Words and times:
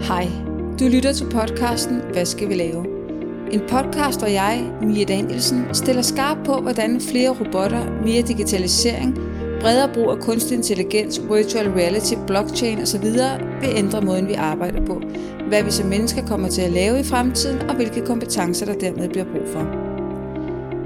Hej, 0.00 0.28
du 0.80 0.84
lytter 0.84 1.12
til 1.12 1.24
podcasten 1.30 2.00
Hvad 2.12 2.24
skal 2.24 2.48
vi 2.48 2.54
lave? 2.54 2.86
En 3.52 3.60
podcast, 3.68 4.18
hvor 4.18 4.28
jeg, 4.28 4.72
Mia 4.82 5.04
Danielsen, 5.04 5.64
stiller 5.72 6.02
skarp 6.02 6.36
på, 6.44 6.60
hvordan 6.60 7.00
flere 7.00 7.30
robotter, 7.30 8.02
mere 8.04 8.22
digitalisering, 8.22 9.18
bredere 9.60 9.94
brug 9.94 10.10
af 10.10 10.18
kunstig 10.18 10.56
intelligens, 10.56 11.20
virtual 11.30 11.70
reality, 11.70 12.14
blockchain 12.26 12.78
osv. 12.78 13.04
vil 13.60 13.70
ændre 13.76 14.00
måden, 14.00 14.28
vi 14.28 14.34
arbejder 14.34 14.86
på, 14.86 15.02
hvad 15.48 15.62
vi 15.62 15.70
som 15.70 15.88
mennesker 15.88 16.26
kommer 16.26 16.48
til 16.48 16.62
at 16.62 16.72
lave 16.72 17.00
i 17.00 17.04
fremtiden, 17.04 17.70
og 17.70 17.76
hvilke 17.76 18.06
kompetencer, 18.06 18.66
der 18.66 18.74
dermed 18.74 19.08
bliver 19.08 19.24
brug 19.24 19.48
for. 19.52 19.66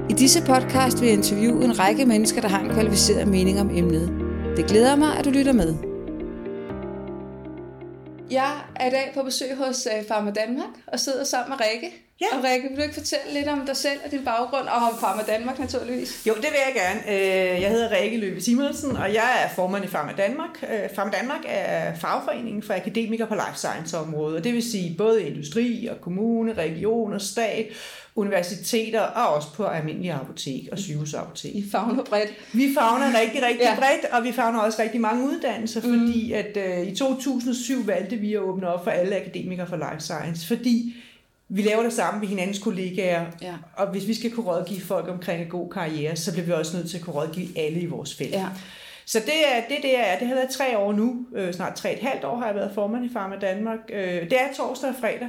I 0.09 0.13
disse 0.13 0.41
podcast 0.41 1.01
vil 1.01 1.07
jeg 1.07 1.17
interviewe 1.17 1.63
en 1.63 1.79
række 1.79 2.05
mennesker, 2.05 2.41
der 2.41 2.47
har 2.47 2.59
en 2.59 2.69
kvalificeret 2.69 3.27
mening 3.27 3.61
om 3.61 3.69
emnet. 3.73 4.11
Det 4.57 4.65
glæder 4.65 4.95
mig, 4.95 5.17
at 5.19 5.25
du 5.25 5.29
lytter 5.29 5.53
med. 5.53 5.92
Jeg 8.31 8.61
er 8.75 8.87
i 8.87 8.89
dag 8.89 9.11
på 9.13 9.23
besøg 9.23 9.55
hos 9.55 9.87
øh, 9.97 10.05
Pharma 10.05 10.31
Danmark 10.31 10.69
og 10.87 10.99
sidder 10.99 11.23
sammen 11.23 11.49
med 11.49 11.67
Rikke. 11.67 12.02
Ja. 12.21 12.37
Og 12.37 12.43
Rikke, 12.43 12.67
vil 12.69 12.77
du 12.77 12.81
ikke 12.81 12.93
fortælle 12.93 13.33
lidt 13.33 13.47
om 13.47 13.65
dig 13.65 13.77
selv 13.77 13.99
og 14.05 14.11
din 14.11 14.25
baggrund, 14.25 14.67
og 14.67 14.75
om 14.89 14.95
Pharma 14.99 15.21
Danmark 15.27 15.59
naturligvis? 15.59 16.21
Jo, 16.27 16.33
det 16.33 16.43
vil 16.43 16.59
jeg 16.67 16.73
gerne. 16.75 17.17
Øh, 17.19 17.61
Jeg 17.61 17.69
hedder 17.69 17.91
Rikke 18.01 18.17
Løbe 18.17 18.41
Simonsen, 18.41 18.91
og 18.97 19.13
jeg 19.13 19.31
er 19.45 19.49
formand 19.55 19.85
i 19.85 19.87
Pharma 19.87 20.11
Danmark. 20.17 20.49
Øh, 20.63 20.89
Pharma 20.89 21.11
Danmark 21.11 21.39
er 21.45 21.95
fagforeningen 21.95 22.63
for 22.63 22.73
akademikere 22.73 23.27
på 23.27 23.33
life 23.33 23.57
science-området, 23.57 24.37
og 24.37 24.43
det 24.43 24.53
vil 24.53 24.63
sige 24.71 24.95
både 24.97 25.23
industri 25.23 25.87
og 25.91 26.01
kommune, 26.01 26.53
regioner, 26.53 27.17
stat, 27.17 27.65
universiteter 28.15 29.01
og 29.01 29.35
også 29.35 29.47
på 29.53 29.65
almindelige 29.65 30.13
apotek 30.13 30.67
og 30.71 30.79
sygehusapotek. 30.79 31.55
I 31.55 31.65
fagner 31.71 32.03
bredt. 32.03 32.29
Vi 32.53 32.73
fagner 32.79 33.19
rigtig, 33.21 33.43
rigtig 33.43 33.61
ja. 33.61 33.75
bredt, 33.75 34.05
og 34.13 34.23
vi 34.23 34.31
fagner 34.31 34.59
også 34.59 34.81
rigtig 34.81 35.01
mange 35.01 35.25
uddannelser, 35.25 35.81
Mm. 35.81 35.99
fordi 35.99 36.31
at 36.33 36.57
øh, 36.57 36.87
i 36.87 36.95
2007 36.95 37.87
valgte 37.87 38.15
vi 38.15 38.33
at 38.33 38.39
åbne 38.39 38.67
op 38.67 38.83
for 38.83 38.91
alle 38.91 39.15
akademikere 39.15 39.67
for 39.67 39.75
life 39.75 39.99
science, 39.99 40.47
fordi 40.47 40.95
vi 41.55 41.61
laver 41.61 41.83
det 41.83 41.93
samme 41.93 42.19
med 42.19 42.27
hinandens 42.27 42.59
kollegaer, 42.59 43.25
Ja. 43.41 43.53
og 43.77 43.87
hvis 43.87 44.07
vi 44.07 44.13
skal 44.13 44.31
kunne 44.31 44.45
rådgive 44.45 44.81
folk 44.81 45.09
omkring 45.09 45.41
en 45.43 45.49
god 45.49 45.69
karriere, 45.71 46.15
så 46.15 46.31
bliver 46.33 46.45
vi 46.45 46.51
også 46.51 46.77
nødt 46.77 46.89
til 46.89 46.97
at 46.97 47.03
kunne 47.03 47.15
rådgive 47.15 47.47
alle 47.57 47.79
i 47.79 47.85
vores 47.85 48.15
felt. 48.15 48.31
Ja. 48.31 48.45
Så 49.05 49.19
det 49.19 49.47
er 49.55 49.61
det, 49.69 49.77
det 49.81 49.99
er. 49.99 50.19
Det 50.19 50.27
har 50.27 50.35
været 50.35 50.49
tre 50.49 50.77
år 50.77 50.93
nu. 50.93 51.25
Øh, 51.35 51.53
snart 51.53 51.75
tre 51.75 51.93
et 51.93 51.99
halvt 52.09 52.23
år 52.23 52.37
har 52.37 52.45
jeg 52.45 52.55
været 52.55 52.71
formand 52.75 53.05
i 53.05 53.09
Pharma 53.09 53.35
Danmark. 53.41 53.79
Øh, 53.93 54.21
det 54.21 54.33
er 54.33 54.47
torsdag 54.57 54.89
og 54.89 54.95
fredag. 54.99 55.27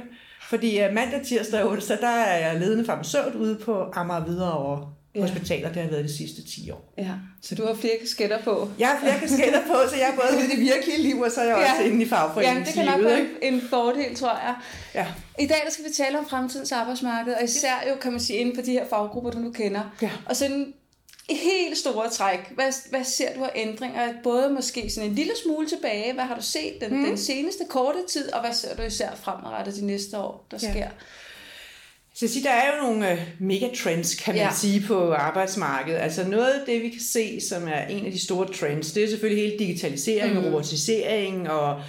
Fordi 0.49 0.79
øh, 0.79 0.93
mandag, 0.93 1.21
tirsdag 1.25 1.63
og 1.63 1.71
onsdag, 1.71 1.97
der 2.01 2.07
er 2.07 2.47
jeg 2.51 2.59
ledende 2.59 2.85
farmaceut 2.85 3.35
ude 3.35 3.55
på 3.65 3.83
Amager 3.93 4.19
Hvidovre 4.21 4.89
Ja. 5.15 5.21
Hospitaler. 5.21 5.73
Det 5.73 5.81
har 5.81 5.89
været 5.89 6.03
de 6.03 6.17
sidste 6.17 6.43
10 6.47 6.71
år. 6.71 6.93
ja. 6.97 7.11
Så 7.41 7.55
du 7.55 7.65
har 7.65 7.73
flere 7.73 7.93
kasketter 8.01 8.41
på. 8.43 8.69
Jeg 8.79 8.87
har 8.87 8.99
flere 8.99 9.19
kasketter 9.19 9.61
på, 9.67 9.73
så 9.89 9.95
jeg 9.95 10.09
er 10.09 10.15
både 10.15 10.27
ude 10.37 10.45
i 10.45 10.49
det 10.49 10.59
virkelige 10.59 10.97
liv, 11.01 11.19
og 11.21 11.31
så 11.31 11.41
er 11.41 11.45
jeg 11.45 11.57
Ja. 11.57 11.71
også 11.71 11.83
inde 11.83 12.05
i 12.05 12.07
Ja, 12.41 12.63
det 12.65 12.73
kan 12.73 12.85
nok 12.85 13.03
være 13.03 13.25
en 13.41 13.61
fordel, 13.69 14.15
tror 14.15 14.29
jeg. 14.31 14.55
Ja. 14.95 15.05
I 15.39 15.47
dag 15.47 15.61
der 15.65 15.71
skal 15.71 15.85
vi 15.85 15.89
tale 15.89 16.19
om 16.19 16.29
fremtidens 16.29 16.71
arbejdsmarked, 16.71 17.33
og 17.33 17.43
især 17.43 17.73
jo, 17.89 17.95
kan 18.01 18.11
man 18.11 18.21
sige, 18.21 18.39
inden 18.39 18.55
for 18.55 18.61
de 18.61 18.71
her 18.71 18.85
faggrupper, 18.89 19.31
du 19.31 19.39
nu 19.39 19.51
kender. 19.51 19.81
Ja. 20.01 20.11
Og 20.25 20.35
sådan 20.35 20.73
i 21.29 21.35
helt 21.35 21.77
store 21.77 22.09
træk, 22.09 22.39
hvad, 22.55 22.89
hvad 22.89 23.03
ser 23.03 23.33
du 23.35 23.43
af 23.43 23.51
ændringer? 23.55 24.13
Både 24.23 24.49
måske 24.49 24.89
sådan 24.89 25.09
en 25.09 25.15
lille 25.15 25.33
smule 25.43 25.67
tilbage, 25.69 26.13
hvad 26.13 26.23
har 26.23 26.35
du 26.35 26.41
set 26.41 26.73
den, 26.81 26.97
mm. 26.97 27.05
den 27.05 27.17
seneste 27.17 27.63
korte 27.69 27.97
tid, 28.09 28.33
og 28.33 28.41
hvad 28.41 28.53
ser 28.53 28.75
du 28.75 28.81
især 28.81 29.09
fremadrettet 29.23 29.75
de 29.75 29.85
næste 29.85 30.17
år, 30.17 30.47
der 30.51 30.57
Ja. 30.61 30.71
sker? 30.71 30.87
Så 32.15 32.25
jeg 32.25 32.29
siger, 32.29 32.43
der 32.43 32.55
er 32.55 32.65
jo 32.77 32.83
nogle 32.87 33.11
øh, 33.11 33.17
megatrends, 33.39 34.15
kan 34.15 34.33
man 34.35 34.43
Ja. 34.43 34.49
sige, 34.53 34.83
på 34.87 35.11
arbejdsmarkedet. 35.13 35.99
Altså 35.99 36.27
noget 36.27 36.47
af 36.47 36.59
det, 36.65 36.81
vi 36.81 36.89
kan 36.89 37.01
se, 37.01 37.41
som 37.49 37.67
er 37.67 37.85
en 37.89 38.05
af 38.05 38.11
de 38.11 38.23
store 38.23 38.47
trends, 38.47 38.91
det 38.91 39.03
er 39.03 39.07
selvfølgelig 39.09 39.43
hele 39.43 39.59
digitalisering 39.59 40.33
Mhm. 40.33 40.37
og 40.45 40.45
robotisering 40.53 41.49
og 41.49 41.81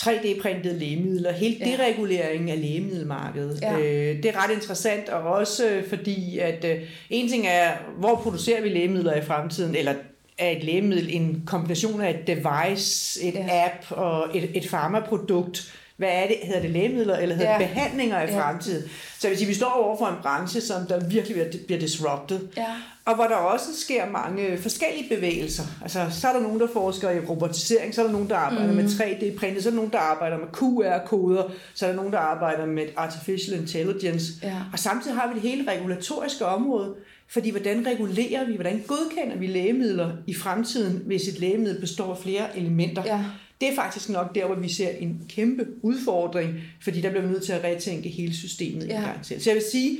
3D-printede 0.00 0.78
lægemidler, 0.78 1.32
hele 1.32 1.56
Ja. 1.60 1.64
dereguleringen 1.64 2.48
af 2.48 2.60
lægemiddelmarkedet. 2.60 3.58
Ja. 3.62 3.78
Øh, 3.78 4.16
det 4.16 4.24
er 4.24 4.44
ret 4.44 4.54
interessant, 4.54 5.08
og 5.08 5.22
også 5.22 5.82
fordi, 5.88 6.38
at 6.38 6.64
øh, 6.64 6.76
en 7.10 7.28
ting 7.28 7.46
er, 7.46 7.70
hvor 7.98 8.14
producerer 8.14 8.62
vi 8.62 8.68
lægemidler 8.68 9.14
i 9.14 9.22
fremtiden, 9.22 9.74
eller 9.74 9.94
er 10.38 10.50
et 10.50 10.64
lægemiddel 10.64 11.08
en 11.14 11.42
kombination 11.46 12.00
af 12.00 12.10
et 12.10 12.26
device, 12.26 13.22
et 13.24 13.34
ja. 13.34 13.64
app 13.64 13.84
og 13.90 14.36
et, 14.36 14.50
et 14.54 14.68
farmaprodukt. 14.68 15.72
Hvad 16.02 16.10
er 16.22 16.26
det? 16.26 16.36
Hedder 16.42 16.60
det 16.60 16.70
lægemidler, 16.70 17.16
eller 17.16 17.34
hedder 17.36 17.52
Ja. 17.52 17.58
det 17.58 17.68
behandlinger 17.68 18.22
i 18.22 18.30
Ja. 18.30 18.40
fremtiden? 18.40 18.82
Så 19.18 19.28
sige, 19.36 19.46
vi 19.46 19.54
står 19.54 19.70
over 19.70 19.96
for 19.98 20.06
en 20.06 20.14
branche, 20.22 20.60
som 20.60 20.86
der 20.86 21.00
virkelig 21.08 21.46
bliver- 21.66 21.80
disrupted. 21.80 22.40
Ja. 22.56 22.66
Og 23.04 23.14
hvor 23.14 23.24
der 23.24 23.34
også 23.34 23.66
sker 23.84 24.10
mange 24.10 24.58
forskellige 24.58 25.14
bevægelser. 25.16 25.62
Altså, 25.82 26.06
så 26.10 26.28
er 26.28 26.32
der 26.32 26.40
nogen, 26.40 26.60
der 26.60 26.66
forsker 26.72 27.10
i 27.10 27.20
robotisering, 27.20 27.94
så 27.94 28.00
er 28.00 28.04
der 28.06 28.12
nogen, 28.12 28.28
der 28.28 28.36
arbejder 28.36 28.66
Mhm. 28.66 28.76
mm. 28.76 28.82
med 28.82 28.90
3D-printet, 28.90 29.62
så 29.62 29.68
er 29.68 29.70
der 29.70 29.76
nogen, 29.76 29.92
der 29.92 29.98
arbejder 29.98 30.38
med 30.38 30.46
QR-koder, 30.52 31.42
så 31.74 31.86
er 31.86 31.90
der 31.90 31.96
nogen, 31.96 32.12
der 32.12 32.18
arbejder 32.18 32.66
med 32.66 32.84
artificial 32.96 33.60
intelligence. 33.60 34.32
Ja. 34.42 34.56
Og 34.72 34.78
samtidig 34.78 35.16
har 35.16 35.28
vi 35.28 35.34
det 35.40 35.42
hele 35.50 35.70
regulatoriske 35.70 36.44
område, 36.46 36.94
fordi 37.28 37.50
hvordan 37.50 37.86
regulerer 37.86 38.44
vi, 38.46 38.54
hvordan 38.54 38.82
godkender 38.86 39.36
vi 39.36 39.46
lægemidler 39.46 40.10
i 40.26 40.34
fremtiden, 40.34 41.02
hvis 41.06 41.28
et 41.28 41.40
lægemiddel 41.40 41.80
består 41.80 42.10
af 42.10 42.18
flere 42.18 42.58
elementer? 42.58 43.02
Ja. 43.06 43.20
Det 43.62 43.70
er 43.70 43.74
faktisk 43.74 44.08
nok 44.08 44.34
der, 44.34 44.46
hvor 44.46 44.54
vi 44.54 44.68
ser 44.72 44.88
en 44.88 45.20
kæmpe 45.28 45.66
udfordring, 45.82 46.54
fordi 46.84 47.00
der 47.00 47.10
bliver 47.10 47.22
vi 47.26 47.28
nødt 47.32 47.42
til 47.44 47.52
at 47.52 47.64
retænke 47.64 48.08
hele 48.08 48.34
systemet 48.36 48.88
Ja. 48.88 48.96
en 48.98 49.02
gang 49.04 49.24
til. 49.24 49.42
Så 49.42 49.50
jeg 49.50 49.54
vil 49.54 49.64
sige, 49.72 49.98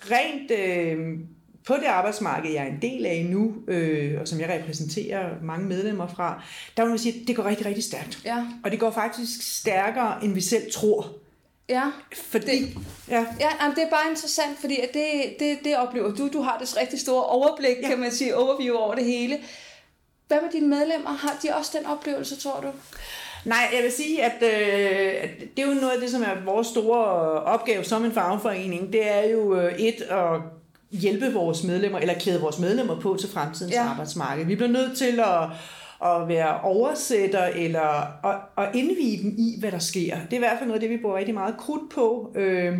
rent 0.00 0.50
øh, 0.50 1.18
på 1.66 1.74
det 1.74 1.84
arbejdsmarked, 1.84 2.52
jeg 2.52 2.62
er 2.64 2.68
en 2.70 2.78
del 2.82 3.06
af 3.06 3.26
nu, 3.30 3.54
øh, 3.68 4.20
og 4.20 4.28
som 4.28 4.40
jeg 4.40 4.48
repræsenterer 4.48 5.28
mange 5.42 5.66
medlemmer 5.68 6.06
fra, 6.06 6.42
der 6.76 6.82
må 6.84 6.88
man 6.88 6.98
sige, 6.98 7.20
at 7.20 7.28
det 7.28 7.36
går 7.36 7.44
rigtig, 7.44 7.66
rigtig 7.66 7.84
stærkt. 7.84 8.20
Ja. 8.24 8.44
Og 8.64 8.70
det 8.70 8.78
går 8.80 8.90
faktisk 8.90 9.58
stærkere, 9.58 10.24
end 10.24 10.34
vi 10.34 10.40
selv 10.40 10.62
tror. 10.72 11.12
Ja. 11.68 11.82
Fordi, 12.14 12.46
Det- 12.46 12.76
ja, 13.10 13.26
Ja, 13.40 13.48
jamen, 13.62 13.76
det 13.76 13.84
er 13.84 13.90
bare 13.90 14.10
interessant, 14.10 14.58
fordi 14.60 14.76
at 14.80 14.88
det, 14.94 15.02
det, 15.38 15.58
det 15.64 15.76
oplever 15.76 16.14
du. 16.14 16.28
Du 16.32 16.40
har 16.40 16.58
det 16.58 16.76
rigtig 16.80 17.00
store 17.00 17.24
overblik. 17.24 17.76
Ja. 17.82 17.88
kan 17.88 17.98
man 17.98 18.10
sige, 18.12 18.36
overview 18.36 18.74
over 18.76 18.94
det 18.94 19.04
hele. 19.04 19.38
Hvad 20.28 20.38
med 20.42 20.50
dine 20.52 20.68
medlemmer? 20.68 21.10
Har 21.10 21.38
de 21.42 21.48
også 21.54 21.72
den 21.78 21.86
oplevelse, 21.86 22.40
tror 22.40 22.60
du? 22.60 22.68
Nej, 23.44 23.58
jeg 23.74 23.82
vil 23.82 23.92
sige, 23.92 24.24
at, 24.24 24.42
øh, 24.42 25.30
det 25.56 25.62
er 25.64 25.68
jo 25.68 25.74
noget 25.74 25.90
af 25.94 26.00
det, 26.00 26.10
som 26.10 26.22
er 26.22 26.44
vores 26.44 26.66
store 26.66 27.04
opgave 27.42 27.84
som 27.84 28.04
en 28.04 28.12
fagforening. 28.12 28.92
Det 28.92 29.10
er 29.10 29.28
jo 29.30 29.60
øh, 29.60 29.74
et 29.78 30.02
at 30.02 30.40
hjælpe 30.90 31.32
vores 31.32 31.64
medlemmer, 31.64 31.98
eller 31.98 32.14
klæde 32.14 32.40
vores 32.40 32.58
medlemmer 32.58 33.00
på 33.00 33.16
til 33.20 33.28
fremtidens 33.30 33.74
Ja. 33.74 33.82
ja. 33.82 33.88
arbejdsmarked. 33.90 34.44
Vi 34.44 34.54
bliver 34.54 34.70
nødt 34.70 34.98
til 34.98 35.20
at, 35.20 35.42
at 36.10 36.28
være 36.28 36.60
oversætter, 36.60 37.44
eller 37.44 38.26
at, 38.26 38.36
at 38.58 38.74
indvige 38.74 39.22
dem 39.22 39.34
i, 39.38 39.56
hvad 39.60 39.72
der 39.72 39.78
sker. 39.78 40.16
Det 40.24 40.32
er 40.32 40.36
i 40.36 40.38
hvert 40.38 40.58
fald 40.58 40.68
noget 40.68 40.82
af 40.82 40.88
det, 40.88 40.90
vi 40.90 41.02
bruger 41.02 41.16
rigtig 41.18 41.34
meget 41.34 41.56
krudt 41.58 41.90
på. 41.94 42.32
Øh, 42.36 42.74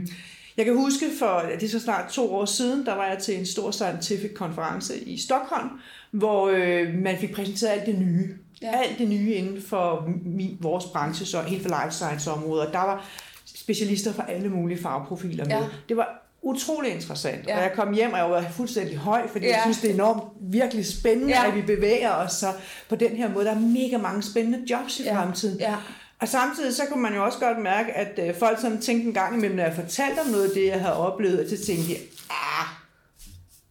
jeg 0.56 0.64
kan 0.64 0.76
huske 0.76 1.06
for, 1.18 1.42
det 1.60 1.62
er 1.62 1.68
så 1.68 1.80
snart 1.80 2.10
to 2.10 2.34
år 2.34 2.44
siden, 2.44 2.86
der 2.86 2.94
var 2.94 3.06
jeg 3.06 3.18
til 3.18 3.38
en 3.38 3.46
stor 3.46 3.70
scientific 3.70 4.34
konference 4.34 4.98
i 5.04 5.18
Stockholm, 5.20 5.68
hvor 6.10 6.48
øh, 6.54 6.94
man 6.94 7.18
fik 7.18 7.34
præsenteret 7.34 7.70
alt 7.70 7.86
det 7.86 7.98
nye. 7.98 8.34
Ja. 8.62 8.70
Alt 8.82 8.98
det 8.98 9.08
nye 9.08 9.32
inden 9.34 9.62
for 9.62 10.08
min, 10.24 10.56
vores 10.60 10.84
branche, 10.84 11.26
så 11.26 11.40
helt 11.40 11.62
for 11.62 11.68
life 11.84 11.94
science 11.94 12.30
området. 12.30 12.68
Der 12.72 12.78
var 12.78 13.04
specialister 13.44 14.12
fra 14.12 14.24
alle 14.30 14.48
mulige 14.48 14.82
fagprofiler 14.82 15.44
med. 15.44 15.52
Ja. 15.52 15.62
Det 15.88 15.96
var 15.96 16.22
utrolig 16.42 16.92
interessant. 16.92 17.46
Ja. 17.46 17.56
Og 17.56 17.62
jeg 17.62 17.72
kom 17.74 17.92
hjem, 17.94 18.12
og 18.12 18.18
jeg 18.18 18.30
var 18.30 18.44
fuldstændig 18.50 18.96
høj, 18.96 19.28
fordi 19.32 19.44
Ja. 19.46 19.52
jeg 19.52 19.60
synes, 19.62 19.80
det 19.80 19.90
er 19.90 19.94
enormt 19.94 20.22
virkelig 20.40 20.86
spændende, 20.86 21.32
Ja. 21.34 21.48
at 21.48 21.54
vi 21.56 21.62
bevæger 21.62 22.10
os 22.12 22.32
så 22.32 22.46
på 22.88 22.96
den 22.96 23.10
her 23.16 23.28
måde. 23.32 23.44
Der 23.44 23.54
er 23.54 23.58
mega 23.58 23.98
mange 23.98 24.22
spændende 24.22 24.62
jobs 24.70 25.00
i 25.00 25.02
Ja. 25.02 25.20
fremtiden. 25.22 25.58
Ja. 25.60 25.74
Og 26.20 26.28
samtidig 26.28 26.74
så 26.74 26.82
kunne 26.90 27.02
man 27.02 27.14
jo 27.14 27.24
også 27.24 27.38
godt 27.38 27.62
mærke, 27.62 27.92
at 27.92 28.28
øh, 28.28 28.34
folk 28.38 28.60
sådan 28.60 28.80
tænkte 28.80 29.08
en 29.08 29.14
gang 29.14 29.34
imellem, 29.36 29.56
når 29.56 29.64
jeg 29.64 29.74
fortalte 29.74 30.18
om 30.20 30.26
noget 30.26 30.44
af 30.44 30.50
det, 30.54 30.66
jeg 30.66 30.80
havde 30.80 30.96
oplevet, 30.96 31.38
at 31.38 31.50
så 31.50 31.66
tænkte 31.66 31.88
de, 31.88 31.96
ah, 32.30 32.66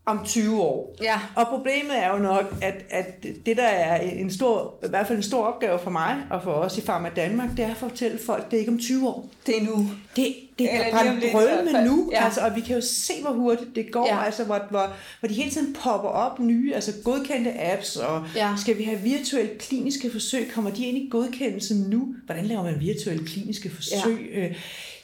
om 0.08 0.20
20 0.26 0.62
år. 0.62 0.96
Ja. 1.02 1.20
Og 1.36 1.48
problemet 1.48 2.04
er 2.04 2.10
jo 2.10 2.18
nok, 2.18 2.56
at, 2.62 2.76
at 2.90 3.24
det 3.46 3.58
der 3.58 3.64
er 3.68 4.02
en 4.02 4.32
stor, 4.32 4.74
i 4.86 4.90
hvert 4.90 5.08
fald 5.08 5.18
en 5.18 5.24
stor 5.24 5.46
opgave 5.46 5.80
for 5.80 5.90
mig 5.90 6.16
og 6.30 6.44
for 6.44 6.52
os 6.52 6.78
i 6.78 6.82
Pharma 6.82 7.10
Danmark, 7.16 7.50
det 7.58 7.66
er 7.66 7.72
at 7.72 7.78
fortælle 7.78 8.20
folk, 8.26 8.52
det 8.52 8.58
er 8.58 8.60
ikke 8.60 8.72
om 8.72 8.80
20 8.80 9.08
år. 9.08 9.30
Det 9.46 9.58
er 9.58 9.64
nu. 9.64 9.90
Det, 10.16 10.36
det 10.60 10.70
brød 11.32 11.48
fald. 11.50 11.72
med 11.72 11.86
nu, 11.86 12.10
Ja. 12.14 12.26
altså, 12.26 12.42
og 12.42 12.56
vi 12.56 12.62
kan 12.62 12.76
jo 12.76 12.82
se, 12.82 13.14
hvor 13.22 13.32
hurtigt 13.32 13.76
det 13.76 13.92
går, 13.92 14.08
Ja. 14.08 14.24
altså, 14.26 14.44
hvor, 14.44 14.60
hvor, 14.70 14.94
hvor 15.20 15.28
de 15.30 15.34
hele 15.34 15.52
tiden 15.52 15.74
popper 15.84 16.10
op 16.10 16.40
nye, 16.40 16.74
altså 16.76 16.92
godkendte 17.04 17.52
apps, 17.72 17.96
og 17.96 18.24
Ja. 18.36 18.48
ja. 18.50 18.56
skal 18.58 18.78
vi 18.78 18.84
have 18.84 19.00
virtuelle 19.00 19.52
kliniske 19.60 20.12
forsøg, 20.12 20.52
kommer 20.54 20.72
de 20.72 20.86
ind 20.86 20.98
i 20.98 21.08
godkendelsen 21.12 21.78
nu? 21.90 22.16
Hvordan 22.26 22.46
laver 22.46 22.64
man 22.64 22.80
virtuelle 22.80 23.28
kliniske 23.28 23.72
forsøg? 23.76 24.30
Ja. 24.36 24.48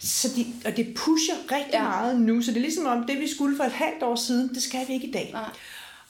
Så 0.03 0.27
de, 0.36 0.45
og 0.65 0.77
det 0.77 0.88
pusher 0.95 1.36
rigtig 1.51 1.74
Ja. 1.74 1.83
meget 1.83 2.21
nu, 2.21 2.42
så 2.42 2.51
det 2.51 2.57
er 2.57 2.62
ligesom 2.62 2.86
om, 2.86 3.03
det 3.07 3.19
vi 3.19 3.27
skulle 3.27 3.57
for 3.57 3.63
et 3.63 3.71
halvt 3.71 4.03
år 4.03 4.15
siden, 4.15 4.50
det 4.50 4.63
skal 4.63 4.80
vi 4.88 4.94
ikke 4.94 5.07
i 5.07 5.12
dag. 5.12 5.30
Nej. 5.33 5.44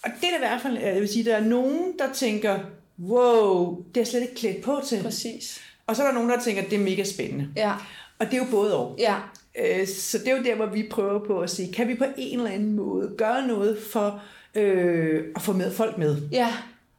Og 0.04 0.10
det 0.22 0.28
er 0.28 0.30
der 0.30 0.36
i 0.36 0.48
hvert 0.50 0.62
fald, 0.62 0.78
jeg 0.78 0.96
vil 1.02 1.08
sige, 1.10 1.26
der 1.26 1.36
er 1.36 1.44
nogen, 1.44 1.94
der 2.00 2.14
tænker, 2.14 2.60
wow, 3.00 3.84
det 3.96 4.02
er 4.02 4.06
slet 4.06 4.22
ikke 4.22 4.36
klædt 4.36 4.62
på 4.62 4.82
til. 4.88 5.02
Præcis. 5.04 5.60
Og 5.88 5.96
så 5.96 6.02
er 6.04 6.08
der 6.08 6.14
nogen, 6.14 6.30
der 6.30 6.40
tænker, 6.40 6.64
det 6.64 6.74
er 6.74 6.84
mega 6.84 7.04
spændende. 7.04 7.48
Ja. 7.56 7.72
Og 8.20 8.26
det 8.26 8.34
er 8.34 8.38
jo 8.38 8.46
både 8.52 8.78
og. 8.78 8.96
Ja. 9.00 9.16
Øh, 9.60 9.88
Så 9.88 10.18
det 10.18 10.28
er 10.28 10.38
jo 10.38 10.44
der, 10.44 10.56
hvor 10.56 10.66
vi 10.66 10.88
prøver 10.92 11.20
på 11.26 11.40
at 11.40 11.50
sige, 11.50 11.74
kan 11.74 11.88
vi 11.88 11.96
på 11.96 12.06
en 12.18 12.38
eller 12.40 12.52
anden 12.52 12.74
måde 12.76 13.14
gøre 13.18 13.48
noget 13.48 13.78
for 13.92 14.22
øh, 14.56 15.24
at 15.36 15.42
få 15.42 15.54
med 15.54 15.74
folk 15.74 15.98
med? 15.98 16.18
Ja. 16.32 16.54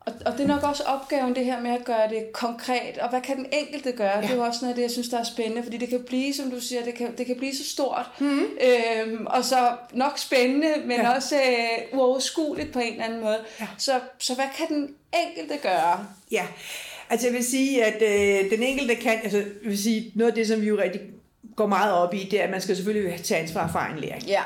Og, 0.06 0.12
og 0.26 0.32
det 0.32 0.40
er 0.40 0.46
nok 0.46 0.62
også 0.62 0.82
opgaven, 0.82 1.34
det 1.34 1.44
her 1.44 1.60
med 1.60 1.70
at 1.70 1.84
gøre 1.84 2.08
det 2.08 2.32
konkret. 2.32 2.98
Og 2.98 3.10
hvad 3.10 3.20
kan 3.20 3.36
den 3.36 3.46
enkelte 3.52 3.92
gøre? 3.92 4.16
Ja. 4.16 4.20
Det 4.20 4.30
er 4.30 4.34
jo 4.34 4.42
også 4.42 4.58
noget 4.62 4.72
af 4.72 4.74
det, 4.74 4.82
jeg 4.82 4.90
synes, 4.90 5.08
der 5.08 5.18
er 5.18 5.24
spændende. 5.24 5.62
Fordi 5.62 5.76
det 5.76 5.88
kan 5.88 6.04
blive, 6.06 6.34
som 6.34 6.50
du 6.50 6.60
siger, 6.60 6.84
det 6.84 6.94
kan, 6.94 7.16
det 7.18 7.26
kan 7.26 7.36
blive 7.36 7.54
så 7.54 7.70
stort. 7.70 8.10
Mm. 8.20 8.40
Øhm, 8.40 9.26
og 9.26 9.44
så 9.44 9.70
nok 9.92 10.18
spændende, 10.18 10.68
men 10.84 11.00
ja. 11.00 11.14
også 11.14 11.36
øh, 11.36 11.98
uoverskueligt 11.98 12.72
på 12.72 12.78
en 12.78 12.92
eller 12.92 13.04
anden 13.04 13.20
måde. 13.20 13.38
Ja. 13.60 13.66
Så, 13.78 14.00
så 14.18 14.34
hvad 14.34 14.44
kan 14.56 14.68
den 14.68 14.94
enkelte 15.26 15.58
gøre? 15.62 16.06
Ja, 16.30 16.46
altså 17.10 17.26
jeg 17.26 17.34
vil 17.34 17.44
sige, 17.44 17.84
at 17.84 18.02
øh, 18.02 18.50
den 18.50 18.62
enkelte 18.62 18.94
kan, 18.94 19.20
altså 19.22 19.38
jeg 19.38 19.46
vil 19.64 19.82
sige, 19.82 20.12
noget 20.14 20.30
af 20.30 20.34
det, 20.34 20.46
som 20.46 20.60
vi 20.60 20.66
jo 20.66 20.78
rigtig 20.78 21.00
går 21.56 21.66
meget 21.66 21.92
op 21.92 22.14
i, 22.14 22.28
det 22.30 22.40
er, 22.40 22.44
at 22.44 22.50
man 22.50 22.60
skal 22.60 22.76
selvfølgelig 22.76 23.22
tage 23.22 23.40
ansvar 23.40 23.68
for 23.72 23.78
egen 23.78 23.98
læring. 23.98 24.24
Ja. 24.26 24.42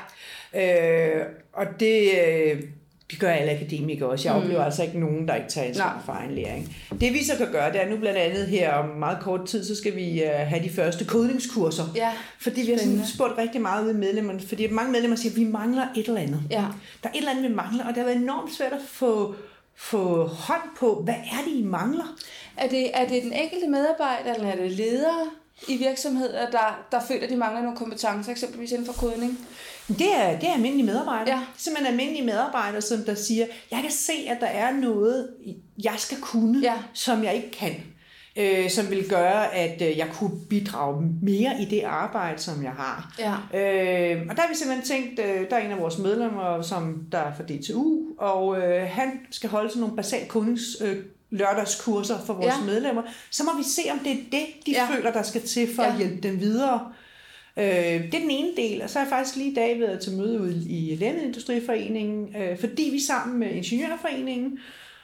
Øh, 0.54 1.26
og 1.52 1.66
det, 1.80 2.10
øh, 2.26 2.62
det 3.10 3.20
gør 3.20 3.30
alle 3.30 3.52
akademikere 3.52 4.08
også. 4.08 4.28
Jeg 4.28 4.36
mm. 4.36 4.42
oplever 4.42 4.64
altså 4.64 4.82
ikke 4.82 5.00
nogen, 5.00 5.28
der 5.28 5.34
ikke 5.34 5.48
tager 5.48 5.68
ansvar 5.68 6.02
for 6.04 6.12
egen 6.12 6.34
læring. 6.34 6.76
Det 7.00 7.12
vi 7.12 7.24
så 7.24 7.36
kan 7.36 7.52
gøre, 7.52 7.72
det 7.72 7.82
er 7.82 7.90
nu 7.90 7.96
blandt 7.96 8.18
andet 8.18 8.46
her 8.46 8.72
om 8.72 8.88
meget 8.88 9.18
kort 9.20 9.46
tid, 9.46 9.64
så 9.64 9.74
skal 9.76 9.96
vi 9.96 10.22
uh, 10.22 10.30
have 10.30 10.62
de 10.62 10.70
første 10.70 11.04
kodningskurser. 11.04 11.84
Ja, 11.94 12.10
fordi 12.40 12.60
vi 12.60 12.72
har 12.72 12.78
sådan 12.78 13.06
spurgt 13.14 13.38
rigtig 13.38 13.60
meget 13.60 13.90
i 13.90 13.96
medlemmerne, 13.96 14.40
fordi 14.40 14.70
mange 14.70 14.92
medlemmer 14.92 15.16
siger, 15.16 15.32
at 15.32 15.36
vi 15.36 15.44
mangler 15.44 15.86
et 15.96 16.08
eller 16.08 16.20
andet. 16.20 16.42
Ja. 16.50 16.64
Der 17.02 17.08
er 17.08 17.12
et 17.12 17.16
eller 17.16 17.30
andet, 17.30 17.50
vi 17.50 17.54
mangler, 17.54 17.84
og 17.84 17.88
det 17.88 17.96
har 17.96 18.04
været 18.04 18.16
enormt 18.16 18.54
svært 18.54 18.72
at 18.72 18.82
få, 18.88 19.34
få 19.76 20.26
hånd 20.26 20.62
på, 20.78 21.00
hvad 21.04 21.14
er 21.14 21.44
det, 21.46 21.52
I 21.52 21.62
mangler? 21.62 22.16
Er 22.56 22.68
det, 22.68 22.90
er 22.94 23.08
det 23.08 23.22
den 23.22 23.32
enkelte 23.32 23.68
medarbejder, 23.68 24.34
eller 24.34 24.48
er 24.48 24.56
det 24.56 24.72
ledere 24.72 25.26
i 25.68 25.76
virksomheder, 25.76 26.50
der, 26.50 26.86
der 26.92 27.00
føler, 27.08 27.22
at 27.24 27.30
de 27.30 27.36
mangler 27.36 27.62
nogle 27.62 27.78
kompetencer, 27.78 28.30
eksempelvis 28.30 28.72
inden 28.72 28.86
for 28.86 28.92
kodning? 28.92 29.38
Det 29.88 30.14
er, 30.16 30.38
det 30.38 30.48
er 30.48 30.52
almindelige 30.52 30.86
medarbejdere. 30.86 31.36
Ja. 31.36 31.42
Simpelthen 31.56 31.92
almindelige 31.92 32.26
medarbejdere, 32.26 32.82
som 32.82 33.02
der 33.02 33.14
siger, 33.14 33.46
jeg 33.70 33.78
kan 33.82 33.90
se, 33.90 34.12
at 34.28 34.40
der 34.40 34.46
er 34.46 34.72
noget, 34.72 35.28
jeg 35.84 35.94
skal 35.98 36.18
kunne, 36.20 36.60
ja. 36.62 36.74
som 36.92 37.24
jeg 37.24 37.34
ikke 37.34 37.50
kan. 37.50 37.74
Øh, 38.38 38.70
som 38.70 38.90
vil 38.90 39.08
gøre, 39.08 39.54
at 39.54 39.82
øh, 39.82 39.98
jeg 39.98 40.08
kunne 40.12 40.40
bidrage 40.50 41.10
mere 41.22 41.62
i 41.62 41.64
det 41.64 41.82
arbejde, 41.82 42.38
som 42.38 42.64
jeg 42.64 42.72
har. 42.72 43.14
Ja. 43.18 43.32
Øh, 43.32 44.26
og 44.30 44.36
der 44.36 44.42
har 44.42 44.48
vi 44.48 44.54
simpelthen 44.54 44.86
tænkt, 44.86 45.20
øh, 45.20 45.50
der 45.50 45.56
er 45.56 45.64
en 45.64 45.70
af 45.70 45.78
vores 45.78 45.98
medlemmer, 45.98 46.62
som 46.62 47.02
der 47.12 47.18
er 47.18 47.34
fra 47.36 47.42
DTU, 47.42 48.00
og 48.18 48.58
øh, 48.58 48.88
han 48.90 49.20
skal 49.30 49.50
holde 49.50 49.68
sådan 49.68 49.80
nogle 49.80 49.96
basal 49.96 50.28
kundings 50.28 50.62
øh, 50.80 50.96
lørdagskurser 51.30 52.18
for 52.26 52.34
vores 52.34 52.54
ja. 52.60 52.64
medlemmer. 52.64 53.02
Så 53.30 53.44
må 53.44 53.50
vi 53.56 53.62
se, 53.62 53.82
om 53.92 53.98
det 53.98 54.12
er 54.12 54.16
det, 54.16 54.46
de 54.66 54.70
ja. 54.70 54.88
føler, 54.94 55.12
der 55.12 55.22
skal 55.22 55.42
til 55.42 55.74
for 55.74 55.82
ja. 55.82 55.92
at 55.92 55.96
hjælpe 55.96 56.28
dem 56.28 56.40
videre. 56.40 56.92
Øh, 57.58 57.64
det 57.64 58.14
er 58.14 58.20
den 58.20 58.30
ene 58.30 58.50
del, 58.56 58.82
og 58.82 58.90
så 58.90 58.98
er 58.98 59.02
jeg 59.02 59.10
faktisk 59.10 59.36
lige 59.36 59.50
i 59.50 59.54
dag 59.54 59.80
været 59.80 60.00
til 60.00 60.16
møde 60.16 60.40
ude 60.40 60.64
i 60.68 60.96
Lægemiddelindustriforeningen, 60.96 62.36
øh, 62.36 62.58
fordi 62.58 62.88
vi 62.92 63.00
sammen 63.00 63.38
med 63.38 63.50
Ingeniørforeningen 63.50 64.58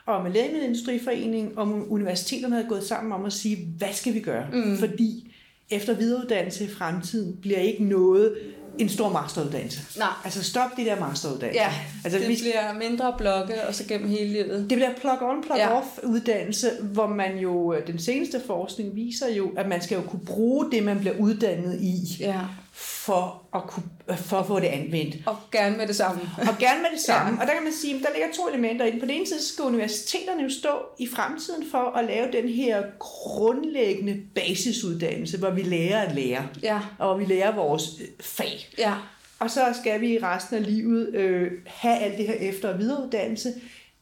og 0.06 0.22
med 0.22 0.32
Lægemiddelindustriforeningen 0.32 1.52
og 1.58 1.92
universiteterne 1.92 2.62
er 2.62 2.68
gået 2.68 2.84
sammen 2.84 3.12
om 3.12 3.24
at 3.24 3.32
sige, 3.32 3.68
hvad 3.78 3.92
skal 3.92 4.14
vi 4.14 4.20
gøre? 4.20 4.46
Mm. 4.52 4.76
Fordi 4.76 5.34
efter 5.70 5.94
videreuddannelse 5.94 6.64
i 6.64 6.68
fremtiden 6.68 7.36
bliver 7.42 7.58
ikke 7.58 7.84
noget 7.84 8.36
en 8.78 8.88
stor 8.88 9.08
masteruddannelse. 9.08 9.98
Nej. 9.98 10.08
Altså 10.24 10.44
stop 10.44 10.70
de 10.76 10.84
der 10.84 11.00
masteruddannelse. 11.00 11.60
Ja, 11.60 11.72
altså, 12.04 12.18
det 12.18 12.28
vi, 12.28 12.36
bliver 12.40 12.72
mindre 12.72 13.14
blokke, 13.18 13.66
og 13.68 13.74
så 13.74 13.84
gennem 13.88 14.08
hele 14.08 14.32
livet. 14.32 14.70
Det 14.70 14.78
bliver 14.78 14.90
plug-on, 14.90 15.42
plug-off 15.46 16.02
ja. 16.02 16.08
uddannelse, 16.08 16.70
hvor 16.80 17.06
man 17.06 17.38
jo, 17.38 17.74
den 17.86 17.98
seneste 17.98 18.40
forskning 18.46 18.96
viser 18.96 19.28
jo, 19.28 19.50
at 19.56 19.68
man 19.68 19.82
skal 19.82 19.94
jo 19.94 20.02
kunne 20.02 20.24
bruge 20.26 20.70
det, 20.70 20.82
man 20.82 20.98
bliver 20.98 21.14
uddannet 21.18 21.80
i. 21.80 22.16
Ja 22.20 22.40
for 22.74 23.42
at, 23.54 23.62
kunne, 23.62 23.84
for 24.16 24.36
at 24.36 24.46
få 24.46 24.60
det 24.60 24.66
anvendt. 24.66 25.16
Og 25.26 25.36
gerne 25.52 25.76
med 25.76 25.86
det 25.86 25.96
samme. 25.96 26.20
og 26.38 26.58
gerne 26.58 26.82
med 26.82 26.90
det 26.92 27.00
samme. 27.10 27.30
Ja. 27.36 27.40
Og 27.40 27.46
der 27.46 27.54
kan 27.54 27.62
man 27.62 27.72
sige, 27.72 27.94
at 27.94 28.00
der 28.02 28.08
ligger 28.14 28.28
to 28.36 28.48
elementer 28.48 28.84
i 28.86 28.90
den. 28.90 29.00
På 29.00 29.06
den 29.06 29.14
ene 29.14 29.26
side 29.26 29.42
skal 29.42 29.64
universiteterne 29.64 30.42
jo 30.42 30.50
stå 30.50 30.68
i 30.98 31.08
fremtiden 31.08 31.64
for 31.70 31.96
at 31.96 32.04
lave 32.04 32.32
den 32.32 32.48
her 32.48 32.82
grundlæggende 32.98 34.20
basisuddannelse, 34.34 35.38
hvor 35.38 35.50
vi 35.50 35.62
lærer 35.62 36.00
at 36.00 36.14
lære. 36.14 36.48
Ja. 36.62 36.80
Og 36.98 37.08
hvor 37.08 37.16
vi 37.26 37.34
lærer 37.34 37.54
vores 37.54 37.82
øh, 38.00 38.06
fag. 38.20 38.68
Ja. 38.78 38.94
Og 39.38 39.50
så 39.50 39.64
skal 39.80 40.00
vi 40.00 40.14
i 40.14 40.18
resten 40.18 40.56
af 40.56 40.66
livet 40.66 41.14
øh, 41.14 41.50
have 41.66 41.98
alt 41.98 42.18
det 42.18 42.26
her 42.26 42.34
efter- 42.34 42.72
og 42.72 42.78
videreuddannelse, 42.78 43.52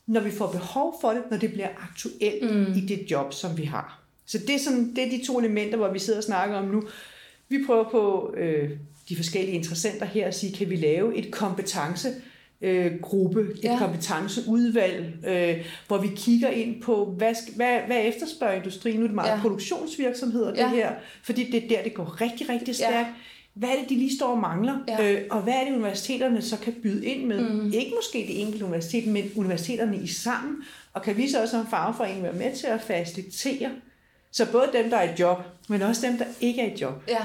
når 0.06 0.20
vi 0.20 0.30
får 0.30 0.46
behov 0.46 0.98
for 1.00 1.10
det, 1.10 1.22
når 1.30 1.36
det 1.36 1.52
bliver 1.52 1.68
aktuelt 1.82 2.54
mm. 2.54 2.72
i 2.76 2.80
det 2.80 3.10
job, 3.10 3.32
som 3.34 3.58
vi 3.58 3.64
har. 3.64 4.00
Så 4.26 4.38
det 4.38 4.50
er, 4.54 4.58
sådan, 4.58 4.92
det 4.96 5.06
er 5.06 5.10
de 5.10 5.26
to 5.26 5.38
elementer, 5.38 5.76
hvor 5.76 5.92
vi 5.92 5.98
sidder 5.98 6.18
og 6.18 6.24
snakker 6.24 6.56
om 6.56 6.64
nu. 6.64 6.82
Vi 7.50 7.64
prøver 7.66 7.90
på 7.90 8.34
øh, 8.36 8.70
de 9.08 9.16
forskellige 9.16 9.54
interessenter 9.54 10.06
her 10.06 10.26
at 10.26 10.34
sige, 10.34 10.56
kan 10.56 10.70
vi 10.70 10.76
lave 10.76 11.16
et 11.16 11.30
kompetence 11.30 12.08
øh, 12.60 13.00
gruppe, 13.00 13.40
et 13.40 13.64
ja. 13.64 13.78
kompetenceudvalg, 13.78 15.26
øh, 15.26 15.66
hvor 15.86 15.98
vi 15.98 16.08
kigger 16.16 16.48
ind 16.48 16.82
på, 16.82 17.04
hvad, 17.04 17.34
hvad, 17.56 17.78
hvad 17.86 18.04
efterspørger 18.04 18.54
industrien? 18.54 18.96
Nu 18.96 19.02
er 19.02 19.06
det 19.06 19.14
meget 19.14 19.30
ja. 19.30 19.40
produktionsvirksomheder, 19.40 20.50
det 20.50 20.58
ja. 20.58 20.68
her, 20.68 20.92
fordi 21.22 21.50
det 21.50 21.64
er 21.64 21.68
der, 21.68 21.82
det 21.82 21.94
går 21.94 22.20
rigtig, 22.20 22.48
rigtig 22.48 22.76
stærkt. 22.76 22.94
Ja. 22.94 23.06
Hvad 23.54 23.68
er 23.68 23.80
det, 23.80 23.88
de 23.88 23.94
lige 23.94 24.16
står 24.16 24.26
og 24.26 24.38
mangler? 24.38 24.78
Ja. 24.88 25.12
Øh, 25.12 25.22
og 25.30 25.42
hvad 25.42 25.54
er 25.54 25.64
det, 25.64 25.74
universiteterne 25.74 26.42
så 26.42 26.58
kan 26.58 26.74
byde 26.82 27.06
ind 27.06 27.26
med? 27.26 27.50
Mm. 27.50 27.72
Ikke 27.72 27.92
måske 27.96 28.18
det 28.28 28.40
enkelte 28.40 28.64
universitet, 28.64 29.06
men 29.06 29.30
universiteterne 29.36 29.96
i 29.96 30.06
sammen. 30.06 30.56
Og 30.92 31.02
kan 31.02 31.16
vi 31.16 31.28
så 31.28 31.42
også 31.42 31.56
som 31.56 31.66
fagforening 31.66 32.22
være 32.22 32.32
med 32.32 32.56
til 32.56 32.66
at 32.66 32.80
facilitere, 32.80 33.70
så 34.32 34.46
både 34.52 34.70
dem, 34.72 34.90
der 34.90 34.96
er 34.96 35.12
i 35.12 35.14
job, 35.18 35.38
men 35.68 35.82
også 35.82 36.06
dem, 36.06 36.18
der 36.18 36.24
ikke 36.40 36.62
er 36.62 36.76
i 36.76 36.80
job, 36.80 36.94
ja. 37.08 37.22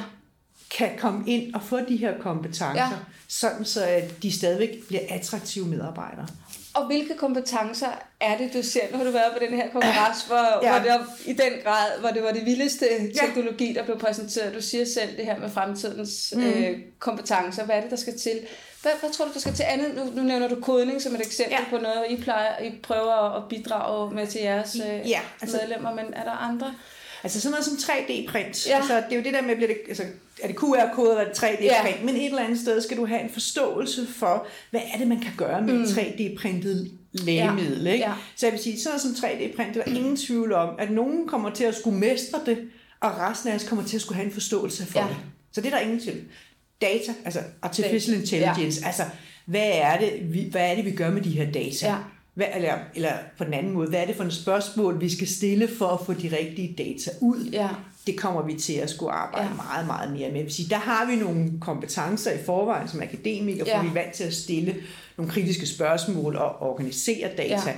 kan 0.70 0.90
komme 0.98 1.24
ind 1.28 1.54
og 1.54 1.64
få 1.64 1.80
de 1.80 1.98
her 1.98 2.18
kompetencer, 2.20 2.76
ja. 2.76 2.90
sådan 3.28 3.66
så 3.66 3.86
at 3.86 4.24
de 4.24 4.32
stadigvæk 4.32 4.88
bliver 4.88 5.02
attraktive 5.10 5.68
medarbejdere. 5.68 6.28
Og 6.76 6.86
hvilke 6.86 7.16
kompetencer 7.18 7.88
er 8.20 8.38
det, 8.38 8.54
du 8.54 8.64
ser? 8.64 8.82
Nu 8.92 8.98
har 8.98 9.06
du 9.06 9.12
været 9.12 9.34
på 9.34 9.40
den 9.40 9.54
her 9.56 9.70
kongres, 9.72 10.24
hvor, 10.28 10.60
ja. 10.64 10.72
hvor 10.72 10.80
det 10.80 11.00
var, 11.00 11.08
i 11.26 11.34
den 11.34 11.54
grad, 11.64 12.00
hvor 12.00 12.10
det 12.10 12.24
var 12.24 12.32
det 12.32 12.46
vildeste 12.46 12.86
teknologi, 13.22 13.74
der 13.74 13.84
blev 13.84 14.00
præsenteret. 14.00 14.56
Du 14.56 14.62
siger 14.62 14.86
selv 14.86 15.18
det 15.18 15.26
her 15.26 15.40
med 15.40 15.50
fremtidens 15.50 16.34
mm. 16.36 16.44
øh, 16.44 16.80
kompetencer. 17.00 17.66
Hvad 17.66 17.76
er 17.76 17.82
det, 17.82 17.92
der 17.92 17.98
skal 17.98 18.20
til? 18.20 18.40
Hvad, 18.82 18.92
hvad 19.00 19.10
tror 19.12 19.26
du, 19.26 19.34
der 19.34 19.40
skal 19.40 19.54
til 19.54 19.66
andet? 19.68 19.96
Nu, 19.96 20.22
nu 20.22 20.24
nævner 20.24 20.48
du 20.48 20.56
kodning 20.62 21.02
som 21.02 21.16
et 21.16 21.22
eksempel 21.22 21.58
ja. 21.60 21.70
på 21.70 21.78
noget, 21.78 22.06
I, 22.10 22.22
plejer, 22.22 22.64
I 22.64 22.72
prøver 22.84 23.38
at 23.38 23.44
bidrage 23.50 24.16
med 24.16 24.28
til 24.28 24.42
jeres 24.42 24.76
øh, 24.76 25.10
ja, 25.10 25.20
altså, 25.42 25.58
medlemmer, 25.62 25.94
men 25.94 26.14
er 26.14 26.24
der 26.24 26.32
andre? 26.32 26.74
Altså 27.26 27.42
sådan 27.42 27.52
noget 27.52 27.66
som 27.66 27.74
3D-print. 27.74 28.68
Ja. 28.68 28.78
Altså, 28.78 28.96
det 28.96 29.12
er 29.12 29.16
jo 29.16 29.24
det 29.24 29.34
der 29.34 29.42
med, 29.42 29.56
bliver 29.56 29.68
det, 29.68 29.78
altså, 29.88 30.04
er 30.44 30.48
det 30.48 30.56
QR-kode 30.56 31.10
eller 31.10 31.24
er 31.24 31.34
det 31.34 31.44
3D-print? 31.44 31.64
Ja. 31.64 32.04
Men 32.04 32.16
et 32.16 32.26
eller 32.26 32.44
andet 32.44 32.60
sted 32.60 32.82
skal 32.82 32.98
du 32.98 33.06
have 33.06 33.22
en 33.22 33.30
forståelse 33.30 34.08
for, 34.08 34.48
hvad 34.72 34.82
er 34.94 34.98
det, 34.98 35.08
man 35.08 35.20
kan 35.20 35.32
gøre 35.38 35.62
med 35.62 35.74
mm. 35.74 35.84
3D-printet 35.84 36.92
lægemiddel. 37.14 37.84
Ja. 37.84 37.92
Ikke? 37.92 38.06
Ja. 38.06 38.14
Så 38.36 38.46
jeg 38.46 38.54
vil 38.54 38.62
sige, 38.62 38.80
sådan 38.80 39.00
noget 39.06 39.18
som 39.18 39.30
3D-print, 39.30 39.74
der 39.74 39.82
er 39.82 39.96
ingen 39.96 40.18
tvivl 40.18 40.54
om, 40.54 40.76
at 40.80 40.92
nogen 40.92 41.28
kommer 41.28 41.50
til 41.50 41.64
at 41.64 41.76
skulle 41.76 42.00
mestre 42.00 42.40
det, 42.46 42.58
og 43.00 43.18
resten 43.18 43.50
af 43.50 43.56
os 43.56 43.64
kommer 43.64 43.86
til 43.86 43.96
at 43.96 44.02
skulle 44.02 44.16
have 44.16 44.26
en 44.26 44.34
forståelse 44.34 44.86
for 44.86 45.00
ja. 45.00 45.08
det. 45.08 45.18
Så 45.52 45.62
det 45.62 45.68
er 45.68 45.78
der 45.78 45.84
ingen 45.84 46.00
tvivl. 46.00 46.22
Data, 46.82 47.14
altså 47.26 47.40
artificial 47.62 48.20
intelligence, 48.20 48.82
ja. 48.82 48.88
altså 48.88 49.04
hvad 49.46 49.72
er, 49.74 50.00
det, 50.00 50.34
vi, 50.34 50.48
hvad 50.52 50.72
er 50.72 50.76
det, 50.76 50.86
vi 50.86 50.92
gør 50.92 51.10
med 51.10 51.22
de 51.22 51.30
her 51.30 51.52
data? 51.52 51.88
Ja. 51.88 51.98
Hvad, 52.36 52.46
eller, 52.56 52.74
eller 52.96 53.12
på 53.38 53.44
den 53.44 53.54
anden 53.54 53.74
måde, 53.74 53.90
hvad 53.90 54.02
er 54.02 54.06
det 54.06 54.16
for 54.16 54.24
et 54.24 54.34
spørgsmål, 54.34 55.02
vi 55.02 55.10
skal 55.10 55.28
stille 55.28 55.68
for 55.78 55.88
at 55.88 56.06
få 56.06 56.14
de 56.14 56.38
rigtige 56.40 56.76
data 56.78 57.12
ud? 57.22 57.50
Ja. 57.52 57.70
Det 58.08 58.18
kommer 58.18 58.46
vi 58.46 58.54
til 58.54 58.74
at 58.74 58.90
skulle 58.90 59.12
arbejde 59.12 59.48
ja. 59.48 59.54
meget, 59.54 59.88
meget 59.88 60.12
mere 60.12 60.32
med. 60.32 60.50
Sige, 60.50 60.70
der 60.70 60.78
har 60.78 61.06
vi 61.06 61.16
nogle 61.16 61.52
kompetencer 61.62 62.32
i 62.32 62.38
forvejen 62.46 62.88
som 62.88 63.02
akademikere, 63.02 63.68
ja. 63.68 63.78
for 63.78 63.84
vi 63.84 63.90
er 63.90 63.94
vant 63.94 64.14
til 64.14 64.24
at 64.24 64.34
stille 64.34 64.76
nogle 65.18 65.32
kritiske 65.32 65.66
spørgsmål 65.66 66.36
og 66.36 66.62
organisere 66.62 67.30
data. 67.38 67.70
Ja. 67.70 67.76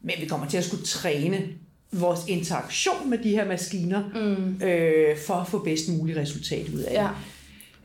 Men 0.00 0.14
vi 0.20 0.26
kommer 0.26 0.46
til 0.46 0.58
at 0.58 0.64
skulle 0.64 0.84
træne 0.84 1.48
vores 1.92 2.20
interaktion 2.28 3.10
med 3.10 3.18
de 3.18 3.30
her 3.30 3.48
maskiner, 3.48 4.02
mm. 4.14 4.66
øh, 4.66 5.18
for 5.26 5.34
at 5.34 5.48
få 5.48 5.58
bedst 5.58 5.88
muligt 5.88 6.18
resultat 6.18 6.68
ud 6.68 6.80
af 6.80 6.94
ja. 6.94 7.02
det. 7.02 7.10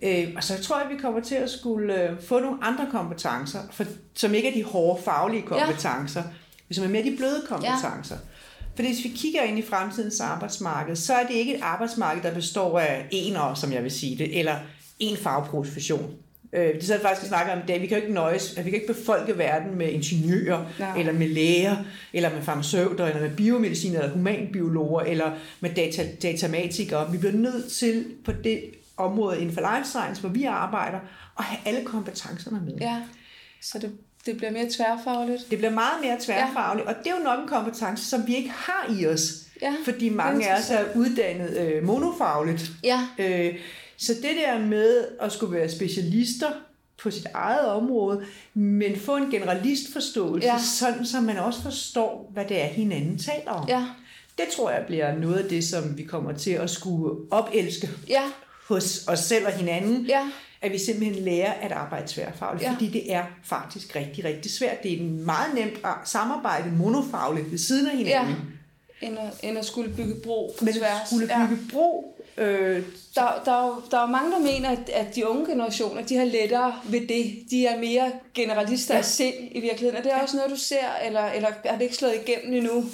Øh, 0.01 0.27
og 0.35 0.43
så 0.43 0.63
tror 0.63 0.77
jeg, 0.77 0.85
at 0.85 0.95
vi 0.95 1.01
kommer 1.01 1.19
til 1.19 1.35
at 1.35 1.49
skulle 1.49 2.03
øh, 2.03 2.21
få 2.21 2.39
nogle 2.39 2.57
andre 2.61 2.87
kompetencer, 2.91 3.59
for, 3.71 3.85
som 4.13 4.33
ikke 4.33 4.49
er 4.49 4.53
de 4.53 4.63
hårde 4.63 5.01
faglige 5.03 5.41
kompetencer, 5.41 6.23
ja. 6.69 6.73
som 6.73 6.83
er 6.83 6.89
mere 6.89 7.03
de 7.03 7.17
bløde 7.17 7.41
kompetencer. 7.47 8.15
Ja. 8.15 8.21
For 8.75 8.83
hvis 8.83 9.03
vi 9.03 9.09
kigger 9.15 9.41
ind 9.41 9.59
i 9.59 9.61
fremtidens 9.61 10.19
arbejdsmarked, 10.19 10.95
så 10.95 11.13
er 11.13 11.27
det 11.27 11.33
ikke 11.33 11.55
et 11.55 11.61
arbejdsmarked, 11.61 12.23
der 12.23 12.33
består 12.33 12.79
af 12.79 13.07
år, 13.39 13.53
som 13.53 13.73
jeg 13.73 13.83
vil 13.83 13.91
sige 13.91 14.17
det, 14.17 14.39
eller 14.39 14.55
en 14.99 15.17
fagprofession. 15.17 16.13
Øh, 16.53 16.73
det 16.73 16.81
er 16.81 16.85
så 16.85 16.99
faktisk, 17.01 17.23
vi 17.23 17.27
snakker 17.27 17.53
om 17.53 17.61
det. 17.67 17.81
Vi 17.81 17.87
kan 17.87 17.97
jo 17.97 18.03
ikke 18.03 18.13
nøjes, 18.13 18.57
vi 18.57 18.63
kan 18.63 18.73
ikke 18.73 18.93
befolke 18.93 19.37
verden 19.37 19.77
med 19.77 19.89
ingeniører, 19.89 20.65
Nej. 20.79 20.99
eller 20.99 21.13
med 21.13 21.27
læger, 21.27 21.75
eller 22.13 22.33
med 22.33 22.41
farmaceuter, 22.41 23.05
eller 23.05 23.21
med 23.21 23.35
biomediciner, 23.35 23.99
eller 23.99 24.13
humanbiologer, 24.13 25.01
eller 25.01 25.31
med 25.59 25.69
data, 25.69 26.07
datamatikere. 26.21 27.11
Vi 27.11 27.17
bliver 27.17 27.33
nødt 27.33 27.71
til 27.71 28.05
på 28.25 28.31
det 28.31 28.61
område 28.97 29.39
inden 29.41 29.53
for 29.53 29.75
life 29.75 29.89
science, 29.89 30.21
hvor 30.21 30.29
vi 30.29 30.43
arbejder, 30.43 30.99
og 31.35 31.43
have 31.43 31.59
alle 31.65 31.85
kompetencerne 31.85 32.61
med. 32.65 32.73
Ja, 32.81 33.01
så 33.61 33.79
det, 33.79 33.91
det 34.25 34.37
bliver 34.37 34.51
mere 34.51 34.69
tværfagligt. 34.71 35.49
Det 35.49 35.57
bliver 35.57 35.71
meget 35.73 36.01
mere 36.03 36.17
tværfagligt, 36.21 36.85
ja. 36.87 36.93
og 36.93 37.03
det 37.03 37.11
er 37.11 37.17
jo 37.17 37.23
nok 37.23 37.39
en 37.39 37.47
kompetence, 37.47 38.05
som 38.05 38.27
vi 38.27 38.35
ikke 38.35 38.49
har 38.49 38.95
i 38.99 39.07
os, 39.07 39.21
ja, 39.61 39.73
fordi 39.85 40.09
mange 40.09 40.49
af 40.49 40.59
os 40.59 40.69
er 40.69 40.83
uddannet 40.95 41.57
øh, 41.57 41.83
monofagligt. 41.83 42.71
Ja. 42.83 43.07
Øh, 43.17 43.55
så 43.97 44.13
det 44.13 44.31
der 44.45 44.59
med 44.59 45.05
at 45.21 45.31
skulle 45.31 45.57
være 45.57 45.69
specialister 45.69 46.49
på 47.03 47.11
sit 47.11 47.27
eget 47.33 47.67
område, 47.67 48.25
men 48.53 48.99
få 48.99 49.15
en 49.15 49.31
generalistforståelse, 49.31 50.47
ja. 50.47 50.57
sådan 50.59 51.05
så 51.05 51.21
man 51.21 51.37
også 51.37 51.61
forstår, 51.61 52.29
hvad 52.33 52.45
det 52.45 52.61
er, 52.61 52.65
hinanden 52.65 53.17
taler 53.17 53.51
om. 53.51 53.67
Ja, 53.67 53.85
Det 54.37 54.45
tror 54.55 54.71
jeg 54.71 54.83
bliver 54.87 55.15
noget 55.17 55.35
af 55.43 55.49
det, 55.49 55.63
som 55.63 55.97
vi 55.97 56.03
kommer 56.03 56.31
til 56.31 56.51
at 56.51 56.69
skulle 56.69 57.15
opelske 57.31 57.89
ja, 58.09 58.23
hos 58.67 59.07
os 59.07 59.19
selv 59.19 59.45
og 59.45 59.51
hinanden, 59.53 60.05
ja, 60.05 60.27
at 60.61 60.71
vi 60.71 60.77
simpelthen 60.77 61.23
lærer 61.23 61.53
at 61.53 61.71
arbejde 61.71 62.03
tværfagligt, 62.07 62.63
Ja. 62.63 62.69
ja. 62.69 62.73
fordi 62.75 62.89
det 62.89 63.13
er 63.13 63.23
faktisk 63.43 63.95
rigtig, 63.95 64.23
rigtig 64.25 64.51
svært. 64.51 64.83
Det 64.83 64.93
er 64.93 65.03
meget 65.03 65.53
nemt 65.55 65.73
at 65.83 65.91
samarbejde 66.05 66.71
monofagligt 66.71 67.51
ved 67.51 67.57
siden 67.57 67.87
af 67.87 67.97
hinanden. 67.97 68.35
ja. 68.35 69.07
End 69.07 69.17
at, 69.19 69.33
end 69.43 69.57
at 69.57 69.65
skulle 69.65 69.89
bygge 69.95 70.15
bro 70.23 70.55
på 70.59 70.65
Men 70.65 70.73
tværs. 70.73 71.07
skulle 71.09 71.27
Ja. 71.39 71.47
bygge 71.49 71.61
bro, 71.71 72.14
øh, 72.37 72.81
Der, 73.15 73.41
der, 73.45 73.51
er 73.51 73.87
der 73.91 73.99
er 74.03 74.07
mange, 74.07 74.31
der 74.31 74.39
mener, 74.39 74.69
at, 74.69 74.89
at 74.93 75.15
de 75.15 75.29
unge 75.29 75.45
generationer, 75.51 76.01
de 76.01 76.15
har 76.17 76.25
lettere 76.25 76.73
ved 76.83 77.01
det. 77.01 77.35
De 77.51 77.65
er 77.67 77.79
mere 77.79 78.11
generalister 78.33 78.93
ja. 78.93 78.97
Ja. 78.97 78.99
af 78.99 79.05
sind 79.05 79.33
i 79.51 79.59
virkeligheden. 79.59 79.97
Er 79.97 80.01
det 80.01 80.11
også 80.23 80.35
noget, 80.35 80.51
du 80.51 80.57
ser, 80.57 80.87
eller, 81.05 81.25
eller 81.25 81.47
er 81.63 81.73
det 81.73 81.81
ikke 81.81 81.95
slået 81.95 82.13
igennem 82.27 82.53
endnu? 82.57 82.85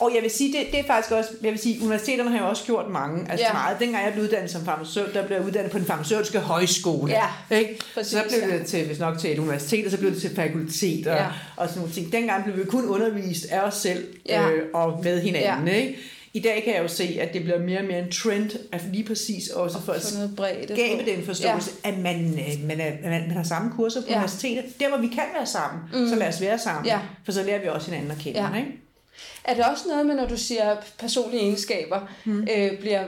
Og 0.00 0.12
jeg 0.14 0.22
vil 0.22 0.30
sige, 0.30 0.58
det, 0.58 0.66
det 0.72 0.78
er 0.80 0.84
faktisk 0.84 1.12
også, 1.12 1.30
jeg 1.42 1.50
vil 1.52 1.58
sige, 1.60 1.78
universiteterne 1.82 2.30
har 2.30 2.38
jo 2.38 2.48
også 2.48 2.64
gjort 2.64 2.90
mange, 2.90 3.20
altså 3.30 3.46
Ja. 3.46 3.48
ja. 3.48 3.52
meget. 3.52 3.76
Dengang 3.80 4.04
jeg 4.04 4.12
blev 4.12 4.24
uddannet 4.24 4.50
som 4.50 4.64
farmaceut, 4.64 5.14
der 5.14 5.26
blev 5.26 5.36
jeg 5.36 5.46
uddannet 5.46 5.72
på 5.72 5.78
den 5.78 5.86
farmaceutiske 5.86 6.38
højskole. 6.38 7.12
Ja, 7.12 7.56
ikke? 7.56 7.80
præcis, 7.94 8.12
Så 8.12 8.22
blev 8.28 8.48
ja. 8.50 8.58
det 8.58 8.66
til, 8.66 8.86
hvis 8.86 8.98
nok 8.98 9.18
til 9.18 9.32
et 9.32 9.38
universitet, 9.38 9.84
og 9.84 9.90
så 9.90 9.98
blev 9.98 10.10
det 10.14 10.20
til 10.20 10.34
fakulteter 10.36 11.12
Ja. 11.12 11.22
ja. 11.22 11.28
og 11.56 11.68
sådan 11.68 11.80
nogle 11.80 11.94
ting. 11.94 12.12
Dengang 12.12 12.44
blev 12.44 12.56
vi 12.56 12.64
kun 12.64 12.84
undervist 12.88 13.44
af 13.50 13.60
os 13.60 13.74
selv 13.74 14.06
Ja. 14.28 14.50
øh, 14.50 14.62
og 14.74 15.00
med 15.04 15.20
hinanden. 15.20 15.68
Ja. 15.68 15.72
Ja. 15.74 15.78
Ikke? 15.80 15.98
I 16.34 16.40
dag 16.40 16.62
kan 16.64 16.74
jeg 16.74 16.82
jo 16.82 16.88
se, 16.88 17.18
at 17.20 17.32
det 17.34 17.42
bliver 17.42 17.58
mere 17.58 17.78
og 17.78 17.84
mere 17.84 17.98
en 17.98 18.10
trend, 18.12 18.50
at 18.72 18.80
lige 18.92 19.04
præcis 19.04 19.48
også 19.48 19.80
for 19.80 19.92
at 19.92 20.12
noget 20.14 20.36
bredt. 20.36 20.70
skabe 20.70 21.10
den 21.10 21.24
forståelse, 21.24 21.70
ja. 21.84 21.90
at 21.90 21.98
man, 21.98 22.24
øh, 22.24 22.66
man, 22.66 22.80
er, 22.80 22.90
man, 23.02 23.20
man 23.28 23.30
har 23.36 23.42
samme 23.42 23.72
kurser 23.76 24.00
på 24.00 24.06
Ja. 24.08 24.14
universitetet. 24.14 24.80
Der, 24.80 24.88
hvor 24.88 24.98
vi 24.98 25.06
kan 25.06 25.24
være 25.36 25.46
sammen, 25.46 25.82
mm. 25.92 26.08
så 26.08 26.14
lad 26.16 26.28
os 26.28 26.40
være 26.40 26.58
sammen. 26.58 26.86
Ja. 26.86 26.98
For 27.24 27.32
så 27.32 27.42
lærer 27.42 27.60
vi 27.60 27.68
også 27.68 27.90
hinanden 27.90 28.10
at 28.10 28.18
kende. 28.18 28.40
Ja. 28.42 28.56
Ikke? 28.56 28.70
Er 29.44 29.54
det 29.54 29.64
også 29.64 29.84
noget 29.88 30.06
med, 30.06 30.14
når 30.14 30.26
du 30.28 30.36
siger 30.36 30.76
personlige 30.98 31.42
egenskaber 31.42 32.00
mm. 32.24 32.46
øh, 32.56 32.78
bliver, 32.80 33.04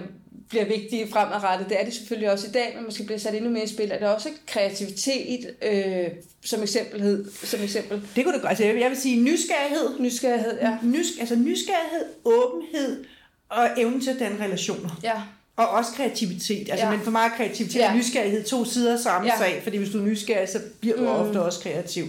bliver 0.49 0.65
vigtige 0.65 1.09
fremadrettet? 1.11 1.69
Det 1.69 1.81
er 1.81 1.85
det 1.85 1.95
selvfølgelig 1.95 2.31
også 2.31 2.47
i 2.47 2.51
dag, 2.51 2.73
men 2.77 2.85
måske 2.85 3.05
bliver 3.05 3.19
sat 3.19 3.35
endnu 3.35 3.51
mere 3.51 3.65
i 3.65 3.69
spil. 3.69 3.91
Er 3.91 3.99
der 3.99 4.09
også 4.09 4.29
kreativitet 4.47 5.51
øh, 5.63 6.07
som, 6.45 6.63
eksempelhed, 6.63 7.31
som 7.45 7.61
eksempel? 7.63 8.03
Det 8.17 8.25
kunne 8.25 8.35
det 8.35 8.43
godt. 8.43 8.51
Altså, 8.51 8.65
jeg 8.65 8.75
vil- 8.75 8.81
jeg 8.83 8.91
vil 8.91 8.99
sige 8.99 9.23
nysgerrighed. 9.23 10.01
Nysgerrighed, 10.01 10.59
ja. 10.63 10.79
Nys, 10.83 11.07
altså 11.21 11.37
nysgerrighed, 11.37 12.05
åbenhed 12.25 13.05
og 13.49 13.69
evnen 13.77 14.01
til 14.01 14.11
at 14.11 14.17
danne 14.19 14.45
relationer. 14.45 14.91
Ja, 15.03 15.23
Og 15.57 15.69
også 15.69 15.91
kreativitet. 15.93 16.69
Altså, 16.71 16.87
Ja. 16.87 16.91
men 16.93 17.01
for 17.01 17.11
meget 17.11 17.33
kreativitet 17.37 17.75
Ja. 17.81 17.91
og 17.91 17.97
nysgerrighed, 17.97 18.45
to 18.45 18.65
sider 18.65 18.93
af 18.93 18.99
samme 18.99 19.29
Ja. 19.29 19.39
sag. 19.39 19.61
Fordi 19.63 19.77
hvis 19.77 19.91
du 19.91 19.99
er 19.99 20.03
nysgerrig, 20.07 20.49
så 20.49 20.59
bliver 20.81 20.97
du 20.97 21.03
Mm. 21.03 21.09
ofte 21.09 21.43
også 21.43 21.61
kreativ. 21.61 22.05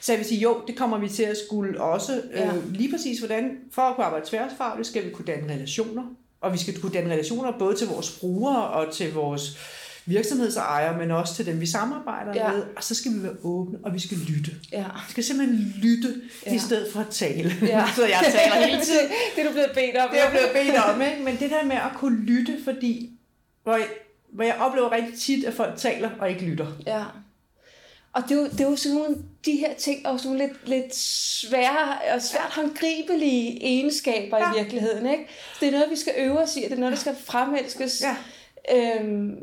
Så 0.00 0.12
jeg 0.12 0.18
vil 0.18 0.26
sige, 0.26 0.40
jo, 0.40 0.60
det 0.66 0.76
kommer 0.76 0.98
vi 0.98 1.08
til 1.08 1.22
at 1.22 1.36
skulle 1.48 1.80
også. 1.80 2.22
Ja. 2.34 2.40
Ja. 2.46 2.54
Øh, 2.54 2.72
lige 2.72 2.90
præcis 2.90 3.18
hvordan, 3.18 3.50
for 3.72 3.82
at 3.82 3.94
kunne 3.96 4.04
arbejde 4.06 4.26
tværfagligt, 4.28 4.88
skal 4.88 5.04
vi 5.04 5.10
kunne 5.10 5.24
danne 5.26 5.54
relationer. 5.54 6.02
Og 6.40 6.52
vi 6.52 6.58
skal 6.58 6.80
kunne 6.80 6.92
danne 6.92 7.10
relationer 7.12 7.52
både 7.58 7.76
til 7.76 7.86
vores 7.86 8.10
brugere 8.20 8.64
og 8.68 8.92
til 8.94 9.12
vores 9.14 9.58
virksomhedsejere, 10.06 10.98
men 10.98 11.10
også 11.10 11.34
til 11.34 11.46
dem, 11.46 11.60
vi 11.60 11.66
samarbejder 11.66 12.32
Ja. 12.34 12.52
med. 12.52 12.62
Og 12.76 12.84
så 12.84 12.94
skal 12.94 13.12
vi 13.14 13.22
være 13.22 13.32
åbne, 13.42 13.78
og 13.82 13.94
vi 13.94 13.98
skal 13.98 14.16
lytte. 14.18 14.50
ja. 14.72 14.84
Vi 15.06 15.10
skal 15.10 15.24
simpelthen 15.24 15.74
lytte, 15.82 16.14
Ja. 16.46 16.54
i 16.54 16.58
stedet 16.58 16.92
for 16.92 17.00
at 17.00 17.08
tale. 17.08 17.52
Ja. 17.62 17.84
Så 17.96 18.06
jeg 18.06 18.20
taler 18.32 18.66
hele 18.66 18.80
tiden. 18.90 19.08
det, 19.36 19.42
er 19.44 19.46
du 19.46 19.52
blevet 19.52 19.70
bedt 19.74 19.96
om. 19.96 20.10
Det 20.10 20.18
er 20.20 20.22
jeg 20.22 20.30
blevet 20.30 20.50
bedt 20.66 20.84
om, 20.84 21.02
ikke? 21.02 21.22
Men 21.24 21.36
det 21.36 21.50
der 21.50 21.64
med 21.64 21.76
at 21.76 21.90
kunne 21.96 22.24
lytte, 22.24 22.58
fordi 22.64 23.10
hvor 23.62 23.76
jeg, 23.76 23.86
hvor 24.32 24.44
jeg 24.44 24.56
oplever 24.60 24.92
rigtig 24.92 25.20
tit, 25.20 25.44
at 25.44 25.54
folk 25.54 25.76
taler 25.76 26.10
og 26.20 26.30
ikke 26.30 26.44
lytter. 26.44 26.66
Ja. 26.86 27.04
Og 28.12 28.22
det 28.22 28.30
er, 28.32 28.36
jo, 28.36 28.44
det 28.44 28.60
er 28.60 28.70
jo 28.70 28.76
sådan 28.76 28.98
nogle, 28.98 29.16
de 29.44 29.52
her 29.56 29.74
ting, 29.74 30.06
er 30.06 30.10
jo 30.10 30.18
sådan 30.18 30.38
lidt, 30.38 30.68
lidt 30.68 30.96
svære 30.96 32.14
og 32.14 32.22
svært 32.22 32.50
håndgribelige 32.50 33.64
egenskaber 33.64 34.38
ja. 34.38 34.52
i 34.52 34.58
virkeligheden. 34.58 35.10
Ikke? 35.10 35.26
Det 35.60 35.68
er 35.68 35.72
noget, 35.72 35.86
vi 35.90 35.96
skal 35.96 36.12
øve 36.18 36.38
os 36.38 36.56
i, 36.56 36.62
og 36.64 36.70
det 36.70 36.76
er 36.76 36.80
noget, 36.80 36.92
der 36.92 36.98
skal 36.98 37.16
fremelskes. 37.24 38.02
Ja. 38.02 38.16
Øhm, 38.76 39.34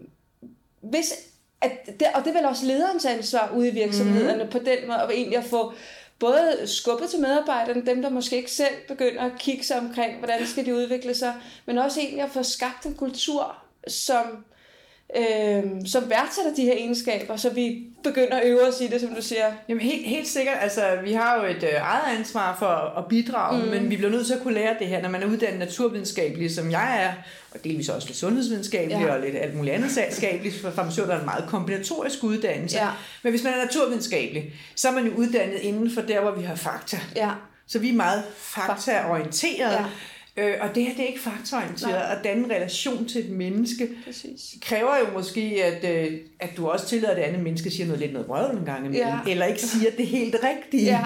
hvis, 0.90 1.14
at 1.62 1.72
det, 2.00 2.08
og 2.14 2.24
det 2.24 2.30
er 2.30 2.34
vel 2.34 2.46
også 2.46 2.66
lederens 2.66 3.06
ansvar 3.06 3.52
ude 3.56 3.68
i 3.68 3.74
virksomhederne 3.74 4.44
mm. 4.44 4.50
på 4.50 4.60
den 4.60 4.88
måde, 4.88 5.04
og 5.04 5.14
egentlig 5.14 5.38
at 5.38 5.44
få 5.44 5.74
både 6.20 6.58
skubbet 6.66 7.10
til 7.10 7.20
medarbejderne, 7.20 7.86
dem 7.86 8.02
der 8.02 8.10
måske 8.10 8.36
ikke 8.36 8.52
selv 8.52 8.74
begynder 8.88 9.22
at 9.22 9.32
kigge 9.40 9.64
sig 9.64 9.80
omkring, 9.80 10.18
hvordan 10.18 10.48
skal 10.48 10.66
de 10.66 10.76
udvikle 10.76 11.14
sig, 11.14 11.34
men 11.66 11.78
også 11.78 12.00
egentlig 12.00 12.24
at 12.24 12.32
få 12.32 12.44
skabt 12.44 12.86
en 12.86 12.96
kultur, 12.96 13.56
som, 13.88 14.46
øh, 15.16 15.64
som 15.86 16.10
værdsætter 16.10 16.54
de 16.56 16.62
her 16.62 16.74
egenskaber, 16.74 17.36
så 17.36 17.50
vi 17.50 17.84
begynder 18.04 18.38
at 18.38 18.46
øve 18.46 18.68
os 18.68 18.82
i 18.82 18.88
det, 18.88 19.02
som 19.02 19.10
du 19.16 19.22
siger. 19.22 19.46
Jamen 19.70 19.82
helt, 19.82 20.08
helt 20.08 20.28
sikkert, 20.28 20.56
altså 20.62 20.82
vi 21.04 21.14
har 21.14 21.36
jo 21.36 21.44
et 21.50 21.64
øh, 21.64 21.70
eget 21.82 22.18
ansvar 22.18 22.56
for 22.60 22.98
at 23.00 23.06
bidrage, 23.10 23.64
Mm. 23.64 23.70
men 23.72 23.90
vi 23.90 23.96
bliver 23.96 24.12
nødt 24.12 24.28
til 24.28 24.34
at 24.34 24.42
kunne 24.44 24.54
lære 24.54 24.76
det 24.80 24.88
her, 24.88 25.02
når 25.02 25.10
man 25.10 25.24
er 25.24 25.28
uddannet 25.28 25.60
naturvidenskabelig, 25.60 26.56
som 26.56 26.72
jeg 26.72 27.04
er, 27.04 27.14
og 27.52 27.64
delvis 27.64 27.90
også 27.90 28.08
lidt 28.08 28.18
sundhedsvidenskabelig 28.18 28.98
Ja. 29.02 29.14
og 29.14 29.20
lidt 29.22 29.36
alt 29.36 29.56
muligt 29.56 29.76
andet 29.76 29.92
skabeligt, 30.12 30.62
for 30.62 30.72
farmaceuter 30.72 31.14
er 31.16 31.20
en 31.20 31.26
meget 31.26 31.46
kombinatorisk 31.50 32.24
uddannelse. 32.24 32.78
Ja. 32.78 32.88
Men 33.24 33.32
hvis 33.32 33.44
man 33.44 33.54
er 33.54 33.58
naturvidenskabelig, 33.66 34.54
så 34.76 34.88
er 34.88 34.92
man 34.92 35.06
jo 35.06 35.14
uddannet 35.16 35.60
inden 35.60 35.92
for 35.92 36.02
der, 36.02 36.22
hvor 36.22 36.32
vi 36.32 36.44
har 36.44 36.56
fakta. 36.56 36.98
Ja, 37.16 37.30
Så 37.68 37.80
vi 37.80 37.90
er 37.90 37.94
meget 37.94 38.24
faktaorienteret. 38.38 39.72
Ja. 39.74 39.86
Øh, 40.38 40.54
og 40.62 40.76
det 40.76 40.84
her 40.84 40.94
det 40.94 41.04
er 41.04 41.08
ikke 41.08 41.20
faktaorienteret. 41.20 41.94
Nej. 41.94 42.16
At 42.18 42.24
danne 42.24 42.44
en 42.46 42.52
relation 42.52 43.06
til 43.08 43.22
et 43.26 43.30
menneske 43.30 43.90
præcis. 44.06 44.56
kræver 44.62 44.98
jo 44.98 45.14
måske, 45.14 45.64
at, 45.64 46.06
øh, 46.08 46.18
at 46.40 46.50
du 46.58 46.68
også 46.68 46.88
tillader, 46.88 47.12
at 47.12 47.18
det 47.18 47.24
andet 47.24 47.44
menneske 47.44 47.72
siger 47.72 47.86
noget 47.86 48.00
lidt 48.00 48.14
noget 48.14 48.28
brød 48.28 48.52
en 48.58 48.66
gang 48.66 48.86
imellem. 48.86 49.08
Ja. 49.08 49.32
Eller 49.32 49.46
ikke 49.46 49.62
siger 49.62 49.92
det 49.98 50.08
helt 50.08 50.36
rigtige. 50.44 50.84
Ja. 50.84 51.04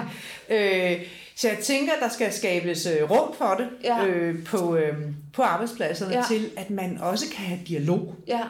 Øh, 0.92 1.02
så 1.36 1.48
jeg 1.48 1.58
tænker, 1.58 1.92
der 2.00 2.08
skal 2.08 2.32
skabes 2.32 2.86
øh, 2.86 3.10
rum 3.10 3.34
for 3.38 3.54
det 3.58 3.68
Ja. 3.84 4.06
øh, 4.06 4.44
på, 4.44 4.76
øh, 4.76 4.96
på 5.32 5.42
arbejdspladserne 5.42 6.14
Ja. 6.16 6.22
til, 6.28 6.50
at 6.56 6.70
man 6.70 6.98
også 7.00 7.24
kan 7.36 7.44
have 7.44 7.60
dialog. 7.68 8.14
Ja, 8.28 8.40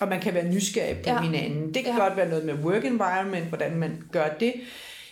Og 0.00 0.08
man 0.08 0.20
kan 0.20 0.34
være 0.34 0.48
nysgerrig 0.52 0.96
på 0.96 1.10
Ja. 1.10 1.20
hinanden. 1.20 1.74
Det 1.74 1.84
kan 1.84 1.92
ja. 1.94 1.98
godt 2.04 2.16
være 2.16 2.28
noget 2.28 2.44
med 2.44 2.54
work 2.54 2.84
environment, 2.84 3.44
hvordan 3.44 3.76
man 3.76 4.02
gør 4.12 4.28
det. 4.40 4.52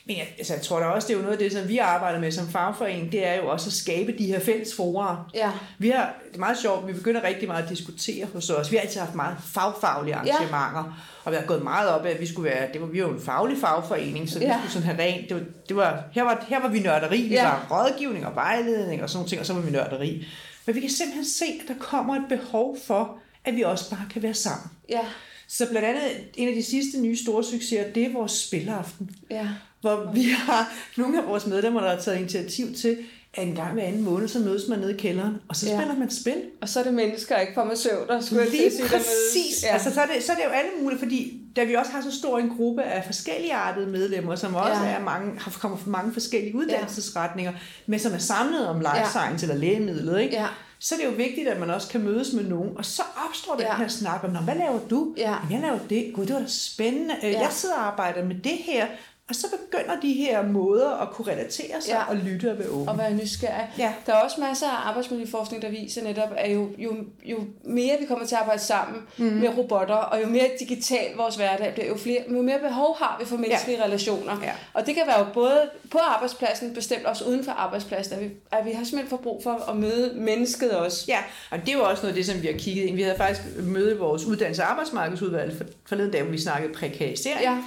Men 0.07 0.17
jeg, 0.17 0.27
altså, 0.39 0.55
jeg 0.55 0.63
tror 0.63 0.79
da 0.81 0.87
også, 0.87 1.09
det 1.09 1.15
er 1.15 1.19
jo 1.19 1.23
noget 1.23 1.33
af 1.33 1.39
det, 1.39 1.53
som 1.53 1.69
vi 1.69 1.79
arbejder 1.79 2.21
med 2.21 2.33
som 2.33 2.49
fagforening, 2.49 3.13
det 3.13 3.27
er 3.27 3.35
jo 3.35 3.49
også 3.49 3.69
at 3.69 3.73
skabe 3.73 4.13
de 4.19 4.27
her 4.27 4.41
fælles 4.41 4.75
forer. 4.77 5.31
ja, 5.35 5.51
Vi 5.79 5.89
har, 5.91 6.15
det 6.29 6.35
er 6.37 6.39
meget 6.41 6.59
sjovt, 6.59 6.87
vi 6.89 6.93
begynder 6.93 7.23
rigtig 7.25 7.49
meget 7.49 7.63
at 7.63 7.69
diskutere 7.69 8.27
hos 8.35 8.51
os. 8.51 8.71
Vi 8.71 8.77
har 8.77 8.83
altid 8.83 9.01
haft 9.01 9.15
meget 9.15 9.37
fagfaglige 9.55 10.15
arrangementer, 10.15 10.85
ja. 10.87 10.93
og 11.25 11.33
vi 11.33 11.37
har 11.37 11.45
gået 11.45 11.63
meget 11.63 11.89
op 11.89 12.05
af, 12.07 12.11
at 12.11 12.21
vi 12.21 12.27
skulle 12.27 12.51
være, 12.51 12.73
det 12.73 12.81
var, 12.81 12.87
vi 12.87 13.03
var 13.03 13.09
jo 13.09 13.15
en 13.15 13.21
faglig 13.23 13.59
fagforening, 13.59 14.29
så 14.31 14.39
vi 14.39 14.45
Ja. 14.45 14.59
skulle 14.59 14.73
sådan 14.73 14.87
have 14.89 14.99
rent. 15.03 15.29
Det 15.29 15.37
var, 15.37 15.43
det 15.69 15.77
var, 15.77 16.03
her, 16.13 16.23
var, 16.23 16.45
her 16.49 16.61
var 16.61 16.69
vi 16.69 16.79
nørderi, 16.81 17.23
vi 17.23 17.35
Ja. 17.35 17.45
var 17.45 17.67
rådgivning 17.71 18.27
og 18.27 18.35
vejledning 18.35 19.03
og 19.03 19.11
sådan 19.11 19.19
nogle 19.19 19.29
ting, 19.29 19.41
og 19.41 19.47
så 19.47 19.53
var 19.53 19.61
vi 19.61 19.71
nørderi. 19.71 20.27
Men 20.67 20.75
vi 20.75 20.81
kan 20.81 20.91
simpelthen 20.91 21.25
se, 21.27 21.45
at 21.45 21.69
der 21.69 21.75
kommer 21.85 22.15
et 22.17 22.25
behov 22.29 22.77
for, 22.87 23.19
at 23.45 23.57
vi 23.57 23.63
også 23.63 23.91
bare 23.91 24.07
kan 24.13 24.23
være 24.23 24.35
sammen. 24.35 24.71
ja, 24.89 25.01
Så 25.49 25.67
blandt 25.71 25.89
andet 25.89 26.03
en 26.35 26.49
af 26.49 26.55
de 26.55 26.63
sidste 26.63 27.01
nye 27.01 27.17
store 27.17 27.45
succeser, 27.45 27.85
det 27.95 28.03
er 28.07 28.13
vores 28.13 28.33
spilaften 28.33 29.11
ja, 29.31 29.49
hvor 29.83 30.11
vi 30.15 30.23
har 30.23 30.73
nogle 30.97 31.23
af 31.23 31.29
vores 31.29 31.47
medlemmer, 31.47 31.81
der 31.81 31.89
har 31.91 32.01
taget 32.01 32.19
initiativ 32.19 32.75
til, 32.75 32.99
at 33.35 33.47
en 33.49 33.55
gang 33.55 33.73
hver 33.73 33.83
anden 33.83 34.03
måned, 34.05 34.29
så 34.29 34.39
mødes 34.39 34.69
man 34.69 34.79
nede 34.79 34.95
i 34.95 34.97
kælderen, 34.97 35.35
og 35.49 35.57
så 35.57 35.67
Ja. 35.67 35.77
spiller 35.79 35.97
man 35.99 36.11
spil. 36.11 36.35
Og 36.61 36.69
så 36.69 36.81
er 36.81 36.85
det 36.85 36.95
mennesker, 36.95 37.39
ikke 37.39 37.53
farmaceuter, 37.55 38.21
skulle 38.21 38.43
jeg 38.43 38.51
til 38.51 38.57
Lige 38.59 38.67
at 38.67 38.73
sige, 38.73 38.89
præcis. 38.89 39.63
Ja. 39.63 39.69
Ja. 39.69 39.73
Altså, 39.75 39.95
så, 39.95 40.01
er 40.01 40.07
det, 40.07 40.23
så 40.23 40.33
er 40.33 40.37
det 40.37 40.45
jo 40.45 40.51
alle 40.51 40.71
mulige, 40.83 40.99
fordi 40.99 41.41
da 41.57 41.65
vi 41.65 41.75
også 41.75 41.93
har 41.93 42.03
så 42.03 42.19
stor 42.19 42.39
en 42.39 42.49
gruppe 42.57 42.83
af 42.83 43.05
forskellige 43.05 43.55
artede 43.55 43.87
medlemmer, 43.87 44.35
som 44.35 44.55
også 44.55 44.73
Ja. 44.83 44.89
ja. 44.89 44.95
er 44.95 45.01
mange, 45.05 45.41
har 45.41 45.51
kommer 45.61 45.79
fra 45.79 45.91
mange 45.91 46.13
forskellige 46.13 46.55
uddannelsesretninger, 46.57 47.53
men 47.87 47.99
som 47.99 48.13
er 48.13 48.19
samlet 48.19 48.67
om 48.69 48.79
life 48.79 48.97
Ja. 48.97 49.09
science 49.09 49.47
eller 49.47 49.57
lægemidlet, 49.61 50.21
ikke? 50.21 50.35
Ja. 50.35 50.47
så 50.79 50.95
er 50.95 50.99
det 50.99 51.07
jo 51.07 51.11
vigtigt, 51.11 51.49
at 51.49 51.61
man 51.61 51.71
også 51.71 51.89
kan 51.89 52.01
mødes 52.03 52.33
med 52.33 52.45
nogen, 52.45 52.71
og 52.77 52.85
så 52.85 53.03
opstår 53.29 53.53
den 53.55 53.63
Ja. 53.65 53.77
her 53.77 53.89
snak 53.89 54.21
om, 54.25 54.31
"Nå, 54.31 54.39
hvad 54.39 54.55
laver 54.55 54.79
du? 54.91 55.15
Ja. 55.17 55.23
"Jamen, 55.31 55.53
Jeg 55.53 55.61
laver 55.61 55.79
det. 55.91 56.13
Gud, 56.15 56.27
det 56.27 56.35
var 56.35 56.41
da 56.41 56.47
spændende. 56.49 57.15
Ja. 57.23 57.29
Ja. 57.31 57.41
Jeg 57.41 57.49
sidder 57.53 57.75
og 57.75 57.87
arbejder 57.87 58.25
med 58.25 58.35
det 58.35 58.53
her. 58.65 58.87
Og 59.29 59.35
så 59.35 59.47
begynder 59.51 60.01
de 60.01 60.13
her 60.13 60.43
måder 60.43 60.91
at 60.91 61.11
kunne 61.11 61.33
relatere 61.33 61.81
sig 61.81 61.91
Ja. 61.93 62.09
og 62.09 62.17
lytte 62.17 62.51
og 62.51 62.59
være 62.59 62.69
åbne. 62.69 62.91
og 62.93 62.99
være 62.99 63.15
nysgerrig. 63.15 63.71
Ja. 63.79 63.93
Der 64.07 64.13
er 64.13 64.17
også 64.17 64.41
masser 64.41 64.67
af 64.67 64.89
arbejdsmiljøforskning, 64.89 65.63
der 65.63 65.71
viser 65.71 66.03
netop, 66.05 66.29
at 66.37 66.55
jo, 66.55 66.69
jo, 66.79 66.97
jo 67.25 67.39
mere 67.65 67.97
vi 68.01 68.07
kommer 68.07 68.27
til 68.27 68.35
at 68.35 68.41
arbejde 68.41 68.63
sammen 68.63 69.03
mm. 69.17 69.25
med 69.25 69.49
robotter, 69.59 69.95
og 69.95 70.23
jo 70.23 70.27
mere 70.29 70.49
digital 70.61 71.17
vores 71.17 71.37
hverdag 71.37 71.73
bliver, 71.75 71.89
jo, 71.89 71.97
flere, 71.97 72.25
jo 72.31 72.43
mere 72.43 72.59
behov 72.59 72.97
har 72.99 73.17
vi 73.21 73.27
for 73.27 73.37
menneskelige 73.37 73.79
ja. 73.79 73.85
relationer. 73.85 74.37
Ja. 74.43 74.53
Og 74.75 74.87
det 74.87 74.95
kan 74.95 75.03
være 75.07 75.19
jo 75.19 75.27
både 75.35 75.71
på 75.91 75.99
arbejdspladsen, 75.99 76.75
bestemt 76.75 77.05
også 77.07 77.25
uden 77.25 77.45
for 77.45 77.53
arbejdspladsen, 77.53 78.15
at 78.15 78.21
vi, 78.21 78.31
at 78.53 78.65
vi 78.65 78.71
har 78.71 78.85
simpelthen 78.85 79.09
for 79.11 79.17
brug 79.23 79.43
for 79.43 79.71
at 79.71 79.77
møde 79.77 80.13
mennesket 80.17 80.71
også. 80.71 81.05
Ja, 81.09 81.19
og 81.51 81.61
det 81.61 81.69
er 81.69 81.73
jo 81.73 81.85
også 81.85 82.03
noget 82.03 82.13
af 82.13 82.17
det, 82.17 82.27
som 82.27 82.43
vi 82.43 82.47
har 82.47 82.59
kigget 82.59 82.85
ind. 82.85 82.97
Vi 82.97 83.03
havde 83.03 83.17
faktisk 83.17 83.41
møde 83.63 83.95
i 83.95 83.99
vores 83.99 84.25
uddannelse- 84.25 84.63
og 84.63 84.71
arbejdsmarkedsudvalg 84.71 85.57
for, 85.57 85.65
forleden 85.89 86.11
dag, 86.11 86.23
hvor 86.23 86.31
vi 86.33 86.39
snakkede 86.41 86.73
prekarisering. 86.73 87.41
Ja. 87.41 87.59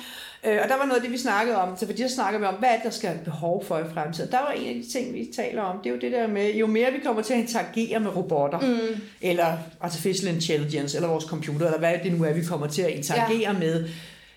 Øh, 0.46 0.60
og 0.64 0.70
der 0.70 0.78
var 0.78 0.86
noget 0.86 0.96
af 0.96 1.02
det, 1.02 1.12
vi 1.12 1.18
snakkede 1.18 1.58
om. 1.58 1.78
Så 1.78 1.86
fordi 1.86 2.02
der 2.02 2.08
snakker 2.08 2.40
vi 2.40 2.46
om, 2.46 2.56
hvad 2.56 2.70
er 2.70 2.80
der 2.84 2.90
skal 2.90 3.10
have 3.10 3.24
behov 3.24 3.66
for 3.66 3.80
i 3.80 3.84
fremtiden. 3.94 4.32
Der 4.32 4.40
var 4.40 4.52
en 4.52 4.68
af 4.68 4.84
de 4.84 4.92
ting, 4.92 5.14
vi 5.14 5.30
taler 5.36 5.62
om, 5.62 5.78
det 5.84 5.90
er 5.90 5.94
jo 5.94 6.00
det 6.00 6.12
der 6.12 6.28
med, 6.28 6.54
jo 6.54 6.68
mere 6.68 6.92
vi 6.92 7.00
kommer 7.00 7.22
til 7.22 7.34
at 7.34 7.40
interagere 7.40 8.00
med 8.00 8.16
robotter, 8.16 8.60
mm. 8.60 9.02
eller 9.22 9.58
artificial 9.82 10.36
intelligence, 10.36 10.98
eller 10.98 11.10
vores 11.10 11.26
computer, 11.26 11.66
eller 11.66 11.80
hvad 11.80 11.94
det 12.04 12.14
nu 12.14 12.24
er, 12.24 12.34
vi 12.34 12.44
kommer 12.44 12.68
til 12.68 12.82
at 12.82 12.90
interagere 12.90 13.52
ja. 13.52 13.60
med, 13.60 13.90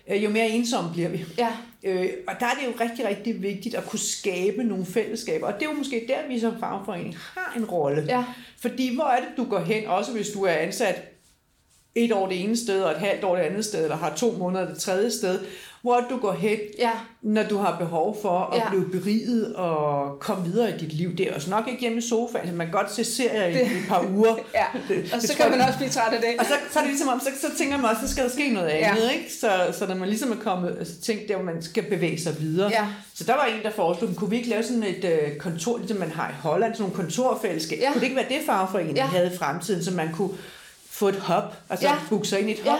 øh, 0.09 0.23
jo 0.23 0.29
mere 0.29 0.49
ensomme 0.49 0.91
bliver 0.93 1.09
vi. 1.09 1.25
Ja. 1.37 1.49
Øh, 1.83 2.09
og 2.27 2.33
der 2.39 2.45
er 2.45 2.53
det 2.59 2.65
jo 2.65 2.73
rigtig, 2.79 3.05
rigtig 3.05 3.41
vigtigt 3.41 3.75
at 3.75 3.85
kunne 3.85 3.99
skabe 3.99 4.63
nogle 4.63 4.85
fællesskaber. 4.85 5.47
Og 5.47 5.53
det 5.53 5.61
er 5.61 5.69
jo 5.71 5.77
måske 5.77 6.05
der, 6.07 6.27
vi 6.27 6.39
som 6.39 6.59
fagforening 6.59 7.17
har 7.17 7.53
en 7.57 7.65
rolle. 7.65 8.05
Ja. 8.07 8.23
Fordi 8.61 8.95
hvor 8.95 9.05
er 9.05 9.19
det, 9.19 9.29
du 9.37 9.43
går 9.43 9.59
hen, 9.59 9.87
også 9.87 10.11
hvis 10.11 10.29
du 10.29 10.43
er 10.43 10.51
ansat 10.51 11.03
et 11.95 12.11
år 12.11 12.27
det 12.27 12.43
ene 12.43 12.57
sted, 12.57 12.81
og 12.81 12.91
et 12.91 12.97
halvt 12.97 13.23
år 13.23 13.35
det 13.35 13.43
andet 13.43 13.65
sted, 13.65 13.83
eller 13.83 13.97
har 13.97 14.15
to 14.15 14.31
måneder 14.31 14.67
det 14.67 14.77
tredje 14.77 15.11
sted, 15.11 15.39
hvor 15.81 16.05
du 16.09 16.17
går 16.17 16.31
hen, 16.31 16.57
Ja. 16.79 16.91
når 17.21 17.43
du 17.43 17.57
har 17.57 17.77
behov 17.79 18.17
for 18.21 18.39
at 18.39 18.57
Ja. 18.57 18.63
ja. 18.63 18.69
blive 18.69 18.89
beriget 19.01 19.55
og 19.55 20.19
komme 20.19 20.45
videre 20.45 20.69
i 20.75 20.77
dit 20.77 20.93
liv. 20.93 21.15
Det 21.17 21.29
er 21.29 21.35
også 21.35 21.49
nok 21.49 21.67
ikke 21.67 21.79
hjemme 21.81 21.97
i 21.97 22.01
sofaen, 22.01 22.55
man 22.57 22.67
kan 22.67 22.73
godt 22.73 22.91
se 22.93 23.03
serier 23.03 23.45
i 23.45 23.61
et 23.61 23.69
par 23.87 24.05
uger. 24.15 24.35
Ja. 24.55 24.65
Det- 24.87 25.13
Og 25.13 25.21
så 25.21 25.35
kan 25.37 25.51
man 25.51 25.61
også 25.61 25.77
blive 25.77 25.89
træt 25.89 26.13
af 26.13 26.19
det. 26.21 26.29
og 26.39 26.45
så, 26.45 26.53
så 26.71 26.79
er 26.79 26.83
det 26.83 26.89
ligesom 26.91 27.07
om, 27.09 27.19
så, 27.19 27.29
så 27.41 27.57
tænker 27.57 27.77
man 27.77 27.85
også, 27.89 28.01
så 28.07 28.11
skal 28.13 28.23
der 28.23 28.29
ske 28.29 28.49
noget 28.53 28.67
Ja. 28.69 28.73
andet, 28.91 29.11
ikke? 29.13 29.33
Så, 29.39 29.49
så 29.79 29.85
når 29.87 29.95
man 29.95 30.07
ligesom 30.09 30.31
er 30.31 30.35
kommet, 30.35 30.75
altså 30.79 30.93
tænkt 31.01 31.27
der, 31.27 31.35
hvor 31.35 31.45
man 31.45 31.61
skal 31.61 31.83
bevæge 31.83 32.21
sig 32.21 32.39
videre. 32.39 32.69
Ja. 32.69 32.85
Så 33.13 33.23
der 33.23 33.33
var 33.33 33.45
en, 33.45 33.63
der 33.63 33.71
foreslog, 33.71 34.09
kunne 34.15 34.29
vi 34.29 34.37
ikke 34.37 34.49
lave 34.49 34.63
sådan 34.63 34.83
et 34.83 35.05
øh, 35.05 35.35
kontor, 35.37 35.77
ligesom 35.77 35.97
man 35.97 36.11
har 36.11 36.29
i 36.29 36.33
Holland, 36.41 36.73
sådan 36.75 36.81
nogle 36.83 36.95
kontorfællesskab. 36.95 37.79
Ja. 37.81 37.87
Kunne 37.91 37.99
det 37.99 38.03
ikke 38.07 38.15
være 38.15 38.29
det, 38.29 38.37
fagforeningen 38.45 38.97
Ja. 38.97 39.03
ja. 39.03 39.09
havde 39.09 39.31
i 39.33 39.37
fremtiden, 39.37 39.83
så 39.83 39.91
man 39.91 40.09
kunne 40.13 40.29
få 40.89 41.07
et 41.07 41.15
hop, 41.15 41.55
altså 41.69 41.87
Ja. 41.87 41.93
ja. 41.93 41.99
booke 42.09 42.27
sig 42.27 42.39
ind 42.39 42.49
i 42.49 42.51
et 42.53 42.61
Ja. 42.65 42.75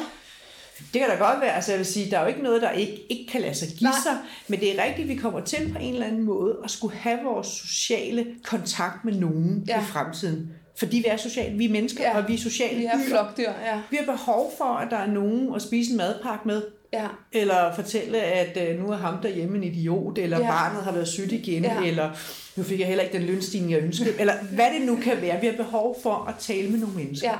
Det 0.93 1.01
kan 1.01 1.09
da 1.09 1.15
godt 1.15 1.41
være, 1.41 1.55
altså 1.55 1.71
jeg 1.71 1.77
vil 1.79 1.85
sige, 1.85 2.11
der 2.11 2.17
er 2.17 2.21
jo 2.21 2.27
ikke 2.27 2.41
noget, 2.43 2.61
der 2.61 2.71
ikke, 2.71 3.05
ikke 3.09 3.31
kan 3.31 3.41
lade 3.41 3.55
sig 3.55 3.67
give 3.67 3.89
Nej. 3.89 3.99
sig, 4.03 4.17
men 4.47 4.59
det 4.59 4.79
er 4.79 4.83
rigtigt, 4.85 5.07
vi 5.07 5.15
kommer 5.15 5.39
til 5.39 5.69
på 5.73 5.77
en 5.81 5.93
eller 5.93 6.07
anden 6.07 6.23
måde 6.23 6.57
at 6.63 6.71
skulle 6.71 6.95
have 6.97 7.19
vores 7.23 7.47
sociale 7.47 8.25
kontakt 8.43 9.05
med 9.05 9.13
nogen 9.13 9.63
Ja. 9.67 9.81
i 9.81 9.83
fremtiden. 9.83 10.51
Fordi 10.79 10.97
vi 10.97 11.05
er 11.07 11.17
sociale, 11.17 11.57
vi 11.57 11.65
er 11.65 11.69
mennesker, 11.69 12.03
Ja. 12.03 12.17
og 12.17 12.27
vi 12.27 12.33
er 12.33 12.37
sociale 12.37 12.77
Vi 12.79 12.85
er 12.85 12.97
dyr. 12.97 13.09
flokdyr, 13.09 13.49
ja. 13.65 13.81
Vi 13.89 13.97
har 13.97 14.05
behov 14.13 14.53
for, 14.57 14.65
at 14.65 14.87
der 14.91 14.97
er 14.97 15.07
nogen 15.07 15.55
at 15.55 15.61
spise 15.61 15.91
en 15.91 15.97
madpakke 15.97 16.47
med, 16.47 16.61
Ja. 16.93 17.07
eller 17.31 17.75
fortælle, 17.75 18.17
at 18.21 18.57
øh, 18.69 18.79
nu 18.83 18.91
er 18.91 18.97
ham 18.97 19.17
derhjemme 19.21 19.57
en 19.57 19.63
idiot, 19.63 20.17
eller 20.17 20.39
Ja. 20.39 20.47
barnet 20.47 20.83
har 20.83 20.91
været 20.91 21.07
sygt 21.07 21.31
igen, 21.31 21.63
ja. 21.63 21.81
eller 21.83 22.09
nu 22.55 22.63
fik 22.63 22.79
jeg 22.79 22.87
heller 22.87 23.03
ikke 23.03 23.17
den 23.17 23.25
lønstigning, 23.27 23.71
jeg 23.71 23.81
ønskede, 23.81 24.13
eller 24.19 24.33
hvad 24.51 24.65
det 24.79 24.87
nu 24.87 24.95
kan 24.95 25.21
være. 25.21 25.41
Vi 25.41 25.47
har 25.47 25.53
behov 25.53 25.97
for 26.03 26.25
at 26.29 26.35
tale 26.39 26.69
med 26.69 26.79
nogle 26.79 26.95
mennesker 26.95 27.29
Ja. 27.29 27.35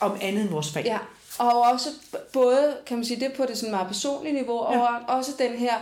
om 0.00 0.16
andet 0.22 0.42
end 0.42 0.50
vores 0.50 0.72
fag. 0.72 0.82
Ja, 0.84 0.98
og 1.38 1.62
også 1.62 1.88
både, 2.32 2.74
kan 2.86 2.96
man 2.96 3.04
sige, 3.06 3.20
det 3.20 3.32
på 3.32 3.44
det 3.48 3.58
sådan 3.58 3.70
meget 3.70 3.86
personlige 3.86 4.32
niveau, 4.34 4.72
ja. 4.72 4.78
og 4.80 4.88
også 5.16 5.30
den 5.38 5.52
her, 5.58 5.72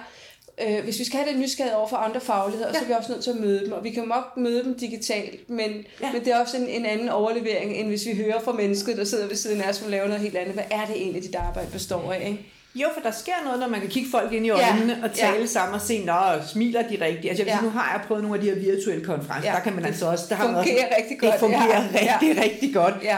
øh, 0.69 0.85
hvis 0.85 0.99
vi 0.99 1.05
skal 1.05 1.19
have 1.19 1.31
det 1.33 1.39
nysgerrighed 1.41 1.79
over 1.79 1.89
for 1.89 1.97
andre 1.97 2.21
fagligheder, 2.21 2.69
ja. 2.69 2.75
så 2.75 2.81
er 2.85 2.87
vi 2.89 2.93
også 2.93 3.13
nødt 3.13 3.25
til 3.25 3.31
at 3.31 3.37
møde 3.37 3.65
dem, 3.65 3.73
og 3.73 3.85
vi 3.85 3.91
kan 3.91 4.05
nok 4.05 4.37
møde 4.37 4.65
dem 4.65 4.79
digitalt, 4.79 5.51
men, 5.51 5.71
ja. 5.71 6.07
Ja. 6.07 6.13
men 6.13 6.25
det 6.25 6.33
er 6.33 6.41
også 6.41 6.57
en, 6.57 6.67
en 6.67 6.87
anden 6.87 7.09
overlevering, 7.09 7.73
end 7.73 7.89
hvis 7.89 8.07
vi 8.07 8.15
hører 8.15 8.41
fra 8.41 8.53
mennesket, 8.53 8.97
der 8.97 9.05
sidder 9.05 9.27
ved 9.27 9.37
siden 9.37 9.61
af 9.61 9.69
os, 9.69 9.77
som 9.77 9.91
laver 9.91 10.07
noget 10.07 10.21
helt 10.23 10.37
andet. 10.37 10.55
Hvad 10.55 10.65
er 10.71 10.87
det 10.87 10.97
egentlig, 10.97 11.23
dit 11.23 11.35
arbejde 11.35 11.71
består 11.71 12.13
af? 12.13 12.27
Ikke? 12.27 12.47
Jo, 12.75 12.89
for 12.95 13.01
der 13.01 13.11
sker 13.11 13.33
noget, 13.45 13.61
når 13.61 13.69
man 13.69 13.81
kan 13.81 13.89
kigge 13.89 14.11
folk 14.11 14.33
ind 14.33 14.47
i 14.47 14.49
Ja. 14.49 14.71
øjnene 14.73 15.01
og 15.05 15.13
tale 15.13 15.33
Ja. 15.35 15.41
ja. 15.41 15.47
sammen 15.47 15.75
og 15.75 15.81
se, 15.81 16.05
nå, 16.05 16.13
smiler 16.53 16.83
de 16.83 16.99
rigtigt. 17.01 17.29
Altså, 17.29 17.29
jeg 17.29 17.37
vil 17.39 17.47
Ja. 17.47 17.57
sige, 17.59 17.63
nu 17.65 17.71
har 17.71 17.93
jeg 17.93 18.03
prøvet 18.09 18.23
nogle 18.23 18.37
af 18.39 18.45
de 18.45 18.51
her 18.51 18.75
virtuelle 18.75 19.05
konferencer, 19.05 19.49
Ja. 19.49 19.51
ja. 19.51 19.57
der 19.57 19.63
kan 19.65 19.75
man 19.75 19.85
altså 19.85 20.07
også... 20.07 20.25
Der 20.29 20.35
har 20.35 20.47
man 20.53 20.55
fungerer 20.65 20.87
også, 20.87 20.97
rigtig 21.03 21.19
godt, 21.21 21.33
Det 21.33 21.41
fungerer 21.41 21.83
ja. 21.95 22.05
ja. 22.05 22.19
rigtig, 22.23 22.43
rigtig 22.45 22.75
godt. 22.75 22.95
Ja, 23.03 23.17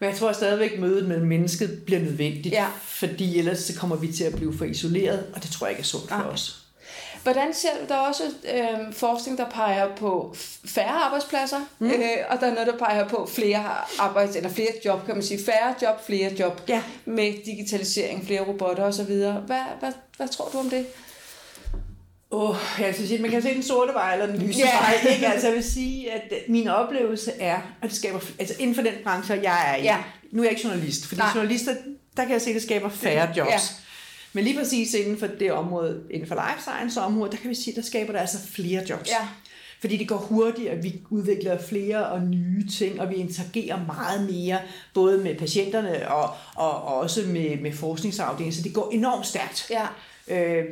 Men 0.00 0.10
jeg 0.10 0.18
tror 0.18 0.32
stadigvæk, 0.32 0.78
mødet 0.80 1.08
mellem 1.08 1.26
mennesket 1.26 1.82
bliver 1.86 2.00
nødvendigt, 2.00 2.54
Ja. 2.54 2.66
fordi 2.84 3.38
ellers 3.38 3.58
så 3.58 3.74
kommer 3.78 3.96
vi 3.96 4.12
til 4.12 4.24
at 4.24 4.34
blive 4.34 4.58
for 4.58 4.64
isoleret, 4.64 5.26
og 5.34 5.42
det 5.42 5.50
tror 5.50 5.66
jeg 5.66 5.72
ikke 5.72 5.80
er 5.80 5.84
sundt 5.84 6.08
for 6.08 6.16
Nej. 6.16 6.26
os. 6.26 6.54
Hvordan 7.22 7.54
ser 7.54 7.68
du, 7.80 7.88
der 7.88 7.94
er 7.94 7.98
også 7.98 8.22
øh, 8.54 8.92
forskning, 8.94 9.38
der 9.38 9.50
peger 9.50 9.96
på 9.96 10.34
færre 10.66 11.04
arbejdspladser, 11.04 11.58
mm. 11.78 11.86
øh, 11.90 11.92
og 12.30 12.40
der 12.40 12.46
er 12.46 12.52
noget, 12.54 12.66
der 12.66 12.78
peger 12.78 13.08
på 13.08 13.28
flere 13.34 13.64
arbejds, 13.98 14.36
eller 14.36 14.50
flere 14.50 14.68
job, 14.84 15.06
kan 15.06 15.14
man 15.14 15.24
sige. 15.24 15.44
Færre 15.44 15.74
job, 15.82 16.06
flere 16.06 16.32
job 16.40 16.62
Ja. 16.68 16.82
med 17.04 17.32
digitalisering, 17.46 18.26
flere 18.26 18.40
robotter 18.40 18.84
osv. 18.84 19.04
Hvad, 19.14 19.32
hvad, 19.80 19.92
hvad 20.16 20.28
tror 20.28 20.48
du 20.52 20.58
om 20.58 20.70
det? 20.70 20.86
Åh, 22.30 22.50
oh, 22.50 22.56
jeg 22.80 22.94
skal 22.94 23.08
sige, 23.08 23.22
man 23.22 23.30
kan 23.30 23.42
se 23.42 23.54
den 23.54 23.62
sorte 23.62 23.92
vej 23.94 24.12
eller 24.12 24.26
den 24.26 24.46
lyse 24.46 24.58
Ja. 24.58 24.64
vej. 24.80 25.12
Ikke? 25.14 25.26
Altså, 25.26 25.46
jeg 25.46 25.56
vil 25.56 25.64
sige, 25.64 26.12
at 26.12 26.22
øh, 26.32 26.38
min 26.48 26.68
oplevelse 26.68 27.32
er, 27.40 27.56
at 27.82 27.90
det 27.90 27.92
skaber, 27.96 28.20
altså 28.38 28.54
inden 28.58 28.74
for 28.74 28.82
den 28.82 28.92
branche, 29.04 29.40
jeg 29.42 29.70
er 29.72 29.76
i, 29.76 29.82
Ja. 29.82 29.96
nu 30.32 30.42
er 30.42 30.44
jeg 30.46 30.52
ikke 30.52 30.68
journalist, 30.68 31.06
fordi 31.06 31.20
Nej. 31.20 31.30
journalister, 31.34 31.74
der 32.16 32.22
kan 32.24 32.32
jeg 32.32 32.40
se, 32.42 32.50
at 32.50 32.54
det 32.54 32.62
skaber 32.62 32.88
færre 32.88 33.28
jobs. 33.36 33.50
Ja. 33.50 33.58
Men 34.32 34.44
lige 34.44 34.58
præcis 34.58 34.94
inden 34.94 35.18
for 35.18 35.26
det 35.26 35.52
område, 35.52 36.00
inden 36.10 36.28
for 36.28 36.34
life 36.34 36.62
science 36.62 37.00
område, 37.00 37.30
der 37.30 37.36
kan 37.36 37.50
vi 37.50 37.54
sige, 37.54 37.72
at 37.72 37.76
der 37.76 37.82
skaber 37.82 38.12
der 38.12 38.20
altså 38.20 38.38
flere 38.54 38.82
jobs. 38.90 39.08
Ja. 39.10 39.26
Fordi 39.80 39.96
det 39.96 40.08
går 40.08 40.16
hurtigt, 40.16 40.68
at 40.68 40.84
vi 40.84 41.00
udvikler 41.10 41.58
flere 41.68 42.06
og 42.06 42.20
nye 42.20 42.66
ting, 42.68 43.00
og 43.00 43.10
vi 43.10 43.14
interagerer 43.14 43.78
meget 43.86 44.30
mere, 44.30 44.58
både 44.94 45.18
med 45.18 45.34
patienterne 45.34 46.10
og, 46.10 46.30
og 46.56 46.84
også 46.84 47.20
med, 47.26 47.60
med 47.60 47.72
forskningsafdelingen, 47.72 48.52
så 48.56 48.62
det 48.62 48.74
går 48.74 48.90
enormt 48.92 49.26
stærkt. 49.26 49.66
Ja, 49.70 49.86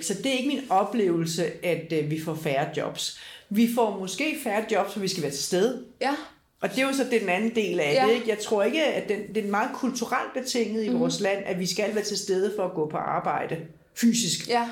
Så 0.02 0.14
det 0.14 0.26
er 0.26 0.32
ikke 0.38 0.48
min 0.48 0.60
oplevelse, 0.70 1.66
at 1.66 1.92
øh, 1.92 2.10
vi 2.10 2.20
får 2.20 2.34
færre 2.34 2.68
jobs. 2.76 3.20
Vi 3.50 3.68
får 3.74 3.98
måske 3.98 4.36
færre 4.44 4.64
jobs, 4.72 4.92
for 4.92 5.00
vi 5.00 5.08
skal 5.08 5.22
være 5.22 5.32
til 5.32 5.44
stede. 5.44 5.84
ja, 6.00 6.14
Og 6.60 6.70
det 6.70 6.78
er 6.78 6.86
jo 6.86 6.92
så 6.92 7.04
den 7.20 7.28
anden 7.28 7.54
del 7.54 7.80
af 7.80 7.94
Ja. 7.94 8.06
det. 8.06 8.14
Ikke? 8.14 8.28
Jeg 8.28 8.38
tror 8.38 8.62
ikke, 8.62 8.84
at 8.84 9.08
den, 9.08 9.34
det 9.34 9.44
er 9.46 9.50
meget 9.50 9.70
kulturelt 9.74 10.32
betinget 10.34 10.84
i 10.84 10.88
mm. 10.88 11.00
vores 11.00 11.20
land, 11.20 11.42
at 11.46 11.58
vi 11.58 11.66
skal 11.66 11.94
være 11.94 12.04
til 12.04 12.18
stede 12.18 12.52
for 12.56 12.64
at 12.64 12.74
gå 12.74 12.88
på 12.88 12.96
arbejde 12.96 13.56
fysisk. 13.94 14.48
ja, 14.48 14.68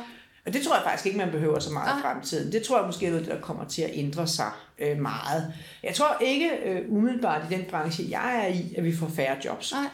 Og 0.47 0.53
det 0.53 0.63
tror 0.63 0.75
jeg 0.75 0.83
faktisk 0.85 1.07
ikke, 1.07 1.19
man 1.19 1.31
behøver 1.31 1.59
så 1.59 1.71
meget 1.73 1.99
i 1.99 2.03
fremtiden. 2.03 2.53
Det 2.53 2.63
tror 2.63 2.79
jeg 2.79 2.87
måske 2.87 3.07
er 3.07 3.11
noget, 3.11 3.27
der 3.27 3.41
kommer 3.41 3.65
til 3.65 3.83
at 3.83 3.91
ændre 3.93 4.27
sig 4.29 4.51
øh, 4.79 4.99
meget. 5.01 5.53
Jeg 5.83 5.95
tror 5.95 6.17
ikke 6.21 6.51
øh, 6.65 6.83
umiddelbart 6.89 7.43
i 7.51 7.55
den 7.55 7.65
branche, 7.71 8.05
jeg 8.11 8.43
er 8.45 8.47
i, 8.55 8.75
at 8.77 8.85
vi 8.85 8.97
får 8.97 9.09
færre 9.17 9.37
jobs. 9.45 9.73
nej. 9.73 9.85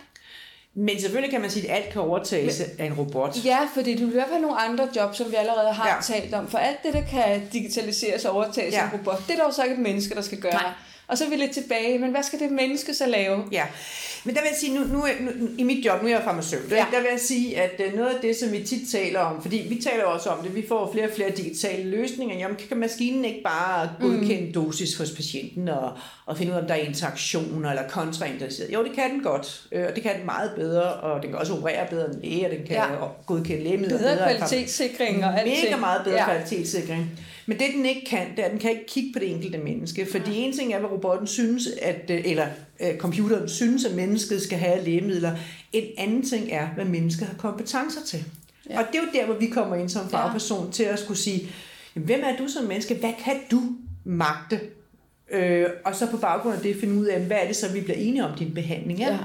Men 0.74 1.00
selvfølgelig 1.00 1.30
kan 1.30 1.40
man 1.40 1.50
sige, 1.50 1.70
at 1.70 1.76
alt 1.76 1.92
kan 1.92 2.00
overtages 2.00 2.60
af 2.78 2.84
en 2.84 2.94
robot. 2.94 3.44
Ja, 3.44 3.58
fordi 3.74 3.96
du 3.96 4.00
vil 4.00 4.08
i 4.08 4.12
hvert 4.12 4.28
fald 4.28 4.40
nogle 4.42 4.60
andre 4.60 4.88
jobs, 4.96 5.16
som 5.16 5.30
vi 5.30 5.34
allerede 5.34 5.72
har 5.72 5.88
ja. 5.88 5.94
Talt 6.02 6.34
om. 6.34 6.48
For 6.48 6.58
alt 6.58 6.82
det, 6.82 6.92
der 6.92 7.02
kan 7.02 7.48
digitaliseres 7.52 8.24
og 8.24 8.34
overtages 8.34 8.74
ja. 8.74 8.80
Af 8.80 8.84
en 8.84 8.98
robot, 8.98 9.22
det 9.28 9.38
er 9.38 9.44
jo 9.44 9.52
så 9.52 9.62
ikke 9.62 9.74
et 9.74 9.80
menneske, 9.80 10.14
der 10.14 10.20
skal 10.20 10.38
gøre. 10.38 10.52
Nej. 10.52 10.72
Og 11.10 11.18
så 11.18 11.24
er 11.24 11.28
vi 11.28 11.36
lidt 11.36 11.50
tilbage, 11.52 11.98
men 11.98 12.10
hvad 12.10 12.22
skal 12.22 12.38
det 12.38 12.50
menneske 12.52 12.94
så 12.94 13.06
lave? 13.06 13.42
Ja, 13.52 13.64
men 14.24 14.34
der 14.34 14.40
vil 14.40 14.48
jeg 14.50 14.58
sige, 14.60 14.74
nu, 14.74 14.80
nu, 14.84 15.04
nu 15.30 15.48
i 15.58 15.62
mit 15.62 15.84
job, 15.86 16.02
nu 16.02 16.08
er 16.08 16.12
jeg 16.12 16.22
farmaceut, 16.24 16.70
Ja. 16.70 16.76
der 16.92 17.00
vil 17.00 17.08
jeg 17.10 17.20
sige, 17.20 17.60
at 17.60 17.80
øh, 17.86 17.94
noget 17.96 18.08
af 18.08 18.20
det, 18.22 18.36
som 18.36 18.52
vi 18.52 18.62
tit 18.64 18.90
taler 18.92 19.20
om, 19.20 19.42
fordi 19.42 19.66
vi 19.68 19.82
taler 19.90 20.04
også 20.04 20.28
om 20.28 20.42
det, 20.44 20.54
vi 20.54 20.64
får 20.68 20.92
flere 20.92 21.06
og 21.06 21.10
flere 21.14 21.30
digitale 21.30 21.84
løsninger, 21.90 22.36
jamen 22.38 22.56
kan 22.68 22.76
maskinen 22.76 23.24
ikke 23.24 23.42
bare 23.44 23.90
godkende 24.00 24.46
mm. 24.46 24.52
dosis 24.52 24.96
hos 24.96 25.10
patienten 25.10 25.68
og, 25.68 25.92
og 26.26 26.36
finde 26.38 26.52
ud 26.52 26.56
af, 26.56 26.60
om 26.62 26.66
der 26.68 26.74
er 26.74 26.78
interaktioner 26.78 27.70
eller 27.70 27.88
kontraindicerede? 27.88 28.72
Jo, 28.72 28.84
det 28.84 28.92
kan 28.92 29.10
den 29.10 29.22
godt, 29.22 29.62
øh, 29.72 29.86
og 29.88 29.94
det 29.94 30.02
kan 30.02 30.16
den 30.16 30.26
meget 30.26 30.50
bedre, 30.56 30.82
og 30.92 31.22
den 31.22 31.30
kan 31.30 31.38
også 31.38 31.52
operere 31.56 31.86
bedre 31.90 32.06
end 32.06 32.14
læge, 32.22 32.46
og 32.46 32.50
den 32.52 32.66
kan 32.66 32.76
Ja. 32.76 32.86
godkende 33.26 33.64
lægemidler 33.64 33.98
Bedre 33.98 34.16
bedre. 34.16 34.36
kvalitetssikring 34.36 35.24
og 35.24 35.40
alt 35.40 35.48
Mega 35.64 35.76
meget 35.76 36.04
bedre 36.04 36.16
ja. 36.16 36.24
kvalitetssikring. 36.24 37.10
Men 37.46 37.58
det 37.58 37.66
den 37.74 37.86
ikke 37.86 38.04
kan, 38.06 38.26
det 38.36 38.38
er, 38.38 38.44
at 38.44 38.50
den 38.50 38.60
kan 38.60 38.70
ikke 38.70 38.86
kigge 38.86 39.12
på 39.12 39.18
det 39.18 39.30
enkelte 39.30 39.58
menneske. 39.58 40.06
Fordi 40.10 40.36
en 40.36 40.52
ting 40.52 40.72
er, 40.72 40.78
hvad 40.78 40.90
robotten 40.90 41.26
synes, 41.26 41.68
at, 41.82 42.10
øh, 42.10 42.20
eller 42.24 42.46
øh, 42.80 42.96
computeren 42.98 43.48
synes, 43.48 43.84
at 43.84 43.94
mennesket 43.94 44.42
skal 44.42 44.58
have 44.58 44.84
lægemidler. 44.84 45.36
En 45.72 45.84
anden 45.98 46.22
ting 46.22 46.48
er, 46.50 46.68
hvad 46.68 46.84
mennesket 46.84 47.26
har 47.26 47.34
kompetencer 47.34 48.00
til. 48.06 48.24
Ja. 48.70 48.74
Ja. 48.74 48.78
Og 48.80 48.86
det 48.92 48.98
er 48.98 49.02
jo 49.02 49.20
der, 49.20 49.26
hvor 49.26 49.34
vi 49.34 49.46
kommer 49.46 49.76
ind 49.76 49.88
som 49.88 50.10
fagperson 50.10 50.72
til 50.72 50.82
at 50.82 50.98
skulle 50.98 51.18
sige, 51.18 51.48
jamen, 51.96 52.06
hvem 52.06 52.20
er 52.24 52.36
du 52.36 52.48
som 52.48 52.64
menneske? 52.64 52.94
Hvad 52.94 53.12
kan 53.24 53.36
du 53.50 53.62
magte? 54.04 54.60
Øh, 55.30 55.66
og 55.84 55.94
så 55.94 56.10
på 56.10 56.16
baggrund 56.16 56.56
af 56.56 56.62
det 56.62 56.76
finde 56.80 56.94
ud 56.94 57.06
af, 57.06 57.20
hvad 57.20 57.36
er 57.42 57.46
det 57.46 57.56
så, 57.56 57.72
vi 57.72 57.80
bliver 57.80 57.96
enige 57.98 58.24
om, 58.24 58.38
din 58.38 58.54
behandling 58.54 59.02
er. 59.02 59.12
Ja. 59.12 59.18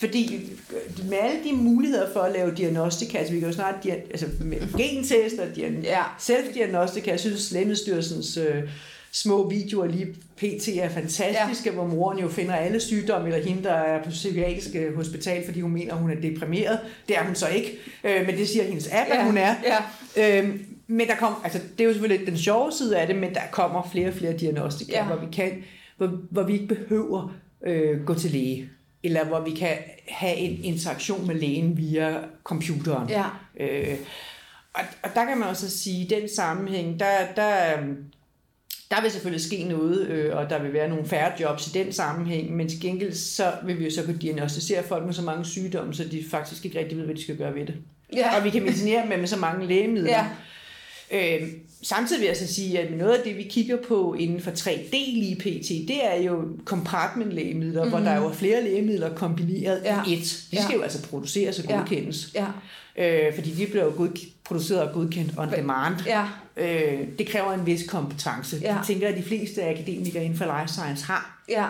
Fordi 0.00 0.34
øh, 0.70 1.08
med 1.08 1.18
alle 1.22 1.44
de 1.44 1.52
muligheder 1.56 2.12
for 2.12 2.20
at 2.20 2.32
lave 2.32 2.54
diagnostika, 2.54 3.18
altså 3.18 3.34
vi 3.34 3.40
kan 3.40 3.48
jo 3.48 3.54
snart, 3.54 3.74
dia- 3.86 4.10
altså 4.10 4.26
med 4.40 4.58
gentest 4.78 5.38
og 5.38 5.46
diagn- 5.56 5.82
Ja. 5.84 6.02
Selvdiagnostika, 6.18 7.10
jeg 7.10 7.20
synes, 7.20 7.52
Lægemiddelstyrelsens 7.52 8.36
øh, 8.36 8.62
små 9.12 9.48
videoer 9.48 9.86
lige 9.86 10.06
pt. 10.36 10.68
er 10.68 10.88
fantastiske, 10.88 11.68
ja. 11.68 11.70
hvor 11.74 11.86
moren 11.86 12.18
jo 12.18 12.28
finder 12.28 12.54
alle 12.54 12.80
sygdomme, 12.80 13.28
eller 13.28 13.48
hende, 13.48 13.62
der 13.62 13.72
er 13.72 14.02
på 14.04 14.10
psykiatrisk 14.10 14.68
hospital, 14.96 15.44
fordi 15.44 15.60
hun 15.60 15.70
mener, 15.72 15.94
hun 15.94 16.10
er 16.10 16.20
deprimeret. 16.20 16.78
Det 17.08 17.16
er 17.18 17.24
hun 17.24 17.34
så 17.34 17.48
ikke, 17.48 17.78
øh, 18.04 18.26
men 18.26 18.36
det 18.36 18.48
siger 18.48 18.64
hendes 18.64 18.86
app, 18.92 19.08
Ja. 19.08 19.18
at 19.18 19.24
hun 19.24 19.38
er. 19.38 19.54
Ja. 20.16 20.38
Øhm, 20.38 20.64
men 20.86 21.08
der 21.08 21.14
kom, 21.16 21.34
altså, 21.44 21.58
det 21.78 21.80
er 21.80 21.84
jo 21.88 21.92
selvfølgelig 21.92 22.26
den 22.26 22.38
sjove 22.38 22.72
side 22.72 22.98
af 22.98 23.06
det, 23.06 23.16
men 23.16 23.34
der 23.34 23.40
kommer 23.50 23.88
flere 23.92 24.08
og 24.08 24.14
flere 24.14 24.32
diagnostika, 24.36 24.92
ja. 24.96 25.04
hvor 25.06 25.16
vi 25.16 25.26
kan, 25.32 25.52
hvor, 25.96 26.06
hvor 26.30 26.42
vi 26.42 26.52
ikke 26.52 26.66
behøver 26.66 27.34
øh, 27.66 28.04
gå 28.04 28.14
til 28.14 28.30
læge, 28.30 28.68
eller 29.02 29.24
hvor 29.24 29.40
vi 29.40 29.50
kan 29.50 29.76
have 30.08 30.36
en 30.36 30.64
interaktion 30.64 31.26
med 31.26 31.34
lægen 31.34 31.76
via 31.76 32.18
computeren. 32.44 33.08
Ja. 33.08 33.24
Øh, 33.60 33.96
og, 34.74 34.82
og 35.02 35.10
der 35.14 35.24
kan 35.24 35.38
man 35.38 35.48
også 35.48 35.78
sige, 35.78 36.04
i 36.04 36.08
den 36.08 36.28
sammenhæng, 36.28 37.00
der, 37.00 37.32
der, 37.36 37.76
der 38.90 39.02
vil 39.02 39.10
selvfølgelig 39.10 39.46
ske 39.46 39.64
noget, 39.64 40.06
øh, 40.06 40.36
og 40.36 40.50
der 40.50 40.62
vil 40.62 40.72
være 40.72 40.88
nogle 40.88 41.06
færre 41.06 41.32
jobs 41.40 41.66
i 41.66 41.70
den 41.70 41.92
sammenhæng, 41.92 42.56
men 42.56 42.68
til 42.68 42.80
gengæld 42.80 43.12
så 43.12 43.52
vil 43.64 43.78
vi 43.78 43.84
jo 43.84 43.90
så 43.90 44.04
kunne 44.04 44.18
diagnostisere 44.18 44.82
folk 44.82 45.06
med 45.06 45.14
så 45.14 45.22
mange 45.22 45.44
sygdomme, 45.44 45.94
så 45.94 46.04
de 46.04 46.24
faktisk 46.30 46.64
ikke 46.64 46.78
rigtig 46.78 46.98
ved, 46.98 47.04
hvad 47.04 47.14
de 47.14 47.22
skal 47.22 47.36
gøre 47.36 47.54
ved 47.54 47.66
det. 47.66 47.74
Ja. 48.16 48.36
Og 48.36 48.44
vi 48.44 48.50
kan 48.50 48.62
medicinere 48.62 49.08
dem 49.10 49.18
med 49.18 49.26
så 49.26 49.36
mange 49.36 49.66
lægemidler. 49.66 50.24
Ja. 51.10 51.38
Øh, 51.38 51.48
samtidig 51.82 52.20
vil 52.20 52.26
jeg 52.26 52.36
så 52.36 52.54
sige, 52.54 52.78
at 52.78 52.98
noget 52.98 53.12
af 53.12 53.22
det, 53.24 53.36
vi 53.36 53.42
kigger 53.42 53.76
på 53.88 54.14
inden 54.14 54.40
for 54.40 54.50
3D 54.50 54.90
lige 54.92 55.36
pt, 55.36 55.88
det 55.88 56.04
er 56.04 56.22
jo 56.22 56.44
compartment-lægemidler, 56.64 57.84
mm. 57.84 57.90
hvor 57.90 57.98
der 57.98 58.16
jo 58.16 58.26
er 58.26 58.32
flere 58.32 58.64
lægemidler 58.64 59.14
kombineret 59.14 59.80
ja. 59.84 60.02
i 60.08 60.12
et. 60.12 60.20
De 60.20 60.56
skal 60.56 60.66
ja. 60.70 60.76
jo 60.76 60.82
altså 60.82 61.08
produceres 61.08 61.58
og 61.58 61.64
godkendes. 61.64 62.30
Ja. 62.34 62.46
Ja. 62.96 63.26
Øh, 63.28 63.34
fordi 63.34 63.50
de 63.50 63.66
bliver 63.66 63.84
jo 63.84 63.92
god, 63.96 64.08
produceret 64.44 64.82
og 64.82 64.94
godkendt 64.94 65.32
on 65.38 65.52
demand. 65.52 65.94
Ja. 66.06 66.24
Øh, 66.56 66.98
det 67.18 67.26
kræver 67.26 67.52
en 67.52 67.66
vis 67.66 67.88
kompetence. 67.88 68.56
Ja. 68.62 68.74
Jeg 68.74 68.84
tænker, 68.86 69.08
at 69.08 69.16
de 69.16 69.22
fleste 69.22 69.64
akademikere 69.64 70.24
inden 70.24 70.38
for 70.38 70.60
life 70.60 70.72
science 70.72 71.04
har. 71.04 71.42
Ja. 71.48 71.66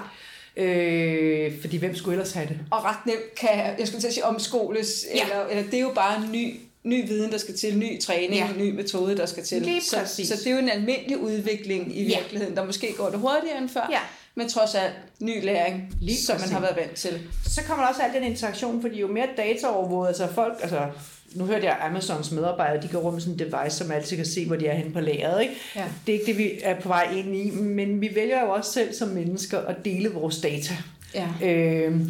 Øh, 0.57 1.61
fordi 1.61 1.77
hvem 1.77 1.97
skulle 1.97 2.15
ellers 2.15 2.33
have 2.33 2.49
det? 2.49 2.59
Og 2.71 2.85
ret 2.85 3.07
nemt 3.07 3.35
kan, 3.41 3.75
jeg 3.79 3.87
skulle 3.87 4.01
til 4.01 4.09
at 4.09 4.15
sige, 4.15 4.25
omskoles, 4.25 5.07
ja. 5.15 5.23
eller, 5.23 5.47
eller 5.47 5.71
det 5.71 5.75
er 5.75 5.83
jo 5.83 5.93
bare 5.95 6.17
en 6.17 6.33
ny 6.33 6.61
ny 6.85 7.09
viden, 7.09 7.33
der 7.33 7.39
skal 7.39 7.57
til, 7.57 7.79
ny 7.79 8.01
træning, 8.01 8.35
ja. 8.35 8.49
ny 8.57 8.71
metode, 8.75 9.17
der 9.17 9.27
skal 9.27 9.45
til. 9.45 9.63
Lige 9.63 9.81
så, 9.81 9.99
så 10.07 10.37
det 10.37 10.47
er 10.47 10.51
jo 10.51 10.59
en 10.59 10.69
almindelig 10.69 11.19
udvikling 11.19 11.97
i 11.97 12.03
ja. 12.03 12.19
virkeligheden, 12.19 12.57
der 12.57 12.65
måske 12.65 12.95
går 12.97 13.11
det 13.11 13.19
hurtigere 13.19 13.59
end 13.59 13.69
før, 13.69 13.89
ja. 13.91 13.99
men 14.35 14.49
trods 14.49 14.75
alt 14.75 14.93
ny 15.21 15.45
læring, 15.45 15.95
Lige 16.01 16.19
som 16.19 16.37
præcis. 16.37 16.53
man 16.53 16.55
har 16.55 16.61
været 16.61 16.77
vant 16.77 16.97
til. 16.97 17.21
Så 17.47 17.63
kommer 17.63 17.85
der 17.85 17.91
også 17.91 18.03
alt 18.03 18.15
den 18.15 18.23
interaktion, 18.23 18.83
fordi 18.83 19.01
jo 19.01 19.07
mere 19.07 19.29
data 19.37 19.67
overvåget, 19.67 20.09
altså 20.09 20.29
folk, 20.35 20.55
altså 20.63 20.87
nu 21.35 21.45
hørte 21.45 21.67
jeg 21.67 21.79
Amazons 21.81 22.31
medarbejdere, 22.31 22.83
de 22.83 22.89
går 22.89 22.99
rundt 22.99 23.15
med 23.15 23.21
sådan 23.21 23.35
en 23.35 23.39
device, 23.39 23.77
som 23.77 23.91
altid 23.91 24.17
kan 24.17 24.27
se, 24.27 24.47
hvor 24.47 24.57
de 24.57 24.67
er 24.67 24.75
henne 24.75 24.93
på 24.93 25.01
lageret. 25.01 25.43
Ikke? 25.43 25.55
Ja. 25.77 25.85
Det 26.07 26.15
er 26.15 26.19
ikke 26.19 26.33
det, 26.33 26.39
vi 26.39 26.51
er 26.63 26.81
på 26.81 26.89
vej 26.89 27.13
ind 27.17 27.37
i, 27.37 27.51
men 27.51 28.01
vi 28.01 28.11
vælger 28.15 28.41
jo 28.41 28.51
også 28.51 28.73
selv 28.73 28.95
som 28.95 29.09
mennesker 29.09 29.59
at 29.59 29.77
dele 29.85 30.09
vores 30.09 30.41
data. 30.41 30.75
Ja. 31.15 31.29
Øh, 31.43 32.01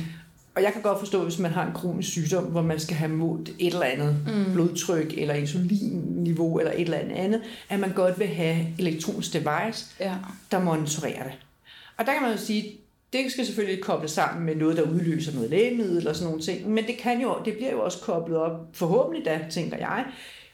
og 0.54 0.62
jeg 0.62 0.72
kan 0.72 0.82
godt 0.82 0.98
forstå, 0.98 1.22
hvis 1.22 1.38
man 1.38 1.50
har 1.50 1.66
en 1.66 1.72
kronisk 1.72 2.08
sygdom, 2.08 2.44
hvor 2.44 2.62
man 2.62 2.80
skal 2.80 2.96
have 2.96 3.10
målt 3.10 3.48
et 3.48 3.72
eller 3.72 3.86
andet 3.86 4.16
mm. 4.26 4.52
blodtryk, 4.52 5.14
eller 5.18 5.34
insulinniveau, 5.34 6.58
eller 6.58 6.72
et 6.72 6.80
eller 6.80 6.98
andet, 6.98 7.42
at 7.68 7.80
man 7.80 7.92
godt 7.92 8.18
vil 8.18 8.26
have 8.26 8.66
elektronisk 8.78 9.32
device, 9.32 9.86
ja. 10.00 10.14
der 10.50 10.62
monitorerer 10.62 11.22
det. 11.22 11.32
Og 11.96 12.06
der 12.06 12.12
kan 12.12 12.22
man 12.22 12.32
jo 12.32 12.38
sige, 12.38 12.80
det 13.12 13.32
skal 13.32 13.46
selvfølgelig 13.46 13.84
kobles 13.84 14.10
sammen 14.10 14.46
med 14.46 14.56
noget, 14.56 14.76
der 14.76 14.82
udløser 14.82 15.34
noget 15.34 15.50
lægemiddel 15.50 15.96
eller 15.96 16.12
sådan 16.12 16.26
nogle 16.26 16.42
ting, 16.42 16.70
men 16.70 16.86
det, 16.86 16.96
kan 16.96 17.20
jo, 17.20 17.36
det 17.44 17.54
bliver 17.54 17.70
jo 17.70 17.84
også 17.84 17.98
koblet 17.98 18.38
op, 18.38 18.68
forhåbentlig 18.72 19.24
da, 19.24 19.40
tænker 19.50 19.76
jeg, 19.76 20.04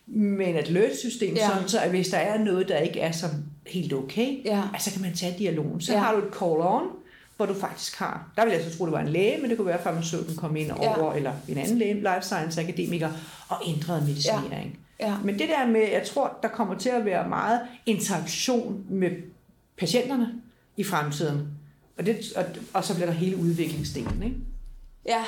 med 0.07 0.47
et 0.47 0.57
alert-system, 0.57 1.35
ja. 1.35 1.49
sådan 1.49 1.69
så 1.69 1.81
at 1.81 1.91
hvis 1.91 2.09
der 2.09 2.19
er 2.19 2.39
noget, 2.39 2.69
der 2.69 2.79
ikke 2.79 3.01
er 3.01 3.13
så 3.13 3.27
helt 3.67 3.93
okay, 3.93 4.45
ja. 4.45 4.63
så 4.81 4.93
kan 4.93 5.03
man 5.03 5.15
tage 5.15 5.35
dialogen. 5.39 5.81
Så 5.81 5.93
ja. 5.93 5.99
har 5.99 6.13
du 6.13 6.19
et 6.19 6.35
call-on, 6.35 7.06
hvor 7.37 7.47
du 7.47 7.55
faktisk 7.55 7.99
har, 7.99 8.31
der 8.37 8.45
vil 8.45 8.53
jeg 8.53 8.65
så 8.65 8.79
tro, 8.79 8.85
det 8.85 8.93
var 8.93 9.01
en 9.01 9.09
læge, 9.09 9.41
men 9.41 9.51
det 9.51 9.57
kunne 9.57 9.67
være, 9.67 9.79
at 9.79 9.85
farmaceuten 9.85 10.37
kom 10.37 10.57
ind 10.57 10.71
over, 10.71 11.11
ja. 11.13 11.17
eller 11.17 11.33
en 11.49 11.59
anden 11.59 11.79
læge, 11.79 11.95
life 11.95 12.23
science 12.23 12.61
akademiker, 12.61 13.11
og 13.49 13.57
ændrede 13.67 14.01
medicinering. 14.07 14.79
Ja. 15.01 15.09
Ja. 15.09 15.17
Men 15.25 15.39
det 15.39 15.49
der 15.49 15.67
med, 15.67 15.81
jeg 15.81 16.07
tror, 16.07 16.39
der 16.43 16.49
kommer 16.49 16.79
til 16.79 16.89
at 16.89 17.05
være 17.05 17.29
meget 17.29 17.61
interaktion 17.87 18.85
med 18.89 19.11
patienterne 19.79 20.35
i 20.77 20.85
fremtiden. 20.85 21.49
Og, 21.99 22.07
det, 22.07 22.33
og, 22.37 22.45
og 22.75 22.85
så 22.85 22.95
bliver 22.95 23.07
der 23.07 23.13
hele 23.13 23.37
udviklingsdelen, 23.37 24.23
ikke? 24.23 24.37
Ja, 25.07 25.25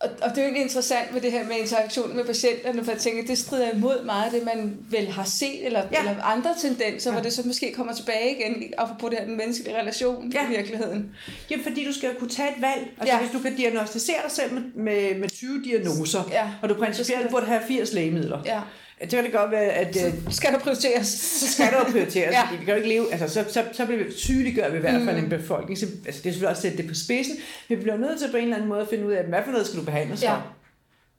og, 0.00 0.10
og 0.22 0.30
det 0.30 0.38
er 0.38 0.42
jo 0.42 0.46
egentlig 0.46 0.62
interessant 0.62 1.12
med 1.12 1.20
det 1.20 1.32
her 1.32 1.46
med 1.46 1.56
interaktion 1.56 2.16
med 2.16 2.24
patienterne, 2.24 2.84
for 2.84 2.90
jeg 2.90 3.00
tænker, 3.00 3.24
det 3.26 3.38
strider 3.38 3.72
imod 3.72 4.04
meget 4.04 4.24
af 4.24 4.30
det, 4.30 4.44
man 4.44 4.76
vel 4.90 5.08
har 5.08 5.24
set, 5.24 5.66
eller, 5.66 5.82
ja. 5.92 5.98
eller 5.98 6.22
andre 6.22 6.54
tendenser, 6.60 7.10
ja. 7.10 7.14
hvor 7.14 7.22
det 7.22 7.32
så 7.32 7.42
måske 7.46 7.72
kommer 7.72 7.92
tilbage 7.92 8.38
igen, 8.38 8.74
og 8.78 8.88
på 9.00 9.08
det 9.08 9.18
her 9.18 9.24
den 9.24 9.36
menneskelige 9.36 9.78
relation 9.78 10.32
ja. 10.32 10.46
i 10.46 10.56
virkeligheden. 10.56 11.10
Ja, 11.50 11.56
fordi 11.64 11.84
du 11.84 11.92
skal 11.92 12.10
jo 12.12 12.18
kunne 12.18 12.30
tage 12.30 12.48
et 12.48 12.62
valg. 12.62 12.90
Altså 12.98 13.14
ja. 13.14 13.20
hvis 13.20 13.32
du 13.32 13.38
kan 13.38 13.56
diagnostisere 13.56 14.18
dig 14.24 14.30
selv 14.30 14.54
med, 14.54 14.62
med, 14.74 15.18
med 15.18 15.28
20 15.28 15.62
diagnoser, 15.64 16.22
ja. 16.30 16.48
og 16.62 16.68
du 16.68 16.74
principielt 16.74 17.30
burde 17.30 17.46
have 17.46 17.60
80 17.68 17.92
lægemidler, 17.92 18.42
ja 18.46 18.60
det 19.00 19.10
kan 19.10 19.24
det 19.24 19.32
godt 19.32 19.50
være, 19.50 19.62
at... 19.62 19.94
Så 19.94 20.06
øh, 20.06 20.12
skal 20.30 20.52
der 20.52 20.58
prioriteres. 20.58 21.06
Så 21.06 21.52
skal 21.52 21.66
der 21.66 21.84
prioriteres, 21.90 22.34
ja. 22.36 22.42
fordi 22.42 22.56
vi 22.58 22.64
kan 22.64 22.74
jo 22.74 22.76
ikke 22.76 22.88
leve... 22.88 23.12
Altså, 23.12 23.28
så, 23.28 23.52
så, 23.52 23.64
så 23.72 23.86
bliver 23.86 24.04
vi 24.04 24.12
sygeliggør 24.12 24.70
vi 24.70 24.76
i 24.76 24.80
hvert 24.80 25.02
fald 25.04 25.16
mm. 25.16 25.24
en 25.24 25.30
befolkning. 25.30 25.78
Så, 25.78 25.86
altså, 25.86 26.00
det 26.04 26.28
er 26.28 26.32
selvfølgelig 26.32 26.48
også 26.48 26.62
sætte 26.62 26.76
det 26.76 26.86
på 26.86 26.94
spidsen. 26.94 27.36
Men 27.68 27.78
vi 27.78 27.82
bliver 27.82 27.96
nødt 27.96 28.18
til 28.20 28.30
på 28.30 28.36
en 28.36 28.42
eller 28.42 28.56
anden 28.56 28.68
måde 28.68 28.80
at 28.80 28.88
finde 28.88 29.06
ud 29.06 29.12
af, 29.12 29.24
hvad 29.24 29.40
for 29.44 29.52
noget 29.52 29.66
skal 29.66 29.80
du 29.80 29.84
behandles 29.84 30.22
ja. 30.22 30.34
for? 30.34 30.42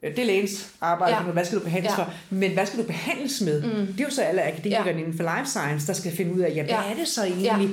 Det 0.02 0.20
er 0.20 0.26
lægens 0.26 0.70
arbejde, 0.82 1.16
ja. 1.16 1.22
hvad 1.32 1.46
skal 1.46 1.60
du 1.60 1.64
behandles 1.64 1.92
ja. 1.98 2.04
for? 2.04 2.14
Men 2.30 2.52
hvad 2.52 2.66
skal 2.66 2.80
du 2.80 2.84
behandles 2.84 3.42
med? 3.42 3.64
Mm. 3.64 3.88
Det 3.88 4.00
er 4.00 4.04
jo 4.04 4.10
så 4.10 4.22
alle 4.22 4.44
akademikerne 4.44 4.92
ja. 4.92 4.98
inden 4.98 5.18
for 5.18 5.24
life 5.38 5.50
science, 5.50 5.88
der 5.88 5.94
skal 5.94 6.12
finde 6.12 6.34
ud 6.34 6.40
af, 6.40 6.50
ja, 6.56 6.64
hvad 6.64 6.74
ja. 6.74 6.92
er 6.92 6.96
det 6.96 7.08
så 7.08 7.24
egentlig, 7.24 7.70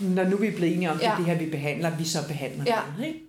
ja. 0.00 0.04
når 0.04 0.24
nu 0.24 0.36
vi 0.36 0.46
er 0.46 0.52
blevet 0.52 0.74
enige 0.74 0.90
om, 0.90 0.98
ja. 1.02 1.10
det, 1.10 1.18
det 1.18 1.26
her, 1.26 1.34
vi 1.34 1.50
behandler, 1.50 1.96
vi 1.96 2.04
så 2.04 2.18
behandler 2.28 2.64
ja. 2.66 2.78
det, 2.98 3.06
ikke? 3.06 3.20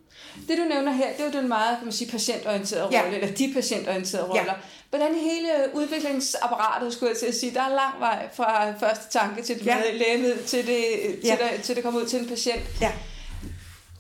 Det 0.48 0.58
du 0.58 0.64
nævner 0.64 0.92
her, 0.92 1.12
det 1.12 1.20
er 1.20 1.26
jo 1.26 1.32
den 1.32 1.48
meget 1.48 1.78
kan 1.78 1.86
man 1.86 1.94
sige, 1.94 2.12
patientorienterede 2.12 2.90
ja. 2.92 3.02
rolle, 3.02 3.16
eller 3.16 3.36
de 3.36 3.54
patientorienterede 3.54 4.28
roller. 4.28 4.44
Ja. 4.44 4.54
Hvordan 4.90 5.16
hele 5.16 5.50
udviklingsapparatet, 5.74 6.94
skulle 6.94 7.10
jeg 7.10 7.18
til 7.18 7.26
at 7.26 7.36
sige, 7.36 7.54
der 7.54 7.62
er 7.62 7.70
lang 7.70 8.00
vej 8.00 8.30
fra 8.34 8.74
første 8.80 9.20
tanke 9.20 9.42
til 9.42 9.60
det 9.60 9.66
ja. 9.66 9.78
lægemiddel, 9.94 10.44
til 10.44 10.68
det, 10.68 10.86
til, 11.22 11.28
ja. 11.28 11.38
det, 11.54 11.64
til 11.64 11.76
det 11.76 11.84
kommer 11.84 12.02
ud 12.02 12.06
til 12.06 12.20
en 12.20 12.28
patient. 12.28 12.62
Ja. 12.82 12.92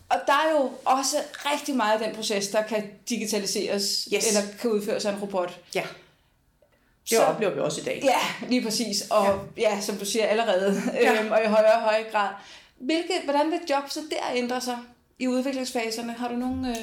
Og 0.09 0.19
der 0.27 0.33
er 0.33 0.51
jo 0.51 0.71
også 0.85 1.17
rigtig 1.35 1.75
meget 1.75 2.01
af 2.01 2.07
den 2.07 2.15
proces, 2.15 2.47
der 2.47 2.61
kan 2.61 2.83
digitaliseres, 3.09 4.07
yes. 4.13 4.27
eller 4.27 4.41
kan 4.61 4.71
udføres 4.71 5.05
af 5.05 5.11
en 5.11 5.19
robot. 5.19 5.59
Ja. 5.75 5.83
Det 7.09 7.17
så, 7.17 7.23
oplever 7.23 7.53
vi 7.53 7.59
også 7.59 7.81
i 7.81 7.83
dag. 7.83 8.01
Ja, 8.03 8.47
lige 8.49 8.63
præcis. 8.63 9.01
Og 9.09 9.25
ja, 9.57 9.61
ja 9.61 9.81
som 9.81 9.97
du 9.97 10.05
siger 10.05 10.25
allerede, 10.25 10.81
ja. 10.93 11.21
øhm, 11.21 11.31
og 11.31 11.43
i 11.43 11.47
højere 11.47 11.73
og 11.73 11.81
højere 11.81 12.11
grad. 12.11 12.29
Hvilke, 12.77 13.13
hvordan 13.23 13.51
vil 13.51 13.59
job 13.69 13.89
så 13.89 13.99
der 14.11 14.35
ændre 14.35 14.61
sig 14.61 14.77
i 15.19 15.27
udviklingsfaserne? 15.27 16.13
Har 16.13 16.27
du 16.27 16.35
nogle... 16.35 16.69
Øh 16.69 16.75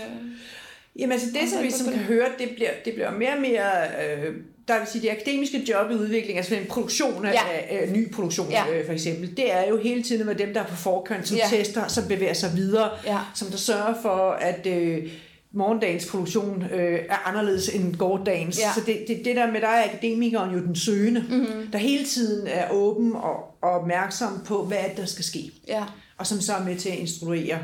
Jamen 0.98 1.12
altså 1.12 1.28
det, 1.40 1.50
som 1.50 1.62
vi 1.62 1.70
som 1.70 1.92
kan 1.92 2.02
høre, 2.02 2.26
det 2.38 2.48
bliver, 2.56 2.70
det 2.84 2.94
bliver 2.94 3.10
mere 3.10 3.32
og 3.32 3.40
mere, 3.40 3.70
øh, 3.82 4.34
der 4.68 4.78
vil 4.78 4.88
sige, 4.88 5.02
det 5.02 5.10
akademiske 5.10 5.64
job 5.68 5.90
i 5.90 5.94
udvikling, 5.94 6.38
altså 6.38 6.54
en 6.54 6.66
produktion 6.66 7.26
af, 7.26 7.32
ja. 7.32 7.40
af, 7.52 7.80
af 7.82 7.92
ny 7.92 8.12
produktion 8.12 8.50
ja. 8.50 8.64
øh, 8.72 8.86
for 8.86 8.92
eksempel, 8.92 9.36
det 9.36 9.52
er 9.52 9.68
jo 9.68 9.76
hele 9.76 10.02
tiden 10.02 10.26
med 10.26 10.34
dem, 10.34 10.54
der 10.54 10.60
er 10.60 10.66
på 10.66 10.76
forkant, 10.76 11.28
som 11.28 11.36
ja. 11.36 11.56
tester, 11.56 11.88
som 11.88 12.08
bevæger 12.08 12.32
sig 12.32 12.50
videre, 12.56 12.90
ja. 13.06 13.18
som 13.34 13.48
der 13.48 13.56
sørger 13.56 13.94
for, 14.02 14.30
at 14.30 14.66
øh, 14.66 15.08
morgendagens 15.52 16.06
produktion 16.06 16.64
øh, 16.72 16.98
er 17.08 17.28
anderledes 17.28 17.68
end 17.68 17.96
gårdagens. 17.96 18.58
Ja. 18.58 18.72
Så 18.74 18.80
det, 18.86 19.04
det, 19.08 19.24
det 19.24 19.36
der 19.36 19.52
med, 19.52 19.60
der 19.60 19.68
er 19.68 19.84
akademikeren 19.84 20.54
jo 20.54 20.58
den 20.64 20.76
søgende, 20.76 21.24
mm-hmm. 21.30 21.70
der 21.72 21.78
hele 21.78 22.04
tiden 22.04 22.46
er 22.46 22.70
åben 22.70 23.12
og, 23.12 23.36
og 23.62 23.70
opmærksom 23.70 24.44
på, 24.46 24.64
hvad 24.64 24.84
der 24.96 25.04
skal 25.04 25.24
ske. 25.24 25.50
Ja. 25.68 25.84
Og 26.18 26.26
som 26.26 26.40
så 26.40 26.52
er 26.52 26.64
med 26.64 26.76
til 26.76 26.88
at 26.88 26.98
instruere 26.98 27.58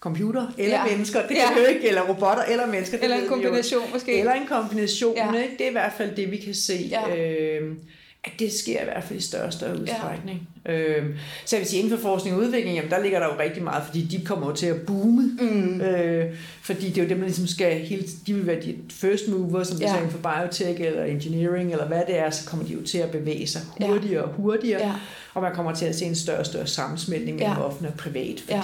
computer 0.00 0.46
eller 0.58 0.76
ja. 0.76 0.84
mennesker, 0.84 1.20
det 1.20 1.28
kan 1.28 1.56
ja. 1.56 1.60
jo 1.60 1.66
ikke, 1.66 1.88
eller 1.88 2.02
robotter 2.02 2.44
eller 2.44 2.66
mennesker. 2.66 2.96
Det 2.96 3.04
eller 3.04 3.16
en 3.16 3.28
kombination 3.28 3.82
jo. 3.86 3.92
måske. 3.92 4.18
Eller 4.18 4.32
en 4.32 4.46
kombination, 4.46 5.16
ja. 5.16 5.32
ikke? 5.32 5.54
det 5.58 5.64
er 5.64 5.68
i 5.68 5.72
hvert 5.72 5.92
fald 5.96 6.16
det, 6.16 6.30
vi 6.30 6.36
kan 6.36 6.54
se. 6.54 6.90
Ja. 6.90 7.16
Øh, 7.16 7.76
at 8.24 8.32
det 8.38 8.52
sker 8.52 8.80
i 8.80 8.84
hvert 8.84 9.04
fald 9.04 9.18
i 9.18 9.22
større 9.22 9.44
og 9.44 9.52
større 9.52 9.80
udstrækning. 9.80 10.48
Ja. 10.66 10.72
Øh, 10.72 11.04
så 11.44 11.56
jeg 11.56 11.60
vil 11.60 11.68
sige, 11.68 11.82
inden 11.82 11.98
for 11.98 12.02
forskning 12.02 12.36
og 12.36 12.42
udvikling, 12.42 12.76
jamen, 12.76 12.90
der 12.90 13.02
ligger 13.02 13.18
der 13.18 13.26
jo 13.26 13.40
rigtig 13.40 13.62
meget, 13.62 13.82
fordi 13.86 14.02
de 14.04 14.24
kommer 14.24 14.46
jo 14.46 14.52
til 14.56 14.66
at 14.66 14.80
boome. 14.86 15.38
Mm. 15.40 15.80
Øh, 15.80 16.36
fordi 16.62 16.88
det 16.88 16.98
er 16.98 17.02
jo 17.02 17.08
dem, 17.08 17.18
der 17.18 17.24
ligesom 17.24 17.46
skal 17.46 17.78
hele, 17.78 18.04
de 18.26 18.34
vil 18.34 18.46
være 18.46 18.60
de 18.60 18.76
first 18.90 19.28
mover, 19.28 19.62
som 19.62 19.78
ja. 19.78 19.86
det 19.86 19.96
inden 19.96 20.10
for 20.10 20.18
biotech 20.18 20.80
eller 20.80 21.04
engineering, 21.04 21.72
eller 21.72 21.86
hvad 21.86 22.02
det 22.06 22.18
er, 22.18 22.30
så 22.30 22.48
kommer 22.48 22.66
de 22.66 22.72
jo 22.72 22.82
til 22.82 22.98
at 22.98 23.10
bevæge 23.10 23.46
sig 23.46 23.62
hurtigere 23.80 24.24
og 24.24 24.32
hurtigere. 24.32 24.86
Ja. 24.86 24.92
Og 25.34 25.42
man 25.42 25.54
kommer 25.54 25.74
til 25.74 25.86
at 25.86 25.94
se 25.94 26.04
en 26.04 26.14
større 26.14 26.38
og 26.38 26.46
større 26.46 26.66
sammensmeltning 26.66 27.36
mellem 27.36 27.56
ja. 27.56 27.64
offentlig 27.64 27.92
og 27.92 27.98
privat, 27.98 28.40
fordi 28.40 28.54
ja 28.54 28.62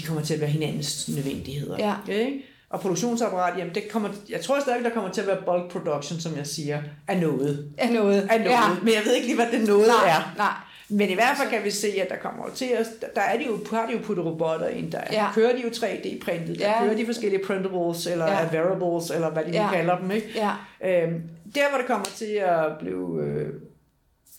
de 0.00 0.06
kommer 0.06 0.22
til 0.22 0.34
at 0.34 0.40
være 0.40 0.50
hinandens 0.50 1.08
nødvendigheder. 1.08 1.76
Ja. 1.78 1.94
Okay? 2.02 2.42
Og 2.70 2.80
produktionsapparat, 2.80 3.58
jamen 3.58 3.74
det 3.74 3.88
kommer, 3.92 4.08
jeg 4.28 4.40
tror 4.40 4.60
stadig, 4.60 4.84
der 4.84 4.90
kommer 4.90 5.10
til 5.10 5.20
at 5.20 5.26
være 5.26 5.38
bulk 5.46 5.72
production, 5.72 6.20
som 6.20 6.36
jeg 6.36 6.46
siger, 6.46 6.82
af 7.08 7.18
noget. 7.18 7.72
Af 7.78 7.92
noget. 7.92 8.28
Af 8.30 8.40
noget. 8.40 8.50
Ja. 8.50 8.60
Men 8.82 8.94
jeg 8.94 9.02
ved 9.04 9.14
ikke 9.14 9.26
lige, 9.26 9.36
hvad 9.36 9.46
det 9.52 9.68
noget 9.68 9.88
nej, 9.88 10.10
er. 10.10 10.34
Nej. 10.36 10.52
Men 10.88 11.10
i 11.10 11.14
hvert 11.14 11.36
fald 11.36 11.50
kan 11.50 11.64
vi 11.64 11.70
se, 11.70 11.88
at 11.88 12.08
der 12.10 12.16
kommer 12.16 12.44
til 12.54 12.68
os, 12.80 12.86
der 13.14 13.20
er 13.20 13.38
de 13.38 13.44
jo, 13.46 13.58
har 13.72 13.86
de 13.86 13.92
jo 13.92 13.98
puttet 14.04 14.26
robotter 14.26 14.68
ind, 14.68 14.92
der 14.92 15.00
ja. 15.12 15.32
kører 15.34 15.56
de 15.56 15.62
jo 15.62 15.68
3D-printet, 15.68 16.58
der 16.58 16.68
ja. 16.68 16.82
kører 16.82 16.96
de 16.96 17.06
forskellige 17.06 17.44
printables, 17.46 18.06
eller 18.06 18.26
ja. 18.26 18.48
variables, 18.52 19.10
eller 19.10 19.30
hvad 19.30 19.44
de 19.44 19.50
ja. 19.50 19.62
nu 19.62 19.72
kalder 19.72 19.98
dem, 19.98 20.10
ikke? 20.10 20.28
Ja. 20.34 20.50
Øhm, 20.84 21.22
der 21.54 21.68
hvor 21.68 21.78
det 21.78 21.86
kommer 21.86 22.06
til 22.16 22.40
at 22.44 22.66
blive 22.80 23.24
øh, 23.24 23.48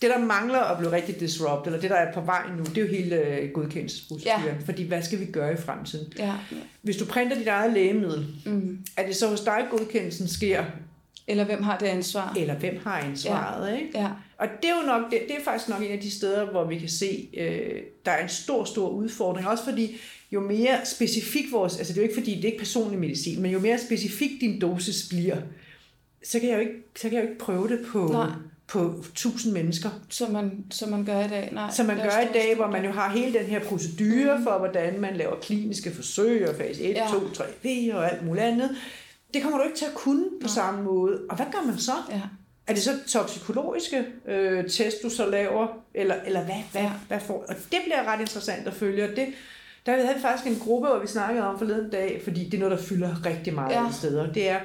det, 0.01 0.09
der 0.09 0.19
mangler 0.25 0.59
at 0.59 0.77
blive 0.77 0.91
rigtig 0.91 1.19
disrupt, 1.19 1.65
eller 1.65 1.79
det, 1.79 1.89
der 1.89 1.95
er 1.95 2.13
på 2.13 2.21
vej 2.21 2.43
nu, 2.57 2.63
det 2.63 2.77
er 2.77 2.81
jo 2.81 2.87
hele 2.87 3.15
øh, 3.15 3.51
godkendelsesproceduren. 3.51 4.43
Ja. 4.45 4.53
Fordi 4.65 4.83
hvad 4.83 5.01
skal 5.01 5.19
vi 5.19 5.25
gøre 5.25 5.53
i 5.53 5.57
fremtiden? 5.57 6.13
Ja. 6.19 6.33
Hvis 6.81 6.97
du 6.97 7.05
printer 7.05 7.37
dit 7.37 7.47
eget 7.47 7.73
lægemiddel, 7.73 8.27
mm. 8.45 8.85
er 8.97 9.05
det 9.05 9.15
så 9.15 9.27
hos 9.27 9.41
dig, 9.41 9.67
godkendelsen 9.71 10.27
sker? 10.27 10.63
Eller 11.27 11.43
hvem 11.43 11.63
har 11.63 11.77
det 11.77 11.85
ansvar? 11.85 12.33
Eller 12.37 12.55
hvem 12.55 12.79
har 12.83 12.99
ansvaret, 12.99 13.71
ja. 13.71 13.77
ikke? 13.77 13.99
Ja. 13.99 14.09
Og 14.37 14.47
det 14.61 14.69
er 14.69 14.81
jo 14.81 14.87
nok, 14.87 15.11
det, 15.11 15.19
det 15.27 15.35
er 15.35 15.43
faktisk 15.43 15.69
nok 15.69 15.81
en 15.81 15.91
af 15.91 15.99
de 15.99 16.11
steder, 16.11 16.51
hvor 16.51 16.65
vi 16.65 16.79
kan 16.79 16.89
se, 16.89 17.29
øh, 17.37 17.81
der 18.05 18.11
er 18.11 18.23
en 18.23 18.29
stor, 18.29 18.63
stor 18.63 18.89
udfordring. 18.89 19.47
Også 19.47 19.63
fordi, 19.63 19.97
jo 20.31 20.39
mere 20.39 20.85
specifik 20.85 21.51
vores, 21.51 21.77
altså 21.77 21.93
det 21.93 21.99
er 21.99 22.03
jo 22.03 22.07
ikke 22.09 22.19
fordi, 22.19 22.35
det 22.35 22.41
er 22.41 22.45
ikke 22.45 22.57
personlig 22.57 22.99
medicin, 22.99 23.41
men 23.41 23.51
jo 23.51 23.59
mere 23.59 23.79
specifik 23.79 24.41
din 24.41 24.61
dosis 24.61 25.09
bliver, 25.09 25.37
så 26.23 26.39
kan 26.39 26.49
jeg 26.49 26.55
jo 26.55 26.59
ikke, 26.59 26.73
så 26.95 27.01
kan 27.01 27.13
jeg 27.13 27.23
jo 27.23 27.29
ikke 27.29 27.39
prøve 27.39 27.67
det 27.67 27.85
på, 27.91 28.07
Nej 28.07 28.29
på 28.71 29.03
1000 29.12 29.53
mennesker. 29.53 29.89
Som 30.10 30.31
man, 30.31 30.65
som 30.71 30.89
man 30.89 31.05
gør 31.05 31.19
i 31.25 31.27
dag? 31.27 31.49
Nej, 31.51 31.71
som 31.71 31.86
man 31.86 31.97
gør 31.97 32.19
i 32.19 32.34
dag, 32.34 32.55
hvor 32.55 32.67
man 32.67 32.86
jo 32.86 32.91
har 32.91 33.10
hele 33.10 33.39
den 33.39 33.45
her 33.45 33.60
procedure 33.60 34.38
mm. 34.38 34.43
for, 34.43 34.57
hvordan 34.57 34.99
man 34.99 35.15
laver 35.15 35.36
kliniske 35.36 35.91
forsøg, 35.95 36.49
og 36.49 36.55
fase 36.55 36.81
1, 36.84 36.95
ja. 36.95 37.07
2, 37.12 37.29
3, 37.29 37.43
4 37.62 37.95
og 37.95 38.12
alt 38.12 38.25
muligt 38.25 38.45
andet. 38.45 38.75
Det 39.34 39.41
kommer 39.41 39.57
du 39.57 39.63
ikke 39.63 39.77
til 39.77 39.86
at 39.86 39.93
kunne 39.93 40.23
på 40.23 40.47
Nej. 40.47 40.53
samme 40.53 40.84
måde. 40.84 41.19
Og 41.29 41.36
hvad 41.36 41.45
gør 41.51 41.65
man 41.65 41.77
så? 41.77 41.91
Ja. 42.10 42.21
er 42.67 42.73
det 42.73 42.84
så 42.84 42.91
toksikologiske 43.07 44.05
øh, 44.27 44.69
test, 44.69 44.97
du 45.03 45.10
så 45.10 45.29
laver, 45.29 45.67
eller, 45.93 46.15
eller 46.25 46.43
hvad, 46.43 46.55
hvad, 46.71 46.89
hvad 47.07 47.19
får? 47.19 47.45
Og 47.49 47.55
det 47.55 47.79
bliver 47.86 48.03
ret 48.03 48.21
interessant 48.21 48.67
at 48.67 48.73
følge, 48.73 49.03
og 49.03 49.15
det, 49.15 49.27
der 49.86 49.91
havde 49.91 50.15
vi 50.15 50.21
faktisk 50.21 50.47
en 50.47 50.60
gruppe, 50.60 50.88
hvor 50.88 50.99
vi 50.99 51.07
snakkede 51.07 51.47
om 51.47 51.60
forleden 51.60 51.89
dag, 51.89 52.21
fordi 52.23 52.45
det 52.45 52.53
er 52.53 52.60
noget, 52.60 52.77
der 52.77 52.84
fylder 52.84 53.25
rigtig 53.25 53.53
meget 53.53 53.75
ja. 53.75 53.86
steder. 53.91 54.34
Det 54.34 54.49
er, 54.49 54.60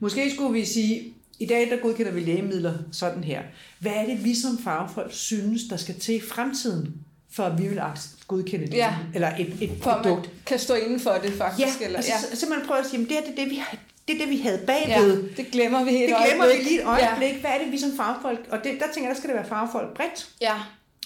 måske 0.00 0.30
skulle 0.34 0.52
vi 0.52 0.64
sige, 0.64 1.15
i 1.38 1.46
dag 1.46 1.70
der 1.70 1.76
godkender 1.76 2.12
vi 2.12 2.20
lægemidler 2.20 2.74
sådan 2.92 3.24
her. 3.24 3.42
Hvad 3.78 3.92
er 3.92 4.06
det, 4.06 4.24
vi 4.24 4.34
som 4.34 4.58
fagfolk 4.64 5.12
synes, 5.12 5.62
der 5.70 5.76
skal 5.76 5.94
til 6.00 6.14
i 6.14 6.20
fremtiden, 6.20 6.94
for 7.32 7.42
at 7.42 7.62
vi 7.62 7.68
vil 7.68 7.80
godkende 8.28 8.66
det? 8.66 8.74
Ja. 8.74 8.94
Eller 9.14 9.28
et, 9.38 9.54
et 9.60 9.70
For 9.82 9.90
produkt? 9.90 10.20
man 10.22 10.30
kan 10.46 10.58
stå 10.58 10.74
inden 10.74 11.00
for 11.00 11.10
det, 11.22 11.32
faktisk. 11.32 11.80
Ja, 11.80 11.84
eller, 11.84 11.96
altså, 11.98 12.12
ja. 12.30 12.36
simpelthen 12.36 12.68
prøve 12.68 12.80
at 12.80 12.86
sige, 12.86 13.02
at 13.02 13.08
det, 13.08 13.16
er 13.18 13.20
det, 13.20 13.36
det, 13.36 13.50
vi, 13.50 13.54
har- 13.56 13.76
det 14.08 14.14
er 14.14 14.18
det, 14.18 14.28
vi 14.30 14.36
havde 14.36 14.58
bagved. 14.66 15.22
ja, 15.22 15.28
det 15.42 15.50
glemmer 15.52 15.84
vi 15.84 15.90
helt 15.90 16.08
Det 16.14 16.26
glemmer 16.28 16.46
vi 16.46 16.62
lige 16.62 16.80
et 16.80 16.86
øjeblik. 16.86 17.40
Hvad 17.40 17.50
er 17.50 17.58
det, 17.64 17.72
vi 17.72 17.78
som 17.78 17.90
fagfolk? 17.96 18.40
Og 18.50 18.58
det, 18.64 18.72
der 18.80 18.86
tænker 18.94 19.08
jeg, 19.08 19.14
der 19.14 19.20
skal 19.20 19.28
det 19.28 19.36
være 19.36 19.46
fagfolk 19.48 19.96
bredt. 19.96 20.28
Ja, 20.40 20.54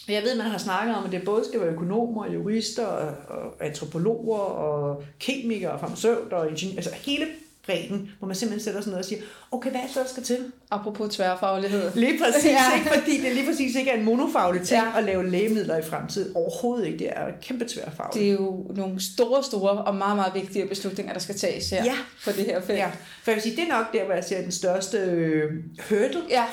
Og 0.08 0.12
Jeg 0.14 0.22
ved, 0.22 0.36
man 0.36 0.46
har 0.46 0.58
snakket 0.58 0.96
om, 0.96 1.04
at 1.04 1.12
det 1.12 1.22
både 1.24 1.44
skal 1.48 1.60
være 1.60 1.70
økonomer, 1.72 2.32
jurister, 2.32 2.86
og, 2.86 3.14
og 3.28 3.66
antropologer, 3.66 4.38
og 4.38 5.04
kemikere, 5.20 5.70
og 5.70 5.80
farmaceuter, 5.80 6.36
og 6.36 6.50
ingeniører. 6.50 6.76
Altså 6.76 6.90
hele 7.06 7.26
bredden, 7.66 8.10
hvor 8.18 8.26
man 8.28 8.36
simpelthen 8.36 8.64
sætter 8.64 8.80
sådan 8.80 8.90
noget 8.90 9.04
og 9.04 9.08
siger, 9.08 9.22
okay, 9.50 9.70
hvad 9.70 9.80
er 9.80 9.84
det 9.84 9.94
så, 9.94 10.00
der 10.00 10.06
skal 10.08 10.22
til? 10.22 10.52
apropos 10.70 11.14
tværfaglighed. 11.16 11.90
Lige 11.94 12.18
præcis, 12.24 12.44
Ja. 12.44 12.78
ikke? 12.78 12.90
fordi 12.98 13.20
det 13.20 13.32
lige 13.34 13.46
præcis 13.46 13.76
ikke 13.76 13.90
er 13.90 13.98
en 13.98 14.04
monofaglig 14.04 14.62
ting 14.62 14.82
Ja. 14.82 14.98
at 14.98 15.04
lave 15.04 15.30
lægemidler 15.30 15.76
i 15.76 15.82
fremtiden. 15.82 16.36
Overhovedet 16.36 16.86
ikke. 16.86 16.98
Det 16.98 17.08
er 17.16 17.26
kæmpe 17.42 17.64
tværfagligt. 17.68 18.14
Det 18.14 18.28
er 18.28 18.32
jo 18.32 18.66
nogle 18.76 19.00
store, 19.14 19.42
store 19.44 19.70
og 19.84 19.94
meget, 19.94 20.16
meget 20.16 20.34
vigtige 20.34 20.66
beslutninger, 20.68 21.12
der 21.12 21.20
skal 21.20 21.34
tages 21.34 21.70
her 21.70 21.84
Ja. 21.84 21.94
på 22.24 22.30
det 22.32 22.44
her 22.44 22.60
felt. 22.60 22.78
Ja, 22.78 22.86
for 23.22 23.30
jeg 23.30 23.34
vil 23.34 23.42
sige, 23.42 23.56
det 23.56 23.64
er 23.64 23.78
nok 23.78 23.92
der, 23.92 24.04
hvor 24.04 24.14
jeg 24.14 24.24
ser 24.24 24.42
den 24.42 24.52
største 24.52 24.98
øh, 24.98 25.52
hurdle. 25.88 26.20
ja. 26.30 26.44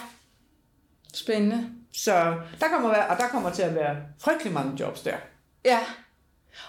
Spændende. 1.13 1.65
Så 1.93 2.13
der 2.59 2.67
kommer, 2.73 2.89
være, 2.89 3.07
og 3.07 3.17
der 3.17 3.27
kommer 3.27 3.51
til 3.51 3.61
at 3.61 3.75
være 3.75 3.95
frygtelig 4.19 4.53
mange 4.53 4.71
jobs 4.79 5.01
der. 5.01 5.15
Ja, 5.65 5.79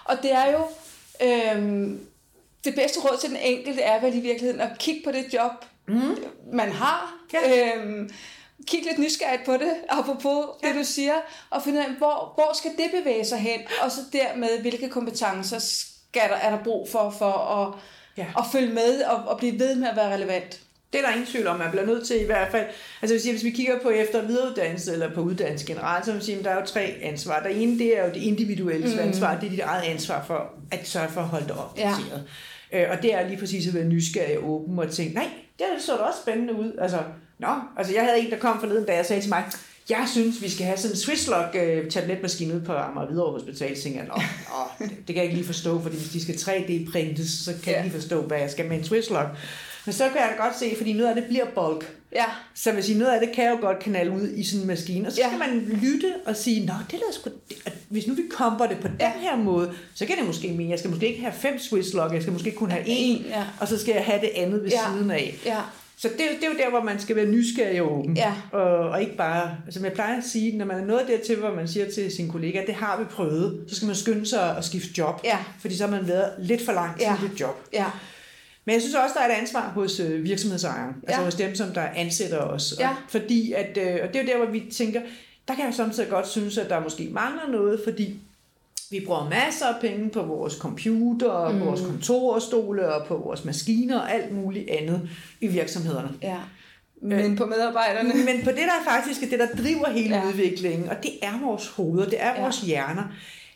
og 0.05 0.15
det 0.21 0.31
er 0.33 0.51
jo, 0.51 0.65
øhm, 1.27 1.99
det 2.63 2.75
bedste 2.75 2.99
råd 2.99 3.17
til 3.17 3.29
den 3.29 3.37
enkelte 3.37 3.81
er 3.81 4.01
vel 4.01 4.15
i 4.15 4.19
virkeligheden 4.19 4.61
at 4.61 4.69
kigge 4.79 5.01
på 5.05 5.11
det 5.11 5.33
job, 5.33 5.51
Mm. 5.87 6.15
man 6.53 6.71
har. 6.71 7.13
Ja. 7.33 7.75
Øhm, 7.75 8.09
kig 8.67 8.83
lidt 8.83 8.99
nysgerrigt 8.99 9.45
på 9.45 9.53
det, 9.53 9.73
apropos 9.89 10.45
ja. 10.63 10.67
det 10.67 10.75
du 10.75 10.83
siger, 10.83 11.13
og 11.49 11.63
finde 11.63 11.79
ud 11.79 11.83
af, 11.85 11.91
hvor, 11.91 12.31
hvor 12.35 12.51
skal 12.57 12.71
det 12.77 12.91
bevæge 13.01 13.25
sig 13.25 13.37
hen, 13.37 13.59
og 13.81 13.91
så 13.91 13.99
dermed, 14.13 14.59
hvilke 14.61 14.89
kompetencer 14.89 15.59
skal 15.59 16.29
der, 16.29 16.35
er 16.35 16.49
der 16.57 16.63
brug 16.63 16.89
for, 16.91 17.09
for 17.09 17.31
at, 17.31 17.79
Ja. 18.17 18.25
at 18.37 18.43
følge 18.51 18.73
med 18.73 19.03
og, 19.03 19.15
og 19.15 19.37
blive 19.37 19.59
ved 19.59 19.75
med 19.75 19.87
at 19.87 19.95
være 19.95 20.13
relevant. 20.13 20.59
Det 20.93 20.99
er 20.99 21.05
der 21.05 21.11
ingen 21.11 21.27
tvivl 21.27 21.47
om, 21.47 21.59
man 21.59 21.71
bliver 21.71 21.85
nødt 21.85 22.07
til 22.07 22.21
i 22.21 22.25
hvert 22.25 22.51
fald. 22.51 22.65
Altså 23.01 23.13
vil 23.13 23.21
sige, 23.21 23.33
hvis 23.33 23.43
vi 23.43 23.49
kigger 23.49 23.79
på 23.79 23.89
efter- 23.89 24.27
videreuddannelse, 24.27 24.93
eller 24.93 25.13
på 25.13 25.21
uddannelse 25.21 25.65
generelt, 25.65 26.05
så 26.05 26.11
vil 26.11 26.21
sige, 26.21 26.37
at 26.37 26.43
der 26.43 26.51
er 26.51 26.59
jo 26.59 26.65
tre 26.65 26.95
ansvar. 27.01 27.39
Der 27.43 27.49
ene, 27.49 27.79
det 27.79 27.97
er 27.97 28.05
jo 28.05 28.11
det 28.13 28.21
individuelle 28.21 28.93
mm. 28.93 28.99
ansvar. 28.99 29.39
Det 29.39 29.45
er 29.45 29.49
dit 29.51 29.59
eget 29.59 29.83
ansvar 29.83 30.23
for 30.27 30.53
at 30.71 30.87
sørge 30.87 31.09
for 31.09 31.21
at 31.21 31.27
holde 31.27 31.47
dig 31.47 31.55
opdateret. 31.55 32.23
Ja. 32.71 32.83
Øh, 32.83 32.97
og 32.97 33.01
det 33.03 33.13
er 33.13 33.27
lige 33.27 33.39
præcis 33.39 33.67
at 33.67 33.73
være 33.73 33.85
nysgerrig 33.85 34.37
og 34.37 34.49
åben 34.49 34.79
og 34.79 34.91
tænke, 34.91 35.15
nej, 35.15 35.27
det 35.59 35.65
så 35.79 35.91
da 35.91 35.97
også 35.97 36.19
spændende 36.21 36.53
ud. 36.53 36.71
Altså, 36.81 36.97
nå, 37.39 37.53
altså 37.77 37.93
jeg 37.93 38.03
havde 38.03 38.19
en, 38.19 38.31
der 38.31 38.37
kom 38.37 38.59
forleden, 38.59 38.85
da 38.85 38.95
jeg 38.95 39.05
sagde 39.05 39.21
til 39.21 39.29
mig, 39.29 39.43
jeg 39.89 40.07
synes, 40.11 40.41
vi 40.41 40.49
skal 40.49 40.65
have 40.65 40.77
sådan 40.77 40.93
en 40.93 40.97
Swisslog 40.97 41.55
øh, 41.55 41.89
tabletmaskine 41.89 42.53
ude 42.53 42.63
på 42.65 42.73
Amager 42.73 43.07
Hvidovre 43.07 43.31
Hospital. 43.31 43.77
Så 43.77 43.83
tænkte 43.83 43.99
jeg, 43.99 44.07
nå, 44.07 44.21
det, 44.79 44.89
det, 44.89 45.05
kan 45.05 45.15
jeg 45.15 45.23
ikke 45.23 45.35
lige 45.35 45.45
forstå, 45.45 45.81
fordi 45.81 45.95
hvis 45.95 46.09
de 46.09 46.21
skal 46.21 46.35
3D-printes, 46.35 47.45
så 47.45 47.53
kan 47.53 47.61
ja. 47.65 47.71
Jeg 47.71 47.85
ikke 47.85 47.89
lige 47.89 48.01
forstå, 48.01 48.21
hvad 48.21 48.39
jeg 48.39 48.51
skal 48.51 48.65
med 48.65 48.77
en 48.77 48.83
Swisslog. 48.83 49.25
Men 49.89 49.93
så 49.93 50.03
kan 50.09 50.17
jeg 50.17 50.33
da 50.37 50.43
godt 50.43 50.59
se, 50.59 50.73
fordi 50.77 50.93
noget 50.93 51.09
af 51.09 51.15
det 51.15 51.23
bliver 51.25 51.45
bulk. 51.55 51.93
Ja, 52.15 52.25
Så 52.53 52.71
vil 52.71 52.83
sige, 52.83 52.97
noget 52.97 53.11
af 53.11 53.19
det 53.27 53.35
kan 53.35 53.49
jo 53.49 53.57
godt 53.61 53.79
kanale 53.79 54.11
ud 54.11 54.29
i 54.35 54.43
sådan 54.43 54.61
en 54.61 54.67
maskine. 54.67 55.07
Og 55.07 55.11
så 55.13 55.21
Ja. 55.21 55.27
skal 55.27 55.39
man 55.39 55.59
lytte 55.81 56.13
og 56.25 56.35
sige, 56.35 56.65
nå, 56.65 56.73
det 56.91 56.93
er 56.99 57.13
sgu, 57.13 57.29
hvis 57.89 58.07
nu 58.07 58.13
vi 58.13 58.21
komper 58.31 58.65
det 58.65 58.77
på 58.79 58.87
den 58.87 58.95
Ja. 58.99 59.11
her 59.21 59.35
måde, 59.37 59.71
så 59.95 60.05
kan 60.05 60.17
det 60.17 60.25
måske 60.25 60.47
mene, 60.51 60.69
jeg 60.69 60.79
skal 60.79 60.91
måske 60.91 61.07
ikke 61.07 61.21
have 61.21 61.33
fem 61.33 61.59
Swisslog, 61.59 62.13
jeg 62.13 62.21
skal 62.21 62.33
måske 62.33 62.51
kun 62.51 62.71
have 62.71 62.83
en, 62.87 63.25
ja. 63.29 63.43
og 63.59 63.67
så 63.67 63.77
skal 63.79 63.93
jeg 63.93 64.05
have 64.05 64.21
det 64.21 64.29
andet 64.35 64.63
ved 64.63 64.69
Ja. 64.69 64.79
siden 64.93 65.11
af. 65.11 65.35
ja, 65.45 65.57
Så 65.97 66.07
det, 66.17 66.21
er 66.21 66.25
jo- 66.31 66.35
det 66.35 66.43
er 66.43 66.47
jo 66.49 66.57
der, 66.57 66.69
hvor 66.69 66.83
man 66.83 66.99
skal 66.99 67.15
være 67.15 67.25
nysgerrig 67.25 67.81
og 67.81 67.99
åben. 67.99 68.17
Ja. 68.17 68.33
Og, 68.51 68.61
og 68.89 69.01
ikke 69.01 69.15
bare, 69.15 69.51
som 69.69 69.83
jeg 69.85 69.93
plejer 69.93 70.17
at 70.17 70.23
sige, 70.23 70.57
når 70.57 70.65
man 70.65 70.77
er 70.81 70.85
nået 70.85 71.03
dertil, 71.07 71.35
hvor 71.35 71.53
man 71.53 71.67
siger 71.67 71.91
til 71.91 72.11
sine 72.15 72.31
kollegaer, 72.31 72.65
det 72.65 72.75
har 72.75 72.99
vi 72.99 73.03
prøvet, 73.05 73.65
så 73.69 73.75
skal 73.75 73.85
man 73.85 73.95
skynde 73.95 74.25
sig 74.25 74.57
at 74.57 74.65
skifte 74.65 74.89
job. 74.97 75.21
Ja. 75.23 75.37
Fordi 75.61 75.77
så 75.77 75.83
har 75.83 75.91
man 75.91 76.07
været 76.07 76.29
lidt 76.39 76.65
for 76.65 76.71
lang 76.71 76.95
tid 76.97 77.05
Ja. 77.05 77.13
i 77.15 77.27
det 77.31 77.39
job. 77.39 77.59
ja, 77.73 77.85
Men 78.69 78.73
jeg 78.73 78.81
synes 78.81 78.95
også, 78.95 79.13
der 79.17 79.21
er 79.25 79.35
et 79.35 79.41
ansvar 79.41 79.69
hos 79.69 79.99
øh, 79.99 80.23
virksomhedsejeren, 80.23 80.95
ja. 81.03 81.07
altså 81.07 81.21
Ja. 81.21 81.25
hos 81.25 81.35
dem, 81.35 81.55
som 81.55 81.69
der 81.73 81.81
ansætter 81.95 82.37
os. 82.37 82.73
Ja. 82.79 82.89
Og, 82.89 82.95
fordi 83.07 83.53
at, 83.53 83.77
øh, 83.77 83.99
og 84.03 84.07
det 84.07 84.15
er 84.15 84.21
jo 84.21 84.27
der, 84.27 84.37
hvor 84.37 84.45
vi 84.45 84.63
tænker, 84.71 85.01
der 85.47 85.55
kan 85.55 85.65
jeg 85.65 85.73
samtidig 85.73 86.09
godt 86.09 86.27
synes, 86.27 86.57
at 86.57 86.69
der 86.69 86.79
måske 86.79 87.09
mangler 87.11 87.47
noget, 87.51 87.81
fordi 87.83 88.15
vi 88.91 88.99
bruger 89.05 89.29
masser 89.29 89.65
af 89.65 89.81
penge 89.81 90.09
på 90.09 90.21
vores 90.21 90.53
computer, 90.53 91.49
mm. 91.51 91.59
vores 91.65 91.81
kontorstole 91.81 92.93
og 92.93 93.07
på 93.07 93.17
vores 93.17 93.45
maskiner 93.45 93.99
og 93.99 94.13
alt 94.13 94.31
muligt 94.35 94.69
andet 94.69 95.09
i 95.41 95.47
virksomhederne. 95.47 96.09
ja. 96.21 96.37
Men 97.01 97.35
på 97.35 97.45
medarbejderne. 97.45 98.13
Men 98.13 98.43
på 98.43 98.49
det, 98.49 98.57
der 98.57 98.91
faktisk 98.91 99.23
er 99.23 99.29
det, 99.29 99.39
der 99.39 99.63
driver 99.63 99.89
hele 99.89 100.15
ja. 100.15 100.27
udviklingen, 100.27 100.89
og 100.89 100.95
det 101.03 101.11
er 101.21 101.39
vores 101.45 101.67
hoveder, 101.67 102.05
det 102.09 102.21
er 102.23 102.35
Ja. 102.35 102.41
vores 102.41 102.61
hjerner, 102.61 103.03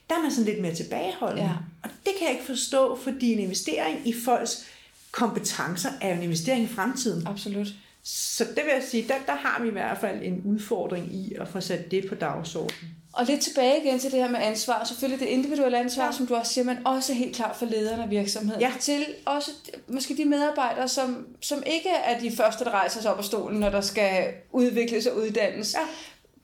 der 0.10 0.16
er 0.16 0.22
man 0.22 0.32
sådan 0.32 0.46
lidt 0.46 0.62
mere 0.62 0.74
tilbageholdende. 0.76 1.44
Ja. 1.44 1.50
Og 1.84 1.90
det 2.06 2.12
kan 2.20 2.28
jeg 2.28 2.32
ikke 2.32 2.46
forstå, 2.46 2.96
fordi 3.04 3.34
en 3.34 3.40
investering 3.40 3.98
i 4.08 4.14
folks 4.26 4.66
kompetencer 5.14 5.90
er 6.02 6.14
en 6.16 6.24
investering 6.24 6.64
i 6.64 6.68
fremtiden. 6.68 7.28
Absolut. 7.28 7.68
Så 8.04 8.44
det 8.44 8.56
vil 8.64 8.72
jeg 8.74 8.84
sige, 8.90 9.06
der, 9.08 9.14
der 9.26 9.36
har 9.36 9.62
vi 9.62 9.68
i 9.68 9.72
hvert 9.72 9.98
fald 10.02 10.20
en 10.24 10.42
udfordring 10.46 11.14
i 11.16 11.34
at 11.42 11.48
få 11.48 11.62
sat 11.62 11.92
det 11.92 12.06
på 12.10 12.16
dagsordenen. 12.16 12.96
Og 13.14 13.26
lidt 13.26 13.42
tilbage 13.42 13.84
igen 13.86 14.00
til 14.00 14.12
det 14.12 14.20
her 14.20 14.30
med 14.30 14.40
ansvar. 14.42 14.84
Selvfølgelig 14.84 15.20
det 15.20 15.26
individuelle 15.34 15.78
ansvar, 15.78 16.06
ja. 16.06 16.12
som 16.12 16.28
du 16.28 16.36
også 16.36 16.54
siger, 16.54 16.66
men 16.66 16.78
også 16.88 17.14
helt 17.14 17.36
klart 17.36 17.56
for 17.56 17.66
lederen 17.66 18.02
af 18.02 18.10
virksomheden. 18.10 18.62
Ja. 18.62 18.72
Til 18.80 19.06
også 19.26 19.52
måske 19.88 20.18
de 20.18 20.26
medarbejdere, 20.26 20.88
som, 20.88 21.28
som 21.42 21.64
ikke 21.66 21.90
er 21.90 22.20
de 22.20 22.32
første, 22.36 22.64
der 22.66 22.72
rejser 22.72 23.02
sig 23.02 23.12
op 23.12 23.18
af 23.18 23.24
stolen, 23.26 23.60
når 23.60 23.70
der 23.70 23.82
skal 23.82 24.28
udvikles 24.52 25.06
og 25.06 25.18
uddannes. 25.18 25.74
Ja. 25.74 25.80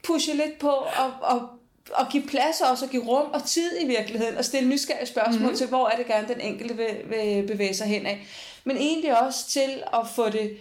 Pushe 0.04 0.32
lidt 0.32 0.58
på 0.58 0.68
og, 0.68 1.12
og, 1.22 1.48
og 1.94 2.06
give 2.12 2.22
plads 2.22 2.60
også, 2.70 2.84
og 2.84 2.90
give 2.90 3.02
rum 3.06 3.30
og 3.32 3.44
tid 3.46 3.70
i 3.80 3.86
virkeligheden, 3.86 4.36
og 4.36 4.44
stille 4.44 4.68
nysgerrige 4.68 5.06
spørgsmål 5.06 5.34
Mhm. 5.34 5.42
mm-hmm. 5.42 5.56
til, 5.56 5.66
hvor 5.66 5.88
er 5.88 5.96
det 5.96 6.06
gerne, 6.06 6.28
den 6.28 6.40
enkelte 6.40 6.76
vil, 6.76 6.96
vil 7.08 7.46
bevæge 7.46 7.74
sig 7.74 7.86
hen 7.86 8.06
af. 8.06 8.26
Men 8.64 8.76
egentlig 8.76 9.20
også 9.20 9.48
til 9.48 9.82
at 9.92 10.08
få 10.14 10.28
det 10.28 10.58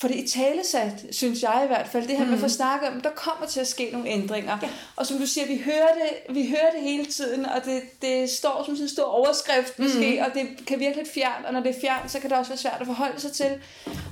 for 0.00 0.08
det 0.08 0.16
i 0.16 0.28
talesat, 0.28 0.92
synes 1.10 1.42
jeg 1.42 1.62
i 1.64 1.66
hvert 1.66 1.88
fald, 1.88 2.08
det 2.08 2.16
her 2.16 2.24
mm. 2.24 2.30
med 2.30 2.38
at 2.38 2.42
få 2.42 2.48
snakket 2.48 2.88
om, 2.88 3.00
der 3.00 3.10
kommer 3.10 3.46
til 3.46 3.60
at 3.60 3.66
ske 3.66 3.88
nogle 3.92 4.08
ændringer. 4.08 4.58
Ja. 4.62 4.68
Og 4.96 5.06
som 5.06 5.18
du 5.18 5.26
siger, 5.26 5.46
vi 5.46 5.62
hører 5.64 5.92
det, 6.00 6.34
vi 6.34 6.48
hører 6.48 6.70
det 6.74 6.80
hele 6.82 7.04
tiden, 7.04 7.46
og 7.46 7.64
det, 7.64 7.82
det 8.02 8.30
står 8.30 8.62
som 8.66 8.74
sådan 8.74 8.84
en 8.84 8.88
stor 8.88 9.04
overskrift 9.04 9.78
måske, 9.78 10.18
mm. 10.20 10.26
og 10.26 10.34
det 10.34 10.66
kan 10.66 10.80
virke 10.80 10.96
lidt 10.96 11.08
fjernt, 11.14 11.46
og 11.46 11.52
når 11.52 11.60
det 11.60 11.76
er 11.76 11.80
fjernt, 11.80 12.10
så 12.10 12.20
kan 12.20 12.30
det 12.30 12.38
også 12.38 12.50
være 12.50 12.58
svært 12.58 12.76
at 12.80 12.86
forholde 12.86 13.20
sig 13.20 13.32
til. 13.32 13.50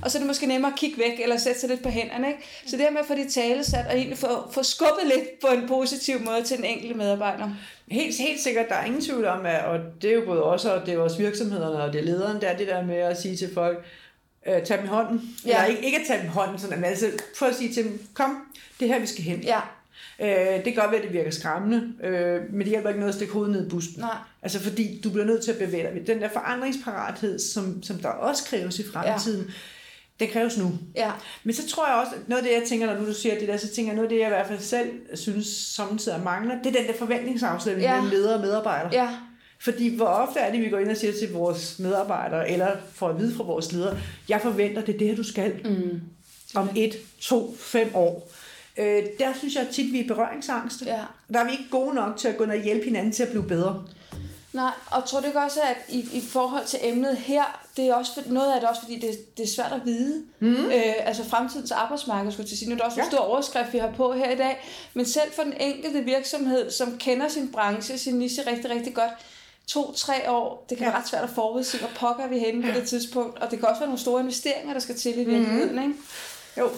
Og 0.03 0.11
så 0.11 0.17
er 0.17 0.19
det 0.19 0.27
måske 0.27 0.45
nemmere 0.45 0.71
at 0.71 0.79
kigge 0.79 0.97
væk, 0.97 1.19
eller 1.19 1.37
sætte 1.37 1.59
sig 1.59 1.69
lidt 1.69 1.83
på 1.83 1.89
hænderne. 1.89 2.27
Ikke? 2.27 2.39
Så 2.65 2.77
det 2.77 2.85
her 2.85 2.91
med 2.91 2.99
at 2.99 3.05
få 3.05 3.15
det 3.15 3.25
i 3.25 3.33
talesat, 3.33 3.85
og 3.87 3.95
egentlig 3.95 4.17
få, 4.17 4.51
få 4.51 4.63
skubbet 4.63 5.05
lidt 5.05 5.39
på 5.41 5.47
en 5.47 5.67
positiv 5.67 6.19
måde 6.21 6.43
til 6.43 6.57
den 6.57 6.65
enkelte 6.65 6.95
medarbejder. 6.95 7.49
Helt, 7.91 8.17
helt 8.17 8.41
sikkert, 8.41 8.69
der 8.69 8.75
er 8.75 8.85
ingen 8.85 9.01
tvivl 9.01 9.25
om, 9.25 9.45
at, 9.45 9.65
og 9.65 9.79
det 10.01 10.09
er 10.09 10.15
jo 10.15 10.25
både 10.25 10.43
os, 10.43 10.65
og 10.65 10.85
det 10.85 10.93
er 10.93 10.97
også 10.97 11.17
virksomhederne, 11.17 11.83
og 11.83 11.93
det 11.93 11.99
er 11.99 12.05
lederen, 12.05 12.41
der 12.41 12.47
er 12.47 12.57
det 12.57 12.67
der 12.67 12.85
med 12.85 12.95
at 12.97 13.21
sige 13.21 13.37
til 13.37 13.53
folk, 13.53 13.85
øh, 14.49 14.63
tag 14.65 14.77
dem 14.77 14.85
i 14.85 14.87
hånden. 14.87 15.35
Ja. 15.45 15.49
Eller 15.51 15.65
ikke, 15.65 15.85
ikke 15.85 15.99
at 15.99 16.03
tage 16.07 16.19
dem 16.19 16.27
i 16.27 16.31
hånden, 16.31 16.59
sådan, 16.59 16.75
men 16.79 16.85
altså 16.89 17.05
prøv 17.39 17.49
at 17.49 17.55
sige 17.55 17.73
til 17.73 17.83
dem, 17.83 18.01
kom, 18.13 18.37
det 18.79 18.89
er 18.89 18.93
her, 18.93 18.99
vi 18.99 19.07
skal 19.07 19.23
hen. 19.23 19.39
Ja, 19.39 19.59
Øh, 20.21 20.27
det 20.55 20.63
kan 20.63 20.73
godt 20.75 20.91
være, 20.91 20.99
at 21.01 21.05
det 21.05 21.13
virker 21.13 21.31
skræmmende, 21.31 21.93
øh, 22.03 22.41
men 22.51 22.59
det 22.59 22.67
hjælper 22.67 22.89
ikke 22.89 22.99
noget 22.99 23.09
at 23.11 23.15
stikke 23.15 23.33
hovedet 23.33 23.51
ned 23.55 23.65
i 23.65 23.69
busken. 23.69 23.99
nej, 23.99 24.15
Altså 24.41 24.59
fordi 24.59 25.01
du 25.03 25.09
bliver 25.09 25.25
nødt 25.25 25.43
til 25.43 25.51
at 25.51 25.57
bevæge 25.57 25.83
dig. 25.83 26.07
Den 26.07 26.21
der 26.21 26.29
forandringsparathed, 26.29 27.39
som, 27.39 27.83
som 27.83 27.97
der 27.97 28.09
også 28.09 28.43
kræves 28.45 28.79
i 28.79 28.83
fremtiden, 28.87 29.45
ja. 29.47 29.53
det 30.25 30.33
kræves 30.33 30.57
nu. 30.57 30.71
ja, 30.95 31.11
Men 31.43 31.55
så 31.55 31.67
tror 31.67 31.87
jeg 31.87 31.95
også, 31.95 32.11
at 32.15 32.29
noget 32.29 32.41
af 32.43 32.47
det, 32.49 32.59
jeg 32.61 32.63
tænker, 32.69 32.85
når 32.95 33.05
du 33.05 33.13
siger 33.13 33.39
det 33.39 33.47
der, 33.47 33.57
så 33.57 33.67
tænker 33.67 33.91
jeg, 33.91 33.95
noget 33.95 34.07
af 34.07 34.09
det, 34.09 34.19
jeg 34.19 34.27
i 34.27 34.29
hvert 34.29 34.47
fald 34.47 34.59
selv 34.59 34.89
synes 35.15 35.47
samtidig 35.47 36.19
mangler, 36.23 36.55
det 36.63 36.75
er 36.75 36.79
den 36.79 36.87
der 36.87 36.97
forventningsafstemning 36.99 37.83
Ja. 37.83 37.95
mellem 37.95 38.11
ledere 38.11 38.35
og 38.35 38.41
medarbejdere. 38.41 38.89
ja, 38.93 39.09
Fordi 39.61 39.95
hvor 39.95 40.05
ofte 40.05 40.39
er 40.39 40.51
det, 40.51 40.61
vi 40.61 40.69
går 40.69 40.77
ind 40.79 40.89
og 40.91 40.97
siger 40.97 41.13
til 41.13 41.31
vores 41.33 41.79
medarbejdere, 41.79 42.49
eller 42.51 42.75
får 42.93 43.09
at 43.09 43.19
vide 43.19 43.35
fra 43.35 43.43
vores 43.43 43.71
ledere, 43.71 43.97
jeg 44.29 44.41
forventer, 44.41 44.81
det 44.81 44.95
er 44.95 44.99
det 44.99 45.07
her, 45.07 45.15
du 45.15 45.23
skal 45.23 45.53
mm, 45.65 46.01
om 46.55 46.69
et, 46.75 46.95
to, 47.21 47.55
fem 47.59 47.95
år. 47.95 48.29
Øh, 48.77 49.03
der 49.19 49.33
synes 49.37 49.55
jeg 49.55 49.67
tit, 49.71 49.93
vi 49.93 49.99
er 49.99 50.07
berøringsangste. 50.07 50.85
ja. 50.85 51.01
Der 51.33 51.39
er 51.39 51.45
vi 51.45 51.51
ikke 51.51 51.69
gode 51.71 51.95
nok 51.95 52.17
til 52.17 52.27
at 52.27 52.37
gå 52.37 52.43
ind 52.43 52.51
og 52.51 52.61
hjælpe 52.63 52.85
hinanden 52.85 53.11
til 53.11 53.23
at 53.23 53.29
blive 53.29 53.43
bedre. 53.47 53.83
Nej, 54.53 54.71
og 54.91 55.05
tror 55.05 55.19
du 55.19 55.25
ikke 55.27 55.39
også, 55.39 55.59
at 55.61 55.77
i, 55.89 55.99
i 56.13 56.21
forhold 56.21 56.65
til 56.65 56.79
emnet 56.83 57.17
her, 57.17 57.59
det 57.77 57.85
er 57.87 57.93
også 57.93 58.11
for, 58.13 58.21
noget 58.33 58.53
af 58.53 58.59
det 58.59 58.69
også, 58.69 58.81
fordi 58.81 58.99
det, 58.99 59.37
det 59.37 59.43
er 59.43 59.47
svært 59.47 59.71
at 59.73 59.81
vide. 59.85 60.23
Mm. 60.39 60.55
Øh, 60.65 60.93
altså 60.99 61.23
fremtidens 61.29 61.71
arbejdsmarked, 61.71 62.31
skulle 62.31 62.47
jeg 62.51 62.57
sige. 62.57 62.69
Nu 62.69 62.73
er 62.75 62.77
det 62.77 62.85
også 62.85 62.99
en 62.99 63.03
Ja. 63.03 63.09
stor 63.09 63.19
overskrift, 63.19 63.73
vi 63.73 63.77
har 63.77 63.91
på 63.97 64.13
her 64.13 64.31
i 64.31 64.35
dag. 64.35 64.57
Men 64.93 65.05
selv 65.05 65.31
for 65.35 65.43
den 65.43 65.53
enkelte 65.59 65.99
virksomhed, 66.01 66.71
som 66.71 66.97
kender 66.97 67.27
sin 67.27 67.51
branche, 67.51 67.97
sin 67.97 68.15
niche 68.15 68.43
rigtig, 68.51 68.71
rigtig 68.71 68.93
godt, 68.93 69.11
to-tre 69.69 70.31
år, 70.31 70.65
det 70.69 70.77
kan 70.77 70.85
ja. 70.85 70.89
Ja. 70.89 70.91
være 70.91 71.01
ret 71.01 71.09
svært 71.09 71.23
at 71.23 71.29
forudse, 71.29 71.77
hvor 71.77 71.89
pokker 71.95 72.23
er 72.23 72.27
vi 72.27 72.39
henne 72.39 72.73
på 72.73 72.79
det 72.79 72.87
tidspunkt. 72.87 73.39
Og 73.39 73.51
det 73.51 73.59
kan 73.59 73.67
også 73.67 73.79
være 73.79 73.89
nogle 73.89 73.99
store 73.99 74.21
investeringer, 74.21 74.73
der 74.73 74.79
skal 74.79 74.95
til 74.95 75.13
i 75.13 75.23
virkeligheden. 75.23 75.75
Mm. 75.75 75.81
Ikke? 75.81 75.99
Jo, 76.57 76.69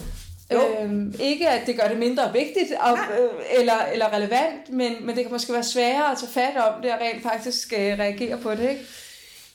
Øhm, 0.52 1.14
ikke 1.20 1.48
at 1.48 1.66
det 1.66 1.80
gør 1.80 1.88
det 1.88 1.98
mindre 1.98 2.32
vigtigt 2.32 2.72
og, 2.80 2.98
øh, 2.98 3.58
eller, 3.58 3.78
eller 3.92 4.12
relevant, 4.12 4.70
men, 4.70 5.06
men 5.06 5.16
det 5.16 5.24
kan 5.24 5.32
måske 5.32 5.52
være 5.52 5.64
sværere 5.64 6.12
at 6.12 6.18
tage 6.18 6.32
fat 6.32 6.56
om 6.56 6.82
det 6.82 6.92
og 6.92 7.00
rent 7.00 7.22
faktisk 7.22 7.72
øh, 7.72 7.98
reagere 7.98 8.38
på 8.38 8.50
det, 8.50 8.70
ikke? 8.70 8.86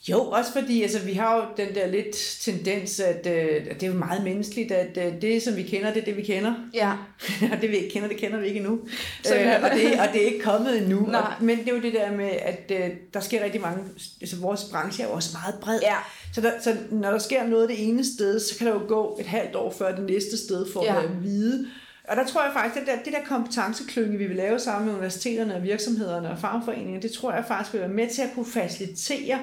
Jo, 0.09 0.21
også 0.23 0.51
fordi 0.51 0.83
altså, 0.83 0.99
vi 0.99 1.13
har 1.13 1.35
jo 1.35 1.65
den 1.65 1.75
der 1.75 1.87
lidt 1.87 2.15
tendens, 2.41 2.99
at, 2.99 3.27
øh, 3.27 3.65
det 3.73 3.83
er 3.83 3.87
jo 3.87 3.93
meget 3.93 4.23
menneskeligt, 4.23 4.71
at 4.71 4.97
øh, 4.97 5.21
det, 5.21 5.43
som 5.43 5.55
vi 5.55 5.63
kender, 5.63 5.93
det 5.93 6.01
er 6.01 6.05
det, 6.05 6.17
vi 6.17 6.21
kender. 6.21 6.53
Ja. 6.73 6.91
og 7.51 7.61
det, 7.61 7.71
vi 7.71 7.75
ikke 7.75 7.89
kender, 7.89 8.07
det 8.07 8.17
kender 8.17 8.39
vi 8.39 8.47
ikke 8.47 8.59
endnu. 8.59 8.79
Er 9.25 9.57
Øh, 9.57 9.63
og, 9.63 9.69
det, 9.69 9.99
og 9.99 10.07
det 10.13 10.21
er 10.21 10.25
ikke 10.25 10.39
kommet 10.39 10.77
endnu. 10.77 11.05
Nej. 11.07 11.21
Og, 11.21 11.45
men 11.45 11.57
det 11.57 11.69
er 11.69 11.75
jo 11.75 11.81
det 11.81 11.93
der 11.93 12.11
med, 12.11 12.29
at 12.41 12.71
øh, 12.71 12.89
der 13.13 13.19
sker 13.19 13.43
rigtig 13.43 13.61
mange... 13.61 13.83
Altså, 14.21 14.35
vores 14.35 14.63
branche 14.63 15.03
er 15.03 15.07
jo 15.07 15.13
også 15.13 15.29
meget 15.43 15.55
bred. 15.61 15.79
Ja. 15.81 15.95
Så, 16.33 16.41
der, 16.41 16.51
så 16.61 16.75
når 16.91 17.11
der 17.11 17.19
sker 17.19 17.47
noget 17.47 17.69
det 17.69 17.87
ene 17.87 18.05
sted, 18.15 18.39
så 18.39 18.57
kan 18.57 18.67
der 18.67 18.73
jo 18.73 18.81
gå 18.87 19.17
et 19.19 19.25
halvt 19.25 19.55
år 19.55 19.71
før 19.77 19.95
det 19.95 20.05
næste 20.05 20.37
sted 20.37 20.65
for 20.73 20.83
Ja. 20.83 21.03
at 21.03 21.23
vide. 21.23 21.67
Og 22.07 22.15
der 22.15 22.25
tror 22.25 22.43
jeg 22.43 22.51
faktisk, 22.53 22.81
at 22.81 22.87
det 22.87 22.97
der, 22.97 23.03
det 23.03 23.13
der 23.13 23.35
kompetenceklynge, 23.35 24.17
vi 24.17 24.25
vil 24.25 24.35
lave 24.35 24.59
sammen 24.59 24.85
med 24.85 24.93
universiteterne 24.93 25.55
og 25.55 25.63
virksomhederne 25.63 26.29
og 26.29 26.39
fagforeningerne, 26.39 27.01
det 27.01 27.11
tror 27.11 27.33
jeg 27.33 27.43
faktisk 27.47 27.73
vil 27.73 27.81
være 27.81 27.89
med 27.89 28.09
til 28.09 28.21
at 28.21 28.29
kunne 28.35 28.45
facilitere 28.45 29.39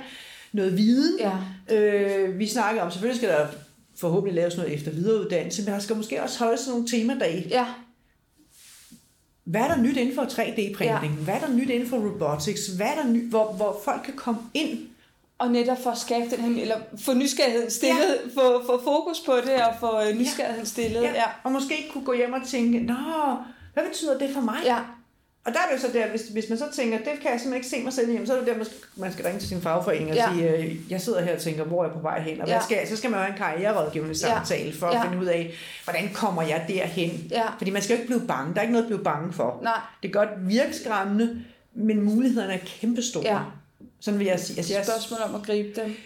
noget 0.55 0.77
viden. 0.77 1.19
Ja. 1.19 1.33
Øh, 1.77 2.38
vi 2.38 2.47
snakker 2.47 2.83
om, 2.83 2.90
selvfølgelig 2.90 3.17
skal 3.17 3.29
der 3.29 3.47
forhåbentlig 3.97 4.35
laves 4.35 4.57
noget 4.57 4.75
efter 4.75 4.90
videreuddannelse, 4.90 5.62
men 5.62 5.73
der 5.73 5.79
skal 5.79 5.97
måske 5.97 6.23
også 6.23 6.45
holdes 6.45 6.69
nogle 6.69 6.88
temadage. 6.88 7.47
Ja. 7.49 7.67
Hvad 9.45 9.61
er 9.61 9.69
der 9.69 9.77
nyt 9.77 9.97
inden 9.97 10.14
for 10.14 10.23
3D-printing? 10.23 11.14
Ja. 11.17 11.25
Hvad 11.25 11.35
er 11.35 11.40
der 11.40 11.55
nyt 11.55 11.71
inden 11.71 11.88
for 11.88 11.97
robotics? 11.97 12.67
Hvad 12.67 12.87
er 12.87 12.95
der 12.95 13.09
nyt, 13.09 13.31
hvor, 13.31 13.53
hvor 13.53 13.81
folk 13.85 14.03
kan 14.05 14.14
komme 14.17 14.40
ind? 14.55 14.79
Og 15.38 15.51
netop 15.51 15.83
for 15.83 15.90
at 15.90 15.99
skabe 15.99 16.37
den 16.37 16.40
her, 16.40 16.62
eller 16.62 16.77
få 16.99 17.14
nysgerrigheden 17.14 17.71
stillet, 17.71 18.19
ja. 18.37 18.40
få, 18.40 18.67
få 18.67 18.85
fokus 18.85 19.21
på 19.27 19.33
det 19.45 19.55
og 19.55 19.75
få 19.81 20.01
øh, 20.01 20.19
nysgerrigheden 20.19 20.67
stillet. 20.67 21.03
Ja. 21.03 21.12
ja. 21.12 21.25
Og 21.45 21.53
måske 21.53 21.77
ikke 21.77 21.90
kunne 21.90 22.05
gå 22.05 22.12
hjem 22.12 22.33
og 22.33 22.40
tænke, 22.47 22.81
Nå, 22.81 22.95
hvad 23.75 23.85
betyder 23.85 24.19
det 24.19 24.31
for 24.31 24.40
mig? 24.40 24.59
Ja. 24.64 24.79
Og 25.46 25.52
der 25.52 25.59
er 25.59 25.66
det 25.76 25.83
jo 25.83 25.88
så 25.88 25.92
der, 25.98 26.11
hvis, 26.11 26.22
hvis 26.22 26.44
man 26.48 26.59
så 26.59 26.64
tænker, 26.76 26.98
det 26.98 27.07
kan 27.07 27.30
jeg 27.33 27.40
simpelthen 27.40 27.54
ikke 27.54 27.68
se 27.68 27.83
mig 27.83 27.92
selv 27.92 28.11
hjem, 28.11 28.26
så 28.26 28.35
er 28.35 28.38
det 28.38 28.46
der, 28.46 28.57
man 28.57 28.64
skal, 28.64 28.76
man 28.96 29.12
skal 29.12 29.24
ringe 29.24 29.40
til 29.40 29.48
sin 29.48 29.61
fagforening 29.62 30.11
og 30.11 30.16
Ja. 30.16 30.30
ja. 30.30 30.35
sige, 30.37 30.57
øh, 30.57 30.76
jeg 30.90 31.00
sidder 31.00 31.22
her 31.24 31.35
og 31.35 31.40
tænker, 31.40 31.64
hvor 31.64 31.80
er 31.83 31.87
jeg 31.87 31.92
på 31.94 32.00
vej 32.00 32.20
hen? 32.20 32.40
Og 32.40 32.46
hvad 32.46 32.54
Ja. 32.57 32.62
skal 32.64 32.76
jeg? 32.78 32.88
Så 32.88 32.96
skal 32.96 33.11
man 33.11 33.20
have 33.20 33.30
en 33.33 33.38
karriererådgivende 33.38 34.14
samtale 34.18 34.74
for 34.78 34.87
at 34.87 34.94
Ja. 34.94 35.04
finde 35.04 35.18
ud 35.18 35.26
af, 35.26 35.54
hvordan 35.85 36.11
kommer 36.14 36.42
jeg 36.42 36.64
derhen? 36.68 37.26
Ja. 37.30 37.42
Fordi 37.59 37.70
man 37.70 37.83
skal 37.83 37.94
jo 37.94 38.00
ikke 38.02 38.14
blive 38.16 38.26
bange. 38.28 38.52
Der 38.54 38.59
er 38.59 38.62
ikke 38.62 38.72
noget 38.72 38.85
at 38.85 38.88
blive 38.88 39.04
bange 39.04 39.33
for. 39.33 39.61
Nej. 39.62 39.72
Det 40.02 40.12
kan 40.12 40.26
godt 40.26 40.48
virke 40.48 40.72
skræmmende, 40.72 41.44
men 41.74 42.00
mulighederne 42.02 42.52
er 42.52 42.59
kæmpestore. 42.80 43.24
Ja. 43.33 43.38
Sådan 44.00 44.18
vil 44.20 44.26
jeg 44.26 44.40
sige. 44.40 44.57
Altså, 44.57 44.68
Det 44.72 44.76
er 44.78 44.80
jeg, 44.80 44.96
et 44.96 45.02
spørgsmål 45.02 45.20
om 45.28 45.35
at 45.35 45.42
gribe 45.46 45.80
dem. 45.80 45.96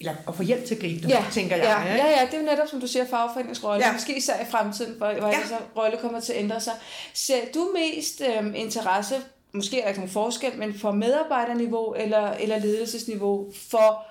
Eller 0.00 0.14
at 0.28 0.34
få 0.34 0.42
hjælp 0.42 0.64
til 0.66 0.74
at 0.74 0.80
gribe 0.80 1.00
dem, 1.02 1.08
Ja, 1.10 1.24
tænker 1.32 1.56
jeg. 1.56 1.64
ja, 1.86 1.92
ikke? 1.92 2.04
ja, 2.06 2.20
ja, 2.20 2.26
det 2.26 2.34
er 2.34 2.38
jo 2.38 2.44
netop, 2.44 2.68
som 2.68 2.80
du 2.80 2.86
siger, 2.86 3.06
fagforeningsrolle. 3.06 3.80
Ja. 3.82 3.86
Ja. 3.86 3.92
Måske 3.92 4.16
især 4.18 4.40
i 4.42 4.44
fremtiden, 4.50 4.92
hvor, 4.94 5.12
hvor 5.18 5.28
ja. 5.28 5.46
Så 5.48 5.54
rolle 5.76 5.98
kommer 6.00 6.20
til 6.20 6.32
at 6.32 6.38
ændre 6.38 6.60
sig. 6.60 6.72
Ser 7.14 7.40
du 7.54 7.70
mest 7.74 8.22
øhm, 8.36 8.54
interesse, 8.54 9.14
måske 9.52 9.76
er 9.78 9.82
der 9.82 9.88
ikke 9.88 10.00
nogen 10.00 10.12
forskel, 10.12 10.58
men 10.58 10.78
for 10.78 10.92
medarbejderniveau 10.92 11.92
eller, 11.94 12.30
eller 12.32 12.58
ledelsesniveau, 12.58 13.52
for 13.70 14.04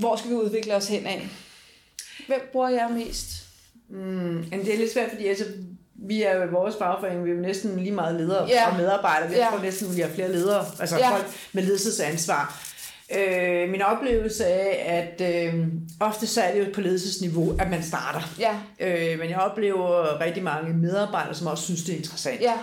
hvor 0.00 0.16
skal 0.16 0.30
vi 0.30 0.34
udvikle 0.34 0.74
os 0.74 0.88
hen 0.88 1.06
af? 1.06 1.28
Hvem 2.26 2.40
bruger 2.52 2.68
jeg 2.68 2.88
mest? 2.90 3.26
Mm, 3.88 4.44
det 4.64 4.74
er 4.74 4.78
lidt 4.78 4.92
svært, 4.92 5.10
fordi 5.10 5.26
altså, 5.26 5.44
vi 5.94 6.22
er 6.22 6.36
jo 6.36 6.42
i 6.42 6.48
vores 6.50 6.74
fagforening, 6.78 7.24
vi 7.24 7.30
er 7.30 7.34
jo 7.34 7.40
næsten 7.40 7.78
lige 7.80 7.92
meget 7.92 8.14
ledere 8.20 8.48
Ja. 8.48 8.70
og 8.70 8.76
medarbejdere. 8.76 9.28
Vi 9.30 9.34
Ja. 9.36 9.48
tror 9.50 9.58
næsten, 9.62 9.96
vi 9.96 10.00
har 10.00 10.08
flere 10.08 10.32
ledere, 10.32 10.66
altså 10.80 10.96
Ja. 10.98 11.10
folk 11.12 11.26
med 11.52 11.62
ledelsesansvar. 11.62 12.62
Øh, 13.18 13.68
min 13.70 13.82
oplevelse 13.82 14.44
er, 14.44 14.98
at 15.02 15.44
øh, 15.46 15.64
ofte 16.00 16.26
så 16.26 16.42
er 16.42 16.52
det 16.54 16.60
jo 16.60 16.66
på 16.74 16.80
ledelsesniveau, 16.80 17.56
at 17.58 17.70
man 17.70 17.82
starter. 17.82 18.20
Ja, 18.40 18.54
Øh, 18.80 19.18
men 19.18 19.30
jeg 19.30 19.38
oplever 19.38 20.20
rigtig 20.20 20.42
mange 20.42 20.74
medarbejdere, 20.74 21.34
som 21.34 21.46
også 21.46 21.64
synes, 21.64 21.82
det 21.82 21.92
er 21.92 21.96
interessant. 21.98 22.40
ja, 22.40 22.54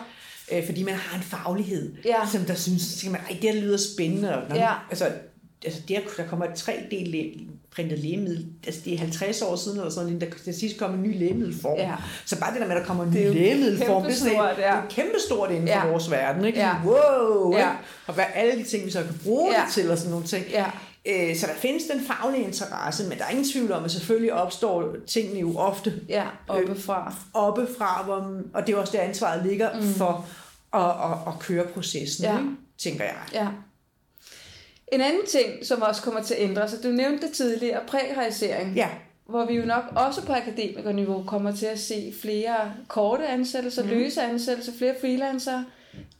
Øh, 0.52 0.66
fordi 0.66 0.84
man 0.84 0.94
har 0.94 1.18
en 1.18 1.24
faglighed, 1.24 1.94
Ja. 2.06 2.16
som 2.32 2.42
der 2.46 2.54
synes, 2.56 3.04
Ej, 3.04 3.38
det 3.42 3.56
lyder 3.56 3.78
spændende. 3.94 4.36
Og 4.38 4.56
Ja. 4.56 4.72
altså, 4.90 5.06
altså 5.66 5.80
det, 5.88 5.96
at 5.96 6.04
der 6.18 6.28
kommer 6.28 6.46
et 6.46 6.52
3D-printet 6.52 8.00
lægemiddel, 8.00 8.46
altså 8.66 8.82
det 8.86 8.94
er 8.94 8.98
50 8.98 9.42
år 9.42 9.56
siden, 9.56 9.78
eller 9.78 9.92
sådan, 9.92 10.22
der, 10.22 10.26
der 10.46 10.52
sidst 10.52 10.78
kom 10.78 10.94
en 10.94 11.04
ny 11.04 11.20
lægemiddelform. 11.20 11.78
Ja. 11.78 11.96
Så 12.26 12.40
bare 12.40 12.54
det 12.54 12.62
der 12.62 12.68
med, 12.68 12.76
at 12.76 12.82
der 12.82 12.88
kommer 12.88 13.04
en 13.04 13.12
Det 13.14 13.22
ny 13.22 13.28
jo 13.28 13.34
lægemiddelform, 13.34 14.04
det 14.04 14.12
er, 14.12 14.16
sådan, 14.16 14.34
et- 14.34 14.38
ja. 14.40 14.50
det 14.56 14.66
er 14.66 14.82
kæmpestort 14.90 15.52
inden 15.52 15.68
for 15.68 15.74
Ja. 15.76 15.88
vores 15.88 16.12
verden. 16.12 16.46
Ikke? 16.46 16.60
Ja. 16.60 16.76
Wow! 16.86 17.52
Ja. 17.54 17.58
Ikke? 17.58 17.70
Og 18.08 18.14
hvad 18.14 18.26
alle 18.36 18.56
de 18.60 18.64
ting, 18.64 18.86
vi 18.86 18.92
så 18.92 19.04
kan 19.04 19.20
bruge 19.24 19.54
Ja. 19.54 19.64
det 19.66 19.74
til, 19.74 19.92
og 19.92 19.98
sådan 19.98 20.12
nogle 20.12 20.26
ting. 20.28 20.46
ja, 20.52 20.66
Øh, 21.06 21.36
Så 21.36 21.48
der 21.48 21.54
findes 21.54 21.84
den 21.84 22.02
faglige 22.08 22.44
interesse, 22.44 23.04
men 23.10 23.18
der 23.18 23.24
er 23.26 23.30
ingen 23.30 23.50
tvivl 23.52 23.72
om, 23.72 23.84
at 23.86 23.92
selvfølgelig 23.92 24.34
opstår 24.34 24.96
tingene 25.08 25.40
jo 25.40 25.58
ofte 25.58 25.94
ja, 26.10 26.24
oppefra. 26.48 27.14
oppefra, 27.34 28.02
hvor, 28.06 28.42
og 28.54 28.68
det 28.68 28.74
er 28.76 28.78
også 28.80 28.94
der 28.98 29.02
ansvaret 29.04 29.46
ligger 29.46 29.70
mm. 29.82 29.88
for 29.94 30.26
at, 30.74 30.82
at, 31.12 31.34
at 31.34 31.40
køre 31.40 31.64
processen, 31.74 32.24
Ja. 32.26 32.38
ikke? 32.38 32.50
tænker 32.78 33.04
jeg. 33.04 33.14
Ja. 33.34 33.48
En 34.94 35.02
anden 35.02 35.26
ting, 35.26 35.66
som 35.66 35.82
også 35.82 36.02
kommer 36.02 36.24
til 36.24 36.34
at 36.34 36.42
ændre 36.42 36.70
sig, 36.70 36.84
du 36.84 36.88
nævnte 36.88 37.28
det 37.28 37.36
tidligere, 37.36 37.80
prækarisering. 37.88 38.76
Ja, 38.76 38.90
hvor 39.26 39.46
vi 39.46 39.54
jo 39.54 39.66
nok 39.66 39.84
også 39.96 40.26
på 40.26 40.34
akademikerniveau 40.34 41.24
kommer 41.24 41.56
til 41.56 41.66
at 41.66 41.80
se 41.80 42.14
flere 42.22 42.74
korte 42.88 43.28
ansættelser, 43.28 43.84
mm. 43.84 43.90
løse 43.90 44.22
ansættelser, 44.22 44.72
flere 44.78 44.96
freelancere. 45.02 45.66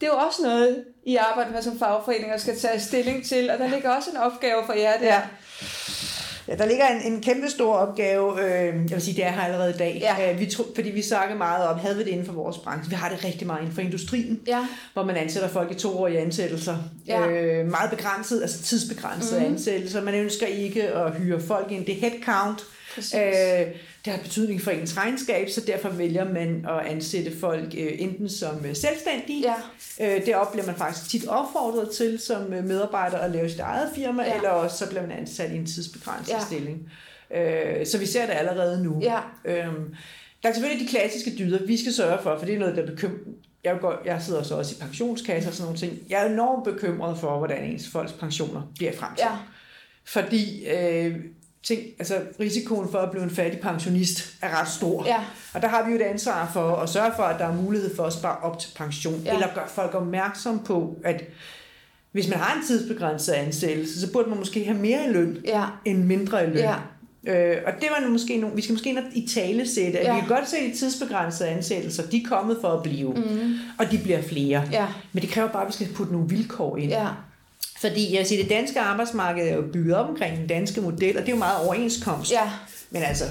Det 0.02 0.08
er 0.08 0.12
jo 0.14 0.18
også 0.18 0.42
noget, 0.44 0.84
I 1.06 1.16
arbejder 1.16 1.52
med 1.52 1.62
som 1.62 1.80
fagforeninger 1.80 2.38
skal 2.38 2.58
tage 2.58 2.80
stilling 2.80 3.26
til, 3.26 3.50
og 3.50 3.60
der 3.60 3.68
ligger 3.68 3.90
også 3.90 4.10
en 4.12 4.18
opgave 4.18 4.66
for 4.66 4.74
jer 4.74 4.98
der. 4.98 5.06
Ja. 5.06 5.22
Ja, 6.48 6.56
der 6.56 6.66
ligger 6.66 6.88
en, 6.88 7.14
en 7.14 7.22
kæmpe 7.22 7.50
stor 7.50 7.74
opgave, 7.76 8.42
øh, 8.42 8.66
jeg 8.66 8.90
vil 8.90 9.02
sige, 9.02 9.16
det 9.16 9.26
er 9.26 9.32
her 9.32 9.42
allerede 9.42 9.70
i 9.70 9.78
dag. 9.78 9.98
Ja. 10.02 10.34
Øh, 10.34 10.40
vi 10.40 10.46
tro, 10.46 10.64
fordi 10.76 10.90
vi 10.90 11.02
snakker 11.02 11.36
meget 11.36 11.68
om, 11.68 11.80
havde 11.80 11.98
vi 11.98 12.04
det 12.04 12.10
inden 12.10 12.26
for 12.26 12.34
vores 12.34 12.58
branche. 12.58 12.90
Vi 12.90 12.96
har 12.96 13.10
det 13.10 13.26
rigtig 13.26 13.48
meget 13.48 13.62
inden 13.62 13.74
for 13.76 13.82
industrien, 13.82 14.40
Ja, 14.48 14.68
hvor 14.94 15.04
man 15.04 15.16
ansætter 15.16 15.50
folk 15.50 15.72
i 15.72 15.76
toårige 15.76 16.20
ansættelser. 16.20 16.78
Ja. 17.08 17.28
Øh, 17.28 17.68
meget 17.72 17.90
begrænset, 17.90 18.42
altså 18.42 18.64
tidsbegrænsede 18.64 19.40
mm. 19.40 19.46
ansættelser. 19.46 20.02
Man 20.02 20.14
ønsker 20.16 20.46
ikke 20.48 20.84
at 20.84 21.16
hyre 21.18 21.42
folk 21.42 21.72
ind. 21.72 21.86
Det 21.86 21.96
er 21.96 22.00
headcount. 22.10 22.64
præcis. 22.96 23.14
Øh, 23.14 23.68
det 24.06 24.14
har 24.14 24.20
betydning 24.24 24.62
for 24.62 24.72
ens 24.72 24.98
regnskab, 24.98 25.50
så 25.50 25.62
derfor 25.68 25.90
vælger 25.90 26.24
man 26.34 26.66
at 26.70 26.86
ansætte 26.86 27.40
folk 27.40 27.74
øh, 27.78 27.92
enten 27.98 28.30
som 28.30 28.66
øh, 28.66 28.76
selvstændige, 28.76 29.42
ja, 29.42 29.54
Øh, 30.02 30.26
det 30.26 30.36
oplever 30.36 30.66
man 30.66 30.76
faktisk 30.76 31.10
tit 31.10 31.28
opfordret 31.28 31.90
til 31.90 32.20
som 32.20 32.54
øh, 32.54 32.64
medarbejder 32.64 33.18
at 33.18 33.32
lave 33.32 33.50
sit 33.50 33.60
eget 33.60 33.90
firma, 33.96 34.24
Ja. 34.24 34.36
eller 34.36 34.50
også 34.50 34.78
så 34.78 34.90
bliver 34.90 35.02
man 35.02 35.12
ansat 35.12 35.52
i 35.52 35.56
en 35.56 35.66
tidsbegrænset 35.66 36.34
ja. 36.34 36.40
stilling. 36.46 36.92
Øh, 37.36 37.86
så 37.86 37.98
vi 37.98 38.06
ser 38.06 38.26
det 38.26 38.34
allerede 38.34 38.84
nu. 38.84 39.00
ja, 39.02 39.20
Øhm, 39.46 39.96
der 40.44 40.50
er 40.50 40.54
selvfølgelig 40.54 40.88
de 40.88 40.92
klassiske 40.92 41.34
dyder, 41.38 41.66
vi 41.66 41.78
skal 41.78 41.94
sørge 41.94 42.24
for, 42.24 42.38
for 42.40 42.46
det 42.46 42.56
er 42.56 42.60
noget, 42.60 42.76
der 42.78 42.86
bekymrer. 42.86 43.18
Jeg, 43.64 43.78
går, 43.82 44.02
jeg 44.06 44.22
sidder 44.22 44.44
så 44.44 44.56
også 44.56 44.76
i 44.76 44.82
pensionskasser 44.82 45.50
og 45.50 45.56
sådan 45.56 45.66
nogle 45.66 45.80
ting. 45.80 46.00
Jeg 46.10 46.26
er 46.26 46.30
enormt 46.30 46.64
bekymret 46.64 47.18
for, 47.20 47.38
hvordan 47.38 47.64
ens 47.64 47.88
folks 47.90 48.12
pensioner 48.12 48.62
bliver 48.76 48.92
i 48.92 48.96
fremtiden. 48.96 49.30
ja, 49.32 49.38
Fordi 50.06 50.66
øh, 50.66 51.16
ting, 51.64 51.82
altså, 52.00 52.16
risikoen 52.40 52.92
for 52.92 52.98
at 52.98 53.12
blive 53.12 53.24
en 53.24 53.30
fattig 53.30 53.60
pensionist 53.60 54.36
er 54.42 54.60
ret 54.62 54.68
stor. 54.70 55.06
ja, 55.06 55.20
Og 55.54 55.62
der 55.62 55.68
har 55.68 55.84
vi 55.86 55.90
jo 55.92 55.96
et 55.98 56.02
ansvar 56.02 56.50
for 56.54 56.76
at 56.76 56.90
sørge 56.90 57.12
for, 57.16 57.24
at 57.24 57.40
der 57.40 57.46
er 57.46 57.54
mulighed 57.56 57.96
for 57.96 58.04
at 58.04 58.14
spare 58.14 58.38
op 58.38 58.60
til 58.60 58.70
pension, 58.76 59.22
Ja. 59.26 59.34
eller 59.34 59.48
gøre 59.56 59.68
folk 59.68 59.94
opmærksom 59.96 60.60
på, 60.60 60.98
at 61.04 61.24
hvis 62.12 62.30
man 62.30 62.40
har 62.40 62.60
en 62.60 62.68
tidsbegrænset 62.68 63.34
ansættelse, 63.34 64.02
så 64.02 64.12
burde 64.12 64.30
man 64.30 64.38
måske 64.40 64.66
have 64.66 64.78
mere 64.78 65.06
i 65.10 65.12
løn 65.14 65.38
ja, 65.46 65.66
end 65.86 66.04
mindre 66.04 66.44
i 66.44 66.48
løn. 66.48 66.58
ja, 66.58 66.76
Øh, 67.28 67.58
og 67.66 67.74
det 67.82 67.90
var 68.00 68.10
måske 68.10 68.38
nogle, 68.38 68.56
vi 68.56 68.62
skal 68.62 68.74
måske 68.74 69.04
i 69.14 69.28
tale 69.28 69.68
sætte, 69.68 70.00
at 70.00 70.06
Ja. 70.06 70.14
vi 70.16 70.20
kan 70.20 70.30
godt 70.30 70.50
se, 70.50 70.58
at 70.58 70.74
de 70.74 70.78
tidsbegrænsede 70.80 71.50
ansættelser, 71.50 72.08
de 72.08 72.18
er 72.24 72.28
kommet 72.30 72.58
for 72.62 72.68
at 72.68 72.84
blive, 72.84 73.10
mm, 73.14 73.54
og 73.80 73.92
de 73.92 73.98
bliver 74.04 74.22
flere. 74.22 74.64
ja, 74.72 74.88
Men 75.14 75.22
det 75.22 75.30
kræver 75.30 75.48
bare, 75.50 75.62
at 75.62 75.68
vi 75.68 75.74
skal 75.74 75.88
putte 75.96 76.14
nogle 76.14 76.30
vilkår 76.30 76.78
ind. 76.78 76.90
ja, 76.92 77.08
Fordi 77.82 78.12
jeg 78.14 78.20
vil 78.20 78.28
sige, 78.28 78.42
det 78.42 78.50
danske 78.50 78.80
arbejdsmarked 78.80 79.48
er 79.48 79.56
jo 79.56 79.64
bygget 79.74 79.96
op 79.96 80.10
omkring 80.10 80.38
den 80.38 80.48
danske 80.48 80.82
model, 80.82 81.18
og 81.18 81.22
det 81.24 81.30
er 81.30 81.34
jo 81.34 81.40
meget 81.40 81.66
overenskomst. 81.68 82.32
ja, 82.32 82.52
Men 82.92 83.04
altså, 83.04 83.24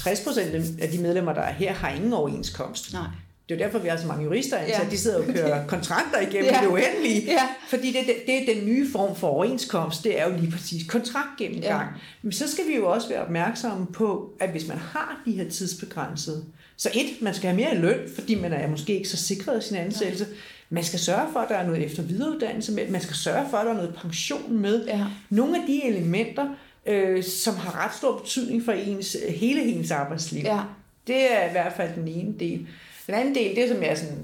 60% 0.00 0.40
af 0.82 0.88
de 0.92 0.98
medlemmer, 0.98 1.32
der 1.32 1.40
er 1.40 1.52
her, 1.52 1.72
har 1.72 1.90
ingen 1.90 2.12
overenskomst. 2.12 2.92
nej, 2.92 3.02
Det 3.48 3.54
er 3.54 3.58
jo 3.58 3.64
derfor, 3.64 3.78
vi 3.78 3.88
har 3.88 3.96
så 3.96 4.06
mange 4.06 4.24
jurister 4.24 4.56
ansat. 4.56 4.78
Ja. 4.78 4.84
Ja. 4.84 4.90
De 4.90 4.98
sidder 4.98 5.18
og 5.18 5.24
kører 5.34 5.66
kontrakter 5.74 6.20
igennem 6.20 6.44
Ja. 6.44 6.54
ja. 6.56 6.60
det 6.66 6.68
uendelige. 6.72 7.22
ja, 7.26 7.48
Fordi 7.68 7.86
det, 7.92 8.00
det, 8.06 8.14
det 8.26 8.42
er 8.50 8.54
den 8.54 8.66
nye 8.66 8.92
form 8.92 9.16
for 9.16 9.28
overenskomst. 9.28 10.04
Det 10.04 10.20
er 10.20 10.28
jo 10.30 10.36
lige 10.38 10.52
præcis 10.52 10.90
kontraktgennemgang. 10.90 11.72
Ja. 11.72 11.78
Ja. 11.78 11.86
Men 12.22 12.32
så 12.32 12.50
skal 12.52 12.66
vi 12.68 12.76
jo 12.76 12.90
også 12.92 13.08
være 13.08 13.22
opmærksomme 13.22 13.86
på, 13.86 14.30
at 14.40 14.50
hvis 14.50 14.68
man 14.68 14.78
har 14.78 15.22
de 15.26 15.32
her 15.32 15.48
tidsbegrænsede, 15.50 16.44
så 16.76 16.90
et, 16.94 17.22
man 17.22 17.34
skal 17.34 17.48
have 17.50 17.56
mere 17.60 17.74
i 17.74 17.78
løn, 17.78 17.98
fordi 18.14 18.34
man 18.34 18.52
er 18.52 18.68
måske 18.68 18.96
ikke 18.96 19.08
så 19.08 19.16
sikret 19.16 19.54
af 19.56 19.62
sin 19.62 19.76
ansættelse. 19.76 20.26
Man 20.70 20.84
skal 20.84 20.98
sørge 20.98 21.26
for, 21.32 21.40
at 21.40 21.48
der 21.48 21.54
er 21.54 21.66
noget 21.66 21.84
efter 21.84 22.02
videreuddannelse 22.02 22.72
med. 22.72 22.88
Man 22.88 23.00
skal 23.00 23.16
sørge 23.16 23.46
for, 23.50 23.56
at 23.56 23.66
der 23.66 23.72
er 23.72 23.76
noget 23.76 23.94
pension 24.02 24.58
med. 24.60 24.86
ja, 24.86 25.04
Nogle 25.30 25.56
af 25.60 25.62
de 25.66 25.84
elementer, 25.84 26.48
øh, 26.86 27.24
som 27.24 27.56
har 27.56 27.84
ret 27.84 27.94
stor 27.94 28.18
betydning 28.18 28.64
for 28.64 28.72
ens, 28.72 29.16
hele 29.28 29.62
ens 29.62 29.90
arbejdsliv. 29.90 30.42
ja, 30.44 30.60
Det 31.06 31.32
er 31.32 31.48
i 31.48 31.52
hvert 31.52 31.72
fald 31.76 31.90
den 31.94 32.08
ene 32.08 32.34
del. 32.40 32.66
Den 33.06 33.14
anden 33.14 33.34
del, 33.34 33.56
det 33.56 33.68
som 33.68 33.78
er 33.82 33.94
sådan 33.94 34.18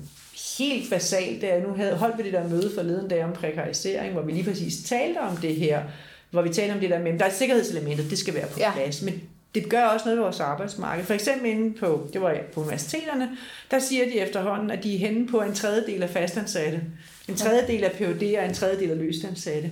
helt 0.59 0.91
basalt, 0.91 1.41
det 1.43 1.53
er, 1.55 1.63
nu 1.63 1.75
havde, 1.75 1.97
holdt 1.97 2.19
vi 2.19 2.23
det 2.23 2.33
der 2.33 2.49
møde 2.49 2.71
forleden 2.75 3.09
dag 3.09 3.25
om 3.25 3.33
prekarisering, 3.33 4.13
hvor 4.13 4.23
vi 4.23 4.33
lige 4.33 4.45
præcis 4.45 4.77
talte 4.85 5.19
om 5.19 5.37
det 5.37 5.55
her, 5.57 5.83
hvor 6.31 6.43
vi 6.43 6.49
talte 6.49 6.73
om 6.73 6.81
det 6.81 6.91
der 6.91 6.99
med, 7.03 7.19
der 7.19 7.25
er 7.25 7.31
sikkerhedselementer, 7.31 8.05
det 8.09 8.19
skal 8.19 8.35
være 8.35 8.47
på 8.47 8.59
Ja. 8.59 8.73
plads, 8.73 9.03
men 9.03 9.23
det 9.57 9.69
gør 9.69 9.85
også 9.85 10.05
noget 10.05 10.19
ved 10.19 10.23
vores 10.23 10.41
arbejdsmarked. 10.41 11.05
For 11.05 11.15
eksempel 11.15 11.51
inde 11.51 11.79
på, 11.79 12.09
det 12.13 12.21
var 12.21 12.37
på 12.53 12.61
universiteterne, 12.61 13.37
der 13.71 13.79
siger 13.79 14.05
de 14.05 14.19
efterhånden, 14.19 14.71
at 14.71 14.85
de 14.85 14.95
er 14.95 14.99
henne 14.99 15.27
på 15.27 15.41
en 15.41 15.55
tredjedel 15.55 16.03
af 16.03 16.11
fastansatte, 16.11 16.83
en 17.29 17.37
tredjedel 17.37 17.85
af 17.85 17.93
PhD 17.93 18.37
og 18.39 18.45
en 18.45 18.55
tredjedel 18.55 18.91
af 18.91 18.99
løstansatte. 18.99 19.71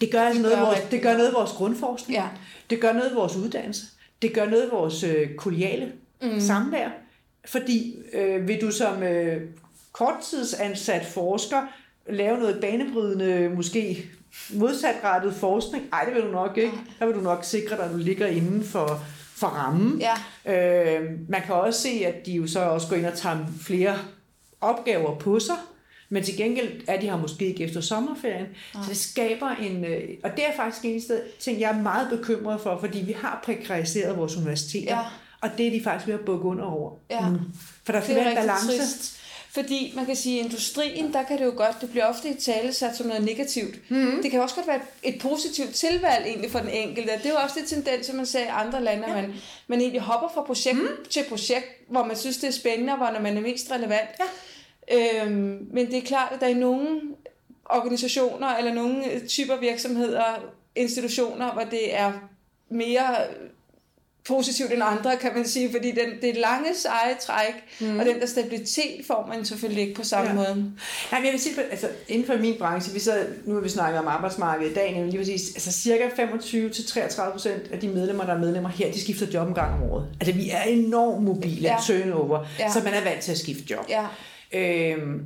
Det 0.00 0.10
gør, 0.10 0.22
altså 0.22 0.42
noget, 0.42 0.56
gør 0.56 0.64
vores, 0.64 0.80
det 0.90 1.02
gør 1.02 1.16
noget 1.16 1.34
vores 1.34 1.50
grundforskning. 1.50 2.18
Ja. 2.18 2.28
Det 2.70 2.80
gør 2.80 2.92
noget 2.92 3.14
vores 3.14 3.36
uddannelse. 3.36 3.86
Det 4.22 4.32
gør 4.32 4.50
noget 4.50 4.68
vores 4.72 5.02
øh, 5.02 5.34
kollegiale 5.34 5.92
mm. 6.22 6.40
samvær. 6.40 6.88
Fordi 7.44 7.96
øh, 8.12 8.48
vil 8.48 8.60
du 8.60 8.70
som 8.70 9.02
øh, 9.02 9.42
korttidsansat 9.92 11.06
forsker 11.06 11.62
lave 12.08 12.38
noget 12.38 12.60
banebrydende, 12.60 13.50
måske 13.54 14.06
modsatrettet 14.54 15.34
forskning? 15.34 15.84
Nej, 15.90 16.04
det 16.04 16.14
vil 16.14 16.22
du 16.22 16.30
nok 16.30 16.56
ikke. 16.56 16.78
Der 16.98 17.06
vil 17.06 17.14
du 17.14 17.20
nok 17.20 17.44
sikre 17.44 17.76
dig, 17.76 17.84
at 17.84 17.92
du 17.92 17.96
ligger 17.96 18.26
inden 18.26 18.64
for, 18.64 19.00
for 19.34 19.46
rammen. 19.46 20.00
Ja. 20.00 20.14
Øh, 20.54 21.10
man 21.28 21.42
kan 21.42 21.54
også 21.54 21.80
se, 21.80 22.02
at 22.06 22.26
de 22.26 22.32
jo 22.32 22.46
så 22.46 22.60
også 22.60 22.88
går 22.88 22.96
ind 22.96 23.06
og 23.06 23.14
tager 23.14 23.38
flere 23.60 23.98
opgaver 24.60 25.18
på 25.18 25.40
sig. 25.40 25.56
Men 26.08 26.22
til 26.22 26.36
gengæld 26.36 26.82
er 26.88 27.00
de 27.00 27.06
her 27.06 27.16
måske 27.16 27.46
ikke 27.46 27.64
efter 27.64 27.80
sommerferien. 27.80 28.46
Ja. 28.74 28.82
Så 28.82 28.88
det 28.88 28.96
skaber 28.96 29.48
en... 29.48 29.84
Øh, 29.84 30.08
og 30.24 30.30
det 30.36 30.46
er 30.46 30.56
faktisk 30.56 30.84
en 30.84 31.00
sted, 31.00 31.20
ting, 31.40 31.60
jeg 31.60 31.70
er 31.70 31.82
meget 31.82 32.08
bekymret 32.10 32.60
for, 32.60 32.78
fordi 32.80 32.98
vi 32.98 33.12
har 33.12 33.40
prekariseret 33.44 34.18
vores 34.18 34.36
universiteter. 34.36 34.96
Ja. 34.96 35.04
Og 35.40 35.50
det 35.58 35.66
er 35.66 35.70
de 35.70 35.82
faktisk 35.84 36.06
ved 36.06 36.14
at 36.14 36.20
bukke 36.20 36.44
under 36.44 36.64
over. 36.64 36.92
Ja. 37.10 37.28
Mm. 37.28 37.38
For 37.84 37.92
der 37.92 38.00
skal 38.00 38.16
være 38.16 38.30
en 38.30 38.36
balance. 38.36 38.66
Trist. 38.66 39.20
Fordi 39.56 39.92
man 39.96 40.06
kan 40.06 40.16
sige, 40.16 40.38
at 40.38 40.44
i 40.44 40.46
industrien, 40.46 41.12
der 41.12 41.22
kan 41.22 41.38
det 41.38 41.44
jo 41.44 41.52
godt, 41.56 41.80
det 41.80 41.90
bliver 41.90 42.04
ofte 42.04 42.28
i 42.28 42.34
tale 42.34 42.72
sat 42.72 42.96
som 42.96 43.06
noget 43.06 43.24
negativt. 43.24 43.90
Mm-hmm. 43.90 44.22
Det 44.22 44.30
kan 44.30 44.40
også 44.40 44.54
godt 44.54 44.66
være 44.66 44.80
et 45.02 45.20
positivt 45.20 45.74
tilvalg 45.74 46.26
egentlig 46.26 46.50
for 46.50 46.58
den 46.58 46.68
enkelte. 46.68 47.12
Det 47.12 47.26
er 47.26 47.30
jo 47.30 47.36
også 47.36 47.60
det 47.60 47.68
tendens, 47.68 48.06
som 48.06 48.16
man 48.16 48.26
ser 48.26 48.40
i 48.40 48.48
andre 48.50 48.84
lande, 48.84 49.08
ja. 49.08 49.14
man, 49.14 49.34
man 49.66 49.80
egentlig 49.80 50.00
hopper 50.00 50.28
fra 50.34 50.42
projekt 50.42 50.78
mm. 50.78 51.06
til 51.10 51.24
projekt, 51.28 51.66
hvor 51.88 52.04
man 52.04 52.16
synes, 52.16 52.36
det 52.36 52.48
er 52.48 52.52
spændende, 52.52 52.92
og 52.92 52.96
hvor 52.96 53.20
man 53.20 53.36
er 53.36 53.40
mest 53.40 53.70
relevant. 53.70 54.08
Ja. 54.88 55.24
Øhm, 55.24 55.66
men 55.72 55.86
det 55.86 55.98
er 55.98 56.06
klart, 56.06 56.32
at 56.32 56.40
der 56.40 56.46
er 56.46 56.54
nogle 56.54 57.00
organisationer 57.64 58.56
eller 58.56 58.74
nogle 58.74 59.26
typer 59.28 59.56
virksomheder, 59.56 60.24
institutioner, 60.74 61.52
hvor 61.52 61.64
det 61.64 61.94
er 61.94 62.12
mere 62.68 63.16
positivt 64.28 64.72
end 64.72 64.82
andre, 64.84 65.16
kan 65.16 65.30
man 65.34 65.46
sige, 65.46 65.70
fordi 65.72 65.90
den, 65.90 66.22
det 66.22 66.36
lange 66.36 66.74
seje 66.74 67.14
træk, 67.20 67.54
mm. 67.80 67.98
og 67.98 68.04
den 68.04 68.20
der 68.20 68.26
stabilitet 68.26 69.06
får 69.06 69.26
man 69.34 69.44
selvfølgelig 69.44 69.82
ikke 69.82 69.94
på 69.94 70.04
samme 70.04 70.28
ja. 70.30 70.34
måde. 70.34 70.72
Nej, 71.10 71.20
men 71.20 71.24
jeg 71.24 71.32
vil 71.32 71.40
sige, 71.40 71.62
altså 71.70 71.88
inden 72.08 72.26
for 72.26 72.36
min 72.36 72.54
branche, 72.58 72.92
vi 72.92 73.00
så, 73.00 73.26
nu 73.44 73.54
har 73.54 73.60
vi 73.60 73.68
snakket 73.68 74.00
om 74.00 74.06
arbejdsmarkedet 74.08 74.70
i 74.70 74.74
dag, 74.74 74.92
nemlig 74.92 75.10
lige 75.10 75.20
præcis, 75.20 75.54
altså 75.54 75.72
cirka 75.72 76.08
25-33 76.08 77.32
procent 77.32 77.62
af 77.72 77.80
de 77.80 77.88
medlemmer, 77.88 78.24
der 78.24 78.34
er 78.34 78.38
medlemmer 78.38 78.68
her, 78.70 78.92
de 78.92 79.00
skifter 79.00 79.26
job 79.34 79.48
en 79.48 79.54
gang 79.54 79.74
om 79.74 79.90
året. 79.90 80.08
Altså 80.20 80.34
vi 80.34 80.50
er 80.50 80.62
enormt 80.62 81.24
mobile, 81.24 81.62
ja. 81.62 81.76
turnover, 81.86 82.46
ja. 82.58 82.72
så 82.72 82.80
man 82.84 82.94
er 82.94 83.04
vant 83.04 83.20
til 83.20 83.32
at 83.32 83.38
skifte 83.38 83.64
job. 83.70 83.86
Ja. 83.88 84.06
Øhm, 84.52 85.22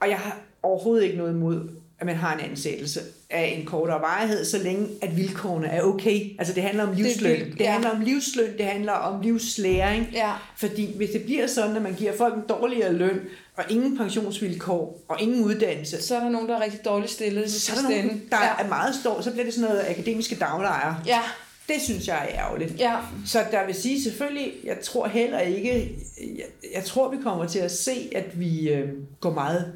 og 0.00 0.08
jeg 0.08 0.18
har 0.18 0.38
overhovedet 0.62 1.04
ikke 1.04 1.16
noget 1.16 1.32
imod 1.32 1.68
at 1.98 2.06
man 2.06 2.16
har 2.16 2.34
en 2.34 2.50
ansættelse 2.50 3.00
af 3.30 3.54
en 3.58 3.66
kortere 3.66 4.00
varighed, 4.00 4.44
så 4.44 4.58
længe 4.58 4.88
at 5.02 5.16
vilkårene 5.16 5.66
er 5.66 5.82
okay. 5.82 6.38
Altså 6.38 6.54
det 6.54 6.62
handler 6.62 6.86
om 6.86 6.94
livsløn. 6.94 7.40
Det, 7.40 7.58
det 7.58 7.66
handler 7.66 7.90
om 7.90 8.00
livsløn, 8.00 8.58
det 8.58 8.66
handler 8.66 8.92
om 8.92 9.20
livslæring. 9.20 10.08
Ja. 10.12 10.32
Fordi 10.56 10.96
hvis 10.96 11.10
det 11.10 11.22
bliver 11.22 11.46
sådan, 11.46 11.76
at 11.76 11.82
man 11.82 11.94
giver 11.94 12.16
folk 12.16 12.34
en 12.34 12.42
dårligere 12.48 12.92
løn, 12.92 13.20
og 13.56 13.64
ingen 13.68 13.96
pensionsvilkår, 13.96 15.04
og 15.08 15.22
ingen 15.22 15.44
uddannelse. 15.44 16.02
Så 16.02 16.16
er 16.16 16.20
der 16.20 16.28
nogen, 16.28 16.48
der 16.48 16.56
er 16.56 16.62
rigtig 16.62 16.84
dårligt 16.84 17.10
stillet. 17.12 17.52
Så 17.52 17.72
er 17.72 17.76
der 17.76 17.82
nogen, 17.82 18.22
der 18.30 18.36
ja. 18.42 18.64
er 18.64 18.68
meget 18.68 18.94
stor, 18.94 19.20
så 19.20 19.30
bliver 19.30 19.44
det 19.44 19.54
sådan 19.54 19.70
noget 19.70 19.84
akademiske 19.88 20.34
daglejre. 20.34 20.96
Ja. 21.06 21.20
Det 21.68 21.76
synes 21.82 22.08
jeg 22.08 22.28
er 22.30 22.44
ærgerligt. 22.44 22.80
Ja. 22.80 22.96
Så 23.26 23.44
der 23.50 23.66
vil 23.66 23.74
sige 23.74 24.02
selvfølgelig, 24.02 24.52
jeg 24.64 24.76
tror 24.82 25.06
heller 25.06 25.38
ikke, 25.38 25.96
jeg, 26.20 26.46
jeg 26.74 26.84
tror 26.84 27.10
vi 27.10 27.16
kommer 27.22 27.46
til 27.46 27.58
at 27.58 27.70
se, 27.70 28.10
at 28.14 28.40
vi 28.40 28.68
øh, 28.68 28.88
går 29.20 29.32
meget 29.32 29.72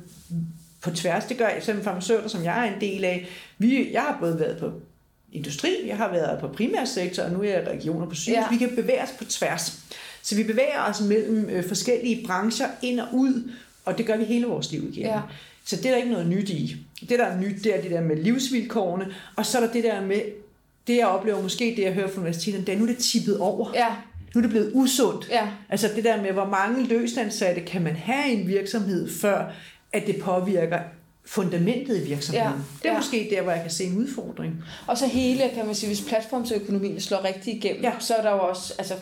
på 0.81 0.91
tværs. 0.91 1.24
Det 1.24 1.39
gør 1.39 1.49
eksempel 1.57 1.85
farmaceuter, 1.85 2.29
som 2.29 2.45
jeg 2.45 2.68
er 2.68 2.74
en 2.74 2.81
del 2.81 3.05
af. 3.05 3.29
Vi, 3.59 3.93
jeg 3.93 4.03
har 4.03 4.16
både 4.20 4.41
været 4.41 4.59
på 4.59 4.72
industri, 5.33 5.68
jeg 5.87 5.97
har 5.97 6.12
været 6.12 6.41
på 6.41 6.49
primærsektor, 6.49 7.22
og 7.22 7.31
nu 7.31 7.43
er 7.43 7.49
jeg 7.49 7.68
regioner 7.68 8.07
på 8.07 8.14
sygehus. 8.14 8.43
Ja. 8.43 8.51
Vi 8.51 8.57
kan 8.57 8.76
bevæge 8.76 9.03
os 9.03 9.11
på 9.18 9.24
tværs. 9.24 9.79
Så 10.22 10.37
vi 10.37 10.43
bevæger 10.43 10.83
os 10.89 11.01
mellem 11.01 11.51
øh, 11.51 11.68
forskellige 11.68 12.26
brancher 12.26 12.66
ind 12.83 13.01
og 13.01 13.09
ud, 13.12 13.53
og 13.85 13.99
det 13.99 14.07
gør 14.07 14.16
vi 14.16 14.24
hele 14.24 14.47
vores 14.47 14.72
liv 14.72 14.89
igennem. 14.93 15.12
Ja. 15.12 15.20
Så 15.64 15.76
det 15.76 15.87
er 15.87 15.91
der 15.91 15.97
ikke 15.97 16.11
noget 16.11 16.26
nyt 16.26 16.49
i. 16.49 16.76
Det, 17.01 17.18
der 17.18 17.24
er 17.24 17.41
nyt, 17.41 17.64
det 17.64 17.76
er 17.76 17.83
det 17.83 17.91
der 17.91 18.01
med 18.01 18.16
livsvilkårene, 18.16 19.14
og 19.37 19.47
så 19.47 19.59
er 19.59 19.66
der 19.66 19.72
det 19.72 19.85
der 19.85 20.01
med, 20.01 20.20
det 20.87 20.97
jeg 20.97 21.07
oplever, 21.07 21.43
måske 21.43 21.74
det 21.76 21.83
jeg 21.83 21.93
hører 21.93 22.09
fra 22.09 22.20
universitetet, 22.20 22.66
det 22.66 22.74
er 22.74 22.79
nu 22.79 22.85
er 22.85 22.89
det 22.89 22.99
tippet 22.99 23.39
over. 23.39 23.70
Ja. 23.74 23.89
Nu 24.35 24.39
er 24.39 24.43
det 24.43 24.51
blevet 24.51 24.70
usundt. 24.74 25.29
Ja. 25.31 25.49
Altså 25.68 25.91
det 25.97 26.05
der 26.05 26.22
med, 26.22 26.33
hvor 26.33 26.47
mange 26.47 26.85
løsansatte 26.85 27.61
kan 27.61 27.83
man 27.83 27.97
have 27.97 28.29
i 28.29 28.41
en 28.41 28.49
virksomhed, 28.49 29.11
før 29.20 29.53
at 29.93 30.07
det 30.07 30.22
påvirker 30.22 30.78
fundamentet 31.26 32.03
i 32.03 32.05
virksomheden. 32.05 32.53
Ja, 32.53 32.59
det 32.82 32.89
er 32.89 32.93
ja. 32.93 32.99
måske 32.99 33.28
der, 33.30 33.43
hvor 33.43 33.53
jeg 33.53 33.62
kan 33.62 33.70
se 33.70 33.84
en 33.84 33.97
udfordring. 33.97 34.64
Og 34.86 34.99
så 34.99 35.07
hele, 35.07 35.51
kan 35.55 35.66
man 35.66 35.74
sige, 35.74 35.89
hvis 35.89 36.09
platformsøkonomien 36.09 37.01
slår 37.01 37.24
rigtig 37.24 37.55
igennem, 37.55 37.82
ja. 37.82 37.93
så 37.99 38.14
er 38.14 38.22
der 38.22 38.30
jo 38.30 38.41
også, 38.41 38.74
altså, 38.78 38.95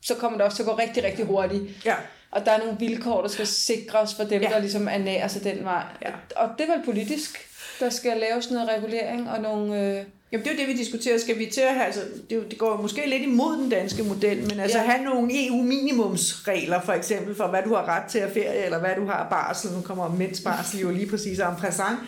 så 0.00 0.14
kommer 0.14 0.38
det 0.38 0.46
også 0.46 0.56
til 0.56 0.62
at 0.62 0.68
gå 0.68 0.78
rigtig, 0.78 1.04
rigtig 1.04 1.24
hurtigt. 1.24 1.62
Ja. 1.84 1.94
Og 2.30 2.44
der 2.44 2.52
er 2.52 2.58
nogle 2.58 2.76
vilkår, 2.78 3.22
der 3.22 3.28
skal 3.28 3.46
sikres 3.46 4.14
for 4.14 4.24
dem, 4.24 4.42
ja. 4.42 4.48
der 4.48 4.58
ligesom 4.58 4.88
ernærer 4.88 5.28
sig 5.28 5.44
den 5.44 5.64
vej. 5.64 5.84
Ja. 6.02 6.10
Og 6.36 6.48
det 6.58 6.68
er 6.68 6.76
vel 6.76 6.84
politisk, 6.84 7.38
der 7.80 7.90
skal 7.90 8.16
laves 8.16 8.50
noget 8.50 8.68
regulering 8.68 9.30
og 9.30 9.40
nogle... 9.40 9.80
Øh, 9.80 10.04
Jamen, 10.32 10.44
det 10.44 10.52
er 10.52 10.54
jo 10.54 10.60
det, 10.60 10.68
vi 10.68 10.78
diskuterer. 10.78 11.18
Skal 11.18 11.38
vi 11.38 11.46
til 11.46 11.60
at 11.60 11.74
have, 11.74 11.86
altså, 11.86 12.00
det, 12.30 12.50
det 12.50 12.58
går 12.58 12.82
måske 12.82 13.10
lidt 13.10 13.22
imod 13.22 13.56
den 13.56 13.70
danske 13.70 14.02
model, 14.02 14.38
men 14.38 14.60
altså 14.60 14.78
ja. 14.78 14.84
have 14.84 15.04
nogle 15.04 15.46
EU-minimumsregler, 15.46 16.80
for 16.80 16.92
eksempel, 16.92 17.34
for 17.34 17.46
hvad 17.46 17.62
du 17.62 17.74
har 17.74 17.88
ret 17.88 18.10
til 18.10 18.18
at 18.18 18.32
ferie, 18.32 18.64
eller 18.64 18.78
hvad 18.78 18.94
du 18.96 19.06
har 19.06 19.26
barsel. 19.30 19.72
Nu 19.72 19.80
kommer 19.80 20.08
mænds 20.08 20.40
barsel 20.40 20.80
jo 20.80 20.90
lige 20.90 21.10
præcis 21.10 21.40
om 21.40 21.56
præsent. 21.56 21.98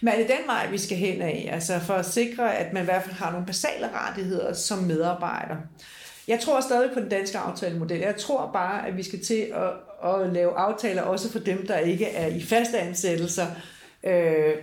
Men 0.00 0.14
er 0.14 0.16
det 0.16 0.28
den 0.28 0.46
vej, 0.46 0.70
vi 0.70 0.78
skal 0.78 0.96
hen 0.96 1.22
af? 1.22 1.48
Altså 1.52 1.78
for 1.78 1.94
at 1.94 2.06
sikre, 2.06 2.56
at 2.56 2.72
man 2.72 2.82
i 2.82 2.84
hvert 2.84 3.02
fald 3.02 3.14
har 3.14 3.30
nogle 3.30 3.46
basale 3.46 3.90
rettigheder 3.94 4.52
som 4.52 4.78
medarbejder. 4.78 5.56
Jeg 6.28 6.40
tror 6.40 6.60
stadig 6.60 6.90
på 6.94 7.00
den 7.00 7.08
danske 7.08 7.38
aftalemodel. 7.38 8.00
Jeg 8.00 8.16
tror 8.16 8.50
bare, 8.52 8.88
at 8.88 8.96
vi 8.96 9.02
skal 9.02 9.24
til 9.24 9.52
at, 9.54 10.10
at 10.10 10.32
lave 10.32 10.56
aftaler 10.56 11.02
også 11.02 11.32
for 11.32 11.38
dem, 11.38 11.66
der 11.66 11.78
ikke 11.78 12.06
er 12.06 12.26
i 12.26 12.42
faste 12.42 12.78
ansættelser. 12.78 13.46
Øh, 14.04 14.54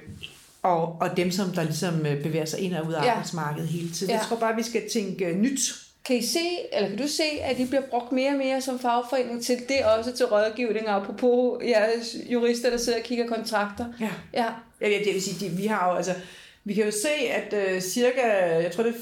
og, 0.61 0.97
og 1.01 1.17
dem, 1.17 1.31
som 1.31 1.51
der 1.51 1.63
ligesom 1.63 2.05
øh, 2.05 2.23
bevæger 2.23 2.45
sig 2.45 2.59
ind 2.59 2.73
og 2.75 2.87
ud 2.87 2.93
af 2.93 3.03
ja. 3.03 3.11
arbejdsmarkedet 3.11 3.67
hele 3.67 3.91
tiden. 3.91 4.11
Ja. 4.11 4.17
Jeg 4.17 4.25
tror 4.27 4.37
bare, 4.37 4.55
vi 4.55 4.63
skal 4.63 4.89
tænke 4.89 5.25
øh, 5.25 5.35
nyt. 5.35 5.59
Kan 6.05 6.17
I 6.17 6.21
se, 6.21 6.39
eller 6.73 6.89
kan 6.89 6.97
du 6.97 7.07
se, 7.07 7.23
at 7.41 7.57
de 7.57 7.65
bliver 7.65 7.81
brugt 7.81 8.11
mere 8.11 8.31
og 8.31 8.37
mere 8.37 8.61
som 8.61 8.79
fagforening 8.79 9.43
til 9.43 9.57
det 9.69 9.85
også 9.85 10.11
til 10.11 10.25
rådgivning, 10.25 10.87
apropos 10.87 11.63
jeres 11.63 12.15
jurister, 12.29 12.69
der 12.69 12.77
sidder 12.77 12.99
og 12.99 13.03
kigger 13.03 13.27
kontrakter? 13.27 13.85
Ja, 13.99 14.09
ja. 14.33 14.45
ja 14.81 14.87
det 14.87 15.13
vil 15.13 15.21
sige, 15.21 15.49
de, 15.49 15.55
vi 15.55 15.65
har 15.65 15.89
jo, 15.89 15.95
altså, 15.95 16.13
vi 16.63 16.73
kan 16.73 16.85
jo 16.85 16.91
se, 16.91 17.29
at 17.31 17.75
uh, 17.75 17.81
cirka, 17.81 18.21
jeg 18.61 18.71
tror 18.71 18.83
det 18.83 18.95
er 18.95 18.99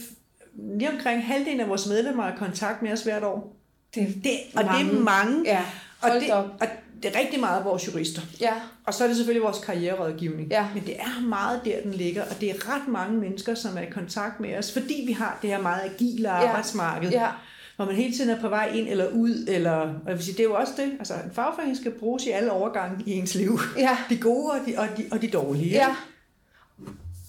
lige 0.77 0.91
omkring 0.91 1.25
halvdelen 1.25 1.59
af 1.59 1.69
vores 1.69 1.87
medlemmer 1.87 2.23
har 2.23 2.35
kontakt 2.37 2.81
med 2.81 2.91
os 2.91 3.03
hvert 3.03 3.23
år. 3.23 3.55
Det, 3.95 4.15
det, 4.23 4.39
og 4.55 4.65
mange. 4.65 4.89
det 4.89 4.97
er 4.97 5.03
mange. 5.03 5.43
Ja, 5.45 5.65
og 6.01 6.09
det, 6.21 6.31
op. 6.31 6.45
og 6.59 6.67
det 7.03 7.15
er 7.15 7.19
rigtig 7.19 7.39
meget 7.39 7.65
vores 7.65 7.87
jurister. 7.87 8.21
Ja. 8.41 8.53
Og 8.85 8.93
så 8.93 9.03
er 9.03 9.07
det 9.07 9.17
selvfølgelig 9.17 9.43
vores 9.43 9.59
karriererådgivning. 9.59 10.49
Ja. 10.49 10.67
Men 10.73 10.85
det 10.85 10.99
er 10.99 11.21
meget 11.21 11.61
der, 11.65 11.81
den 11.81 11.93
ligger, 11.93 12.23
og 12.23 12.41
det 12.41 12.49
er 12.49 12.75
ret 12.75 12.87
mange 12.87 13.17
mennesker, 13.17 13.55
som 13.55 13.77
er 13.77 13.81
i 13.81 13.89
kontakt 13.89 14.39
med 14.39 14.57
os, 14.57 14.71
fordi 14.71 15.03
vi 15.07 15.11
har 15.11 15.39
det 15.41 15.49
her 15.49 15.61
meget 15.61 15.81
agile 15.81 16.29
arbejdsmarked. 16.29 17.09
Ja. 17.09 17.29
Hvor 17.75 17.85
man 17.85 17.95
hele 17.95 18.13
tiden 18.13 18.29
er 18.29 18.41
på 18.41 18.49
vej 18.49 18.71
ind 18.73 18.87
eller 18.87 19.07
ud, 19.09 19.45
eller, 19.47 19.71
og 19.71 20.07
jeg 20.07 20.15
vil 20.15 20.23
sige, 20.23 20.33
det 20.33 20.39
er 20.39 20.43
jo 20.43 20.55
også 20.55 20.73
det, 20.77 20.91
altså 20.99 21.13
en 21.13 21.31
fagforening 21.33 21.77
skal 21.77 21.91
bruges 21.91 22.25
i 22.25 22.29
alle 22.29 22.51
overgange 22.51 23.03
i 23.05 23.11
ens 23.11 23.35
liv. 23.35 23.59
Ja. 23.77 23.97
De 24.09 24.17
gode 24.17 24.51
og 24.51 24.59
de, 24.65 24.73
og 24.77 24.87
de, 24.97 25.05
og 25.11 25.21
de 25.21 25.27
dårlige. 25.27 25.69
Ja. 25.69 25.95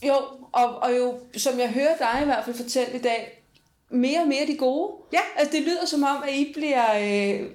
Jo, 0.06 0.14
og, 0.52 0.82
og 0.82 0.96
jo, 0.96 1.18
som 1.36 1.58
jeg 1.58 1.68
hører 1.68 1.96
dig 1.98 2.22
i 2.22 2.24
hvert 2.24 2.44
fald 2.44 2.56
fortælle 2.56 2.98
i 2.98 3.02
dag, 3.02 3.42
mere 3.90 4.20
og 4.20 4.28
mere 4.28 4.46
de 4.46 4.56
gode. 4.56 4.92
Ja. 5.12 5.20
Altså 5.36 5.56
det 5.56 5.62
lyder 5.62 5.86
som 5.86 6.02
om, 6.02 6.22
at 6.28 6.34
I 6.34 6.52
bliver 6.54 6.84
øh, 6.96 7.46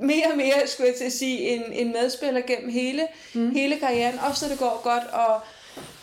mere 0.00 0.26
og 0.30 0.36
mere, 0.36 0.54
skulle 0.66 0.88
jeg 0.88 0.96
til 0.96 1.04
at 1.04 1.12
sige, 1.12 1.38
en, 1.38 1.62
en 1.72 1.92
medspiller 1.92 2.40
gennem 2.40 2.70
hele, 2.70 3.02
mm. 3.34 3.50
hele 3.50 3.76
karrieren, 3.76 4.18
også 4.18 4.44
når 4.44 4.50
det 4.50 4.58
går 4.58 4.80
godt, 4.82 5.04
og 5.12 5.40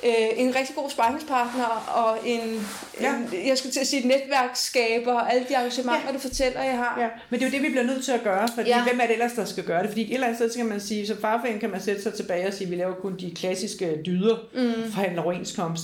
øh, 0.03 0.39
en 0.45 0.55
rigtig 0.55 0.75
god 0.75 0.89
sparringspartner, 0.89 1.65
og 1.95 2.17
en, 2.25 2.67
ja. 3.01 3.15
en, 3.15 3.47
jeg 3.47 3.57
skulle 3.57 3.73
til 3.73 3.79
at 3.79 3.87
sige, 3.87 3.99
et 3.99 4.05
netværksskaber, 4.05 5.13
og 5.13 5.33
alle 5.33 5.45
de 5.49 5.57
arrangementer, 5.57 6.07
ja. 6.07 6.13
du 6.13 6.19
fortæller, 6.19 6.63
jeg 6.63 6.77
har. 6.77 7.01
Ja. 7.01 7.07
Men 7.29 7.39
det 7.39 7.45
er 7.45 7.49
jo 7.49 7.53
det, 7.53 7.63
vi 7.63 7.69
bliver 7.69 7.85
nødt 7.85 8.05
til 8.05 8.11
at 8.11 8.23
gøre, 8.23 8.47
fordi 8.55 8.69
ja. 8.69 8.83
hvem 8.83 8.99
er 8.99 9.05
det 9.05 9.13
ellers, 9.13 9.33
der 9.33 9.45
skal 9.45 9.63
gøre 9.63 9.81
det? 9.81 9.89
Fordi 9.89 10.01
et 10.01 10.13
eller 10.13 10.27
andet 10.27 10.37
sted, 10.37 10.49
så 10.49 10.57
kan 10.57 10.65
man 10.65 10.79
sige, 10.79 11.07
som 11.07 11.17
farforening 11.17 11.61
kan 11.61 11.69
man 11.69 11.81
sætte 11.81 12.01
sig 12.03 12.13
tilbage 12.13 12.47
og 12.47 12.53
sige, 12.53 12.69
vi 12.69 12.75
laver 12.75 12.95
kun 12.95 13.15
de 13.19 13.31
klassiske 13.35 14.01
dyder, 14.05 14.35
mm. 14.53 14.91
forhandler 14.91 15.21
overenskomst. 15.21 15.83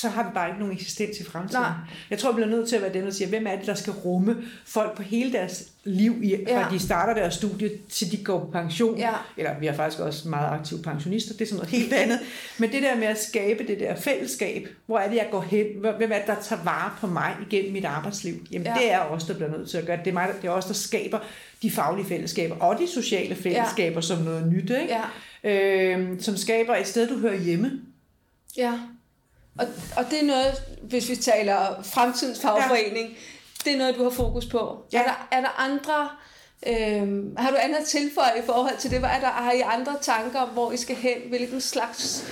Så 0.00 0.08
har 0.08 0.22
vi 0.22 0.30
bare 0.34 0.48
ikke 0.48 0.58
nogen 0.58 0.74
eksistens 0.74 1.20
i 1.20 1.24
fremtiden. 1.24 1.62
Nej. 1.62 1.72
Jeg 2.10 2.18
tror, 2.18 2.30
vi 2.30 2.34
bliver 2.34 2.48
nødt 2.48 2.68
til 2.68 2.76
at 2.76 2.82
være 2.82 2.92
dem, 2.92 3.04
der 3.04 3.10
siger, 3.10 3.28
hvem 3.28 3.46
er 3.46 3.56
det, 3.56 3.66
der 3.66 3.74
skal 3.74 3.92
rumme 3.92 4.36
folk 4.66 4.96
på 4.96 5.02
hele 5.02 5.32
deres 5.32 5.64
liv, 5.84 6.20
i, 6.22 6.36
fra 6.48 6.60
ja. 6.60 6.66
de 6.70 6.78
starter 6.78 7.14
deres 7.14 7.34
studie, 7.34 7.70
til 7.88 8.12
de 8.12 8.24
går 8.24 8.40
på 8.40 8.46
pension. 8.46 8.98
Ja. 8.98 9.10
Eller 9.36 9.58
vi 9.58 9.66
har 9.66 9.74
faktisk 9.74 10.00
også 10.00 10.28
meget 10.28 10.58
aktive 10.58 10.82
pensionister, 10.82 11.32
det 11.32 11.40
er 11.40 11.46
sådan 11.46 11.56
noget 11.56 11.70
helt 11.70 11.92
andet. 11.92 12.18
Men 12.58 12.72
det 12.72 12.82
der 12.82 12.96
med 12.96 13.06
at 13.06 13.22
skabe 13.22 13.66
det 13.66 13.80
der 13.80 13.96
fællesskab, 13.96 14.68
hvor 14.86 14.98
er 14.98 15.08
det, 15.08 15.16
jeg 15.16 15.28
går 15.30 15.40
hen? 15.40 15.66
Hvem 15.80 16.12
er 16.12 16.18
det, 16.18 16.26
der 16.26 16.36
tager 16.42 16.64
vare 16.64 16.90
på 17.00 17.06
mig 17.06 17.36
igennem 17.50 17.72
mit 17.72 17.84
arbejdsliv? 17.84 18.34
Jamen, 18.50 18.66
ja. 18.66 18.74
det 18.74 18.92
er 18.92 19.00
os, 19.00 19.24
der 19.24 19.34
bliver 19.34 19.50
nødt 19.50 19.70
til 19.70 19.78
at 19.78 19.86
gøre 19.86 19.96
det. 19.96 20.04
Det 20.04 20.10
er, 20.10 20.14
mig, 20.14 20.28
det 20.42 20.48
er 20.48 20.52
os, 20.52 20.64
der 20.64 20.74
skaber 20.74 21.18
de 21.62 21.70
faglige 21.70 22.06
fællesskaber 22.06 22.56
og 22.56 22.78
de 22.78 22.88
sociale 22.88 23.34
fællesskaber 23.34 23.96
ja. 23.96 24.00
som 24.00 24.22
noget 24.22 24.52
nyt. 24.52 24.70
Ikke? 24.70 24.96
Ja. 25.44 25.94
Øh, 25.94 26.20
som 26.20 26.36
skaber 26.36 26.76
et 26.76 26.86
sted, 26.86 27.08
du 27.08 27.18
hører 27.18 27.38
hjemme. 27.38 27.80
Ja. 28.56 28.72
Og, 29.58 29.66
og 29.96 30.10
det 30.10 30.20
er 30.20 30.24
noget, 30.24 30.62
hvis 30.82 31.08
vi 31.08 31.16
taler 31.16 31.82
fremtidens 31.82 32.40
fagforening, 32.40 33.08
ja. 33.08 33.14
det 33.64 33.72
er 33.72 33.78
noget, 33.78 33.96
du 33.96 34.02
har 34.02 34.10
fokus 34.10 34.46
på. 34.46 34.84
Ja. 34.92 34.98
Er, 34.98 35.04
der, 35.04 35.28
er 35.30 35.40
der 35.40 35.60
andre... 35.60 36.08
Øhm, 36.66 37.36
har 37.36 37.50
du 37.50 37.56
andet 37.60 37.86
tilføje 37.86 38.38
i 38.38 38.46
forhold 38.46 38.78
til 38.78 38.90
det? 38.90 38.98
Hvad 38.98 39.08
er 39.08 39.20
der, 39.20 39.26
har 39.26 39.52
I 39.52 39.60
andre 39.60 39.96
tanker 40.00 40.40
om, 40.40 40.48
hvor 40.48 40.72
I 40.72 40.76
skal 40.76 40.96
hen? 40.96 41.18
Hvilken 41.28 41.60
slags 41.60 42.24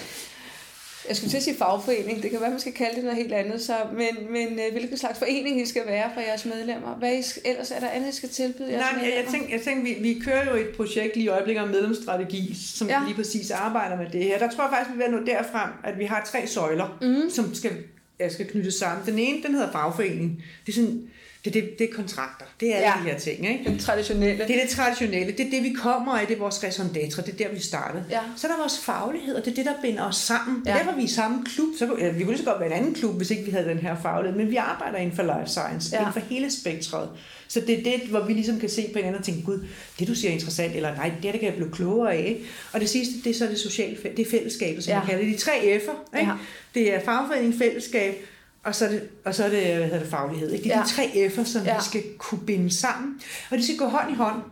jeg 1.09 1.17
skulle 1.17 1.31
til 1.31 1.37
at 1.37 1.43
sige 1.43 1.57
fagforening, 1.57 2.23
det 2.23 2.31
kan 2.31 2.41
være, 2.41 2.51
man 2.51 2.61
skal 2.61 2.73
kalde 2.73 2.97
det 2.97 3.05
noget 3.05 3.19
helt 3.19 3.33
andet, 3.33 3.61
så, 3.61 3.73
men, 3.93 4.33
men 4.33 4.49
øh, 4.53 4.73
hvilken 4.73 4.97
slags 4.97 5.19
forening 5.19 5.61
I 5.61 5.67
skal 5.67 5.83
være 5.87 6.11
for 6.15 6.21
jeres 6.21 6.45
medlemmer? 6.45 6.95
Hvad 6.95 7.13
I, 7.13 7.23
ellers 7.45 7.71
er 7.71 7.81
der 7.81 7.89
andet, 7.89 8.13
I 8.13 8.17
skal 8.17 8.29
tilbyde 8.29 8.73
jeres 8.73 8.81
Nej, 8.81 8.93
medlemmer? 8.93 9.23
Jeg, 9.23 9.33
tænker, 9.33 9.49
jeg 9.51 9.61
tænker 9.61 9.83
vi, 9.83 9.97
vi 10.01 10.21
kører 10.25 10.51
jo 10.51 10.57
et 10.57 10.69
projekt 10.77 11.17
lige 11.17 11.25
i 11.25 11.29
øjeblikket 11.29 11.63
om 11.63 11.69
medlemsstrategi, 11.69 12.55
som 12.55 12.89
ja. 12.89 13.01
lige 13.07 13.17
præcis 13.17 13.51
arbejder 13.51 13.97
med 13.97 14.07
det 14.13 14.23
her. 14.25 14.39
Der 14.39 14.51
tror 14.51 14.65
jeg 14.65 14.71
faktisk, 14.71 14.97
vi 14.97 15.03
vil 15.03 15.11
nå 15.11 15.27
derfrem, 15.27 15.71
at 15.85 15.99
vi 15.99 16.05
har 16.05 16.29
tre 16.33 16.47
søjler, 16.47 16.99
mm. 17.03 17.31
som 17.31 17.55
skal, 17.55 17.73
jeg 18.19 18.33
skal 18.33 18.47
knyttes 18.47 18.75
sammen. 18.75 19.07
Den 19.07 19.19
ene, 19.19 19.43
den 19.43 19.55
hedder 19.55 19.73
fagforening. 19.73 20.45
Det 20.67 20.73
er 20.73 20.77
sådan 20.77 21.11
det, 21.55 21.55
det, 21.55 21.79
det 21.79 21.91
er 21.91 21.95
kontrakter. 21.95 22.47
Det 22.61 22.77
er 22.77 22.81
ja. 22.81 22.93
de 23.03 23.11
her 23.11 23.19
ting. 23.19 23.49
Ikke? 23.49 23.71
Det 23.71 23.81
traditionelle. 23.81 24.45
Det 24.49 24.57
er 24.57 24.61
det 24.61 24.71
traditionelle. 24.71 25.33
Det 25.33 25.47
er 25.47 25.51
det, 25.51 25.63
vi 25.63 25.73
kommer 25.73 26.19
af. 26.19 26.27
Det 26.27 26.37
er 26.37 26.41
vores 26.41 26.65
raison 26.65 26.87
d'être. 26.87 27.23
Det 27.23 27.29
er 27.29 27.49
der, 27.49 27.55
vi 27.55 27.61
startede. 27.61 28.05
Ja. 28.11 28.21
Så 28.37 28.47
er 28.47 28.51
der 28.51 28.59
vores 28.59 28.79
faglighed, 28.79 29.35
og 29.35 29.45
det 29.45 29.51
er 29.51 29.55
det, 29.55 29.65
der 29.65 29.75
binder 29.83 30.03
os 30.03 30.17
sammen. 30.17 30.63
Ja. 30.67 30.73
Derfor 30.73 30.91
er 30.91 30.97
vi 30.97 31.03
i 31.03 31.09
samme 31.09 31.45
klub. 31.45 31.69
Så, 31.79 31.97
ja, 31.99 32.11
vi 32.11 32.25
kunne 32.25 32.33
lige 32.33 32.45
så 32.45 32.51
godt 32.51 32.61
være 32.61 32.71
en 32.71 32.77
anden 32.77 32.95
klub, 32.95 33.17
hvis 33.17 33.31
ikke 33.31 33.43
vi 33.43 33.51
havde 33.51 33.69
den 33.69 33.79
her 33.79 33.97
faglighed. 34.03 34.39
Men 34.39 34.51
vi 34.51 34.57
arbejder 34.57 34.99
inden 34.99 35.17
for 35.17 35.23
life 35.23 35.51
science. 35.51 35.89
Ja. 35.93 36.01
Inden 36.01 36.13
for 36.13 36.21
hele 36.21 36.51
spektret. 36.51 37.09
Så 37.49 37.61
det 37.61 37.79
er 37.79 37.83
det, 37.83 38.09
hvor 38.09 38.21
vi 38.21 38.33
ligesom 38.33 38.61
kan 38.61 38.69
se 38.69 38.91
på 38.93 38.99
hinanden 38.99 39.19
og 39.19 39.25
tænke, 39.25 39.43
gud, 39.43 39.65
det 39.99 40.09
du 40.09 40.15
siger 40.15 40.31
er 40.31 40.35
interessant, 40.35 40.77
eller 40.77 40.95
nej, 40.95 41.13
det, 41.23 41.33
det 41.33 41.41
kan 41.41 41.45
jeg 41.45 41.55
blive 41.55 41.73
klogere 41.73 42.15
af. 42.15 42.41
Og 42.73 42.81
det 42.81 42.89
sidste, 42.89 43.15
det 43.25 43.31
er 43.31 43.35
så 43.35 43.47
det 43.47 43.59
sociale, 43.59 43.97
det 44.17 44.27
er 44.27 44.31
fællesskabet, 44.31 44.85
som 44.85 44.93
ja. 44.93 45.01
vi 45.01 45.07
kalder 45.07 45.25
det. 45.25 45.35
De 45.35 45.41
tre 45.41 45.53
F'er. 45.53 46.19
Ikke? 46.19 46.31
Ja. 46.31 46.37
Det 46.75 46.95
er 46.95 47.01
fagforening, 47.01 47.55
fællesskab, 47.59 48.27
og 48.67 48.75
så 48.75 48.85
er 48.85 48.89
det, 48.89 49.09
og 49.25 49.35
så 49.35 49.45
er 49.45 49.49
det, 49.49 49.77
hvad 49.77 49.85
hedder 49.85 49.99
det 49.99 50.09
faglighed. 50.09 50.51
Ikke? 50.51 50.65
Det 50.65 50.73
er 50.73 50.79
ja. 50.79 50.83
de 50.83 50.89
tre 50.89 51.03
F'er, 51.03 51.45
som 51.45 51.65
ja. 51.65 51.77
vi 51.77 51.85
skal 51.85 52.03
kunne 52.19 52.47
binde 52.47 52.75
sammen. 52.75 53.21
Og 53.51 53.59
de 53.59 53.65
skal 53.65 53.77
gå 53.77 53.85
hånd 53.85 54.13
i 54.13 54.15
hånd. 54.15 54.43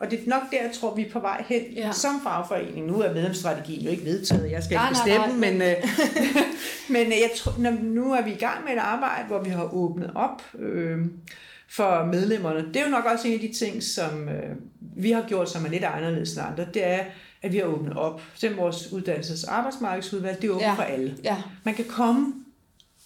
Og 0.00 0.10
det 0.10 0.18
er 0.18 0.22
nok 0.26 0.42
der, 0.50 0.62
jeg 0.62 0.70
tror, 0.74 0.94
vi 0.94 1.06
er 1.06 1.10
på 1.10 1.20
vej 1.20 1.44
hen 1.48 1.62
ja. 1.76 1.92
som 1.92 2.20
fagforening. 2.22 2.86
Nu 2.86 3.00
er 3.00 3.14
medlemsstrategien 3.14 3.82
jo 3.82 3.90
ikke 3.90 4.04
vedtaget, 4.04 4.50
jeg 4.50 4.62
skal 4.62 4.74
ikke 4.74 4.88
bestemme, 4.88 5.40
nej, 5.40 5.52
nej. 5.52 5.52
men, 5.52 5.62
øh, 5.62 5.76
men 6.94 7.06
øh, 7.06 7.18
jeg 7.18 7.30
tror, 7.36 7.70
nu 7.82 8.12
er 8.12 8.22
vi 8.22 8.30
i 8.30 8.38
gang 8.38 8.64
med 8.64 8.72
et 8.72 8.78
arbejde, 8.78 9.26
hvor 9.26 9.42
vi 9.42 9.50
har 9.50 9.74
åbnet 9.74 10.10
op 10.14 10.42
øh, 10.58 10.98
for 11.70 12.04
medlemmerne. 12.04 12.68
Det 12.68 12.76
er 12.76 12.84
jo 12.84 12.90
nok 12.90 13.04
også 13.04 13.28
en 13.28 13.34
af 13.34 13.40
de 13.40 13.52
ting, 13.52 13.82
som 13.82 14.28
øh, 14.28 14.56
vi 14.96 15.10
har 15.10 15.24
gjort, 15.28 15.50
som 15.50 15.64
er 15.64 15.68
lidt 15.68 15.84
anderledes 15.84 16.32
end 16.32 16.46
andre. 16.46 16.66
Det 16.74 16.86
er, 16.86 17.00
at 17.42 17.52
vi 17.52 17.58
har 17.58 17.64
åbnet 17.64 17.96
op. 17.96 18.22
Selvom 18.34 18.58
vores 18.58 18.86
uddannelses- 18.86 19.48
og 19.48 19.58
arbejdsmarkedsudvalg, 19.58 20.42
det 20.42 20.48
er 20.48 20.52
åbent 20.52 20.62
ja. 20.62 20.74
for 20.74 20.82
alle. 20.82 21.16
Ja. 21.24 21.36
Man 21.64 21.74
kan 21.74 21.84
komme 21.84 22.32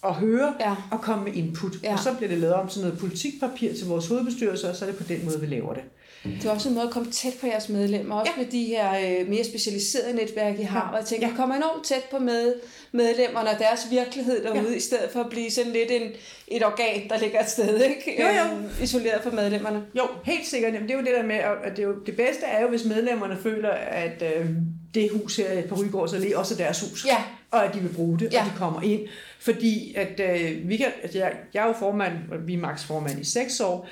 at 0.05 0.13
høre 0.13 0.53
ja. 0.59 0.75
og 0.91 1.01
komme 1.01 1.23
med 1.23 1.33
input. 1.33 1.71
Ja. 1.83 1.93
Og 1.93 1.99
så 1.99 2.13
bliver 2.17 2.29
det 2.29 2.37
lavet 2.37 2.55
om 2.55 2.67
til 2.67 2.81
noget 2.81 2.99
politikpapir 2.99 3.73
til 3.73 3.87
vores 3.87 4.07
hovedbestyrelse, 4.07 4.69
og 4.69 4.75
så 4.75 4.85
er 4.85 4.89
det 4.89 4.97
på 4.97 5.03
den 5.03 5.25
måde, 5.25 5.39
vi 5.39 5.45
laver 5.45 5.73
det. 5.73 5.83
Det 6.23 6.45
er 6.45 6.51
også 6.51 6.69
en 6.69 6.75
måde 6.75 6.87
at 6.87 6.93
komme 6.93 7.11
tæt 7.11 7.33
på 7.41 7.47
jeres 7.47 7.69
medlemmer, 7.69 8.15
også 8.15 8.31
ja. 8.37 8.43
med 8.43 8.51
de 8.51 8.63
her 8.63 9.19
øh, 9.21 9.29
mere 9.29 9.43
specialiserede 9.43 10.13
netværk, 10.13 10.59
I 10.59 10.63
har. 10.63 10.79
Ja. 10.79 10.91
Og 10.91 10.97
jeg 10.97 11.05
tænker, 11.05 11.27
ja. 11.27 11.35
kommer 11.35 11.55
enormt 11.55 11.85
tæt 11.85 12.03
på 12.11 12.19
med 12.19 12.53
medlemmerne 12.91 13.49
og 13.49 13.59
deres 13.59 13.87
virkelighed 13.91 14.43
derude, 14.43 14.69
ja. 14.69 14.75
i 14.75 14.79
stedet 14.79 15.09
for 15.13 15.19
at 15.19 15.29
blive 15.29 15.51
sådan 15.51 15.71
lidt 15.71 15.91
en, 15.91 16.11
et 16.47 16.65
organ, 16.65 17.09
der 17.09 17.19
ligger 17.19 17.39
et 17.39 17.49
sted, 17.49 17.81
ikke? 17.81 18.21
Jo, 18.21 18.27
jo. 18.27 18.55
Øhm, 18.55 18.69
isoleret 18.81 19.23
fra 19.23 19.31
medlemmerne. 19.31 19.83
Jo, 19.97 20.03
helt 20.23 20.47
sikkert. 20.47 20.73
Jamen, 20.73 20.87
det 20.87 20.93
er 20.93 20.99
jo 20.99 21.05
det 21.05 21.13
der 21.15 21.23
med, 21.23 21.35
at 21.35 21.71
det, 21.71 21.79
er 21.79 21.87
jo, 21.87 21.95
det 22.05 22.15
bedste 22.15 22.45
er 22.45 22.61
jo, 22.61 22.69
hvis 22.69 22.85
medlemmerne 22.85 23.37
føler, 23.43 23.69
at 23.71 24.23
øh, 24.35 24.49
det 24.93 25.09
hus 25.11 25.35
her 25.35 25.67
på 25.67 25.75
Rygårds 25.75 26.13
Allé 26.13 26.37
også 26.37 26.53
er 26.53 26.57
deres 26.57 26.81
hus. 26.81 27.05
Ja. 27.05 27.17
Og 27.51 27.65
at 27.65 27.73
de 27.73 27.79
vil 27.79 27.93
bruge 27.93 28.19
det, 28.19 28.33
ja. 28.33 28.39
og 28.39 28.45
de 28.45 28.51
kommer 28.57 28.81
ind. 28.81 29.01
Fordi 29.39 29.95
at 29.95 30.19
øh, 30.19 30.69
vi 30.69 30.77
kan, 30.77 30.87
altså 31.03 31.17
jeg, 31.17 31.33
jeg 31.53 31.63
er 31.63 31.67
jo 31.67 31.73
formand, 31.79 32.13
og 32.31 32.47
vi 32.47 32.53
er 32.53 32.57
max 32.57 32.83
formand 32.83 33.21
i 33.21 33.23
seks 33.23 33.59
år. 33.59 33.89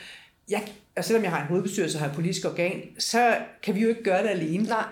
Jeg, 0.50 0.62
og 0.98 1.06
selvom 1.06 1.24
jeg 1.24 1.32
har 1.32 1.42
en 1.42 1.48
hovedbestyrelse 1.48 1.98
og 1.98 2.02
har 2.02 2.08
et 2.08 2.16
politisk 2.16 2.46
organ, 2.46 2.82
så 3.00 3.38
kan 3.64 3.76
vi 3.76 3.82
jo 3.82 3.88
ikke 3.88 4.04
gøre 4.04 4.24
det 4.24 4.30
alene. 4.30 4.64
Nej. 4.64 4.84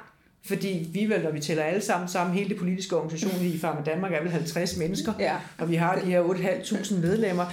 Fordi 0.45 0.89
vi 0.93 1.06
vel, 1.06 1.24
når 1.24 1.32
vi 1.32 1.39
tæller 1.39 1.64
alle 1.64 1.82
sammen 1.82 2.10
sammen, 2.10 2.36
hele 2.36 2.50
det 2.50 2.58
politiske 2.58 2.97
organisation 2.97 3.45
i 3.45 3.60
Farma 3.60 3.82
Danmark 3.86 4.14
er 4.14 4.22
vel 4.22 4.32
50 4.32 4.78
mennesker, 4.78 5.14
ja. 5.20 5.36
og 5.58 5.70
vi 5.70 5.76
har 5.76 6.00
de 6.00 6.06
her 6.06 6.24
8.500 6.24 6.95
medlemmer. 6.95 7.45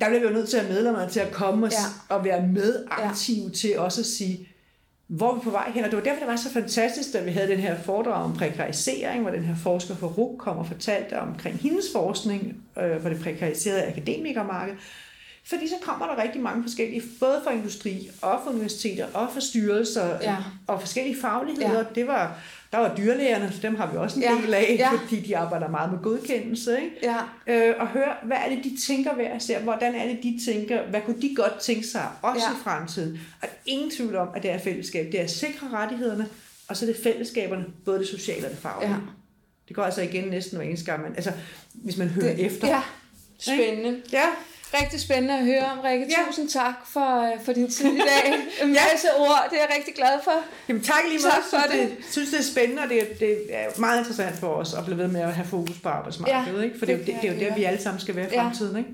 Der 0.00 0.08
bliver 0.08 0.20
vi 0.20 0.26
jo 0.26 0.32
nødt 0.32 0.48
til 0.48 0.56
at 0.56 0.68
medlemmerne 0.68 1.10
til 1.10 1.20
at 1.20 1.32
komme 1.32 1.66
og, 1.66 1.72
ja. 1.72 2.16
og 2.16 2.24
være 2.24 2.46
med 2.46 2.84
aktive 2.90 3.46
ja. 3.46 3.52
til 3.52 3.78
også 3.78 4.00
at 4.00 4.06
sige, 4.06 4.48
hvor 5.06 5.30
er 5.30 5.34
vi 5.34 5.40
på 5.40 5.50
vej 5.50 5.70
hen? 5.70 5.84
Og 5.84 5.90
det 5.90 5.96
var 5.96 6.04
derfor, 6.04 6.18
det 6.18 6.28
var 6.28 6.36
så 6.36 6.50
fantastisk, 6.50 7.12
da 7.12 7.22
vi 7.22 7.30
havde 7.30 7.48
den 7.48 7.58
her 7.58 7.78
foredrag 7.78 8.24
om 8.24 8.36
prekarisering, 8.36 9.22
hvor 9.22 9.30
den 9.30 9.44
her 9.44 9.56
forsker 9.56 9.96
fra 9.96 10.06
RUK 10.06 10.38
kom 10.38 10.56
og 10.56 10.66
fortalte 10.66 11.20
omkring 11.20 11.58
hendes 11.58 11.84
forskning 11.92 12.56
øh, 12.78 13.00
på 13.00 13.08
det 13.08 13.20
prekariserede 13.22 13.86
akademikermarked. 13.86 14.74
Fordi 15.44 15.68
så 15.68 15.74
kommer 15.82 16.06
der 16.06 16.22
rigtig 16.22 16.40
mange 16.40 16.62
forskellige, 16.62 17.02
både 17.20 17.40
fra 17.44 17.52
industri 17.52 18.10
og 18.22 18.40
fra 18.44 18.50
universiteter 18.50 19.06
og 19.14 19.30
fra 19.32 19.40
styrelser 19.40 20.18
ja. 20.22 20.36
og 20.66 20.80
forskellige 20.80 21.20
fagligheder. 21.20 21.78
Ja. 21.78 21.84
Det 21.94 22.06
var 22.06 22.38
der 22.72 22.78
var 22.78 22.94
dyrlægerne, 22.96 23.52
dem 23.62 23.74
har 23.74 23.92
vi 23.92 23.96
også 23.96 24.16
en 24.16 24.22
ja. 24.22 24.38
del 24.42 24.54
af, 24.54 24.76
ja. 24.78 24.90
fordi 24.90 25.20
de 25.20 25.36
arbejder 25.36 25.68
meget 25.68 25.92
med 25.92 25.98
godkendelse. 26.02 26.82
Ikke? 26.82 26.96
Ja. 27.02 27.18
Øh, 27.46 27.74
og 27.78 27.88
høre, 27.88 28.14
hvad 28.22 28.36
er 28.36 28.48
det, 28.48 28.64
de 28.64 28.76
tænker 28.86 29.14
hver 29.14 29.36
især? 29.36 29.60
Hvordan 29.60 29.94
er 29.94 30.08
det, 30.08 30.18
de 30.22 30.40
tænker? 30.46 30.86
Hvad 30.90 31.00
kunne 31.00 31.22
de 31.22 31.34
godt 31.36 31.60
tænke 31.60 31.86
sig 31.86 32.08
også 32.22 32.46
ja. 32.48 32.52
i 32.52 32.62
fremtiden? 32.64 33.20
Og 33.42 33.48
ingen 33.66 33.90
tvivl 33.90 34.16
om, 34.16 34.28
at 34.34 34.42
det 34.42 34.50
er 34.50 34.58
fællesskab. 34.58 35.12
Det 35.12 35.20
er 35.20 35.24
at 35.24 35.30
sikre 35.30 35.68
rettighederne, 35.72 36.28
og 36.68 36.76
så 36.76 36.86
er 36.86 36.92
det 36.92 37.02
fællesskaberne, 37.02 37.64
både 37.84 37.98
det 37.98 38.08
sociale 38.08 38.46
og 38.46 38.50
det 38.50 38.58
faglige. 38.58 38.90
Ja. 38.90 38.96
Det 39.68 39.76
går 39.76 39.82
altså 39.82 40.02
igen 40.02 40.24
næsten 40.24 40.56
hver 40.56 40.66
eneste 40.66 40.86
gang. 40.86 41.02
Man, 41.02 41.14
altså, 41.14 41.32
hvis 41.72 41.96
man 41.96 42.08
hører 42.08 42.36
det, 42.36 42.46
efter. 42.46 42.68
Ja, 42.68 42.82
spændende. 43.38 44.02
Ja. 44.12 44.24
Rigtig 44.80 45.00
spændende 45.00 45.34
at 45.38 45.44
høre 45.44 45.64
om, 45.72 45.80
Rikke. 45.80 46.06
Ja. 46.10 46.26
Tusind 46.26 46.48
tak 46.48 46.74
for, 46.86 47.32
for 47.44 47.52
din 47.52 47.70
tid 47.70 47.86
i 47.86 47.98
dag. 47.98 48.26
En 48.62 48.68
masse 48.68 49.08
ja. 49.16 49.22
ord, 49.22 49.46
det 49.50 49.56
er 49.58 49.62
jeg 49.62 49.70
rigtig 49.76 49.94
glad 49.94 50.16
for. 50.24 50.32
Jamen 50.68 50.82
tak 50.82 51.02
lige 51.08 51.20
meget. 51.22 51.34
Tak 51.34 51.60
for 51.60 51.72
det. 51.72 51.96
Synes, 52.10 52.30
det 52.30 52.38
er 52.38 52.42
spændende, 52.42 52.82
og 52.82 52.88
det, 52.88 53.20
det 53.20 53.32
er 53.50 53.80
meget 53.80 53.98
interessant 53.98 54.36
for 54.36 54.48
os 54.48 54.74
at 54.74 54.84
blive 54.84 54.98
ved 54.98 55.08
med 55.08 55.20
at 55.20 55.34
have 55.34 55.46
fokus 55.46 55.78
på 55.78 55.88
arbejdsmarkedet. 55.88 56.58
Ja, 56.58 56.64
ikke? 56.64 56.78
For 56.78 56.86
det, 56.86 56.98
det, 56.98 57.06
det, 57.06 57.14
det 57.22 57.30
er 57.30 57.34
jo 57.34 57.40
der, 57.40 57.54
vi 57.54 57.64
alle 57.64 57.82
sammen 57.82 58.00
skal 58.00 58.16
være 58.16 58.34
i 58.34 58.36
fremtiden. 58.38 58.76
Ikke? 58.76 58.90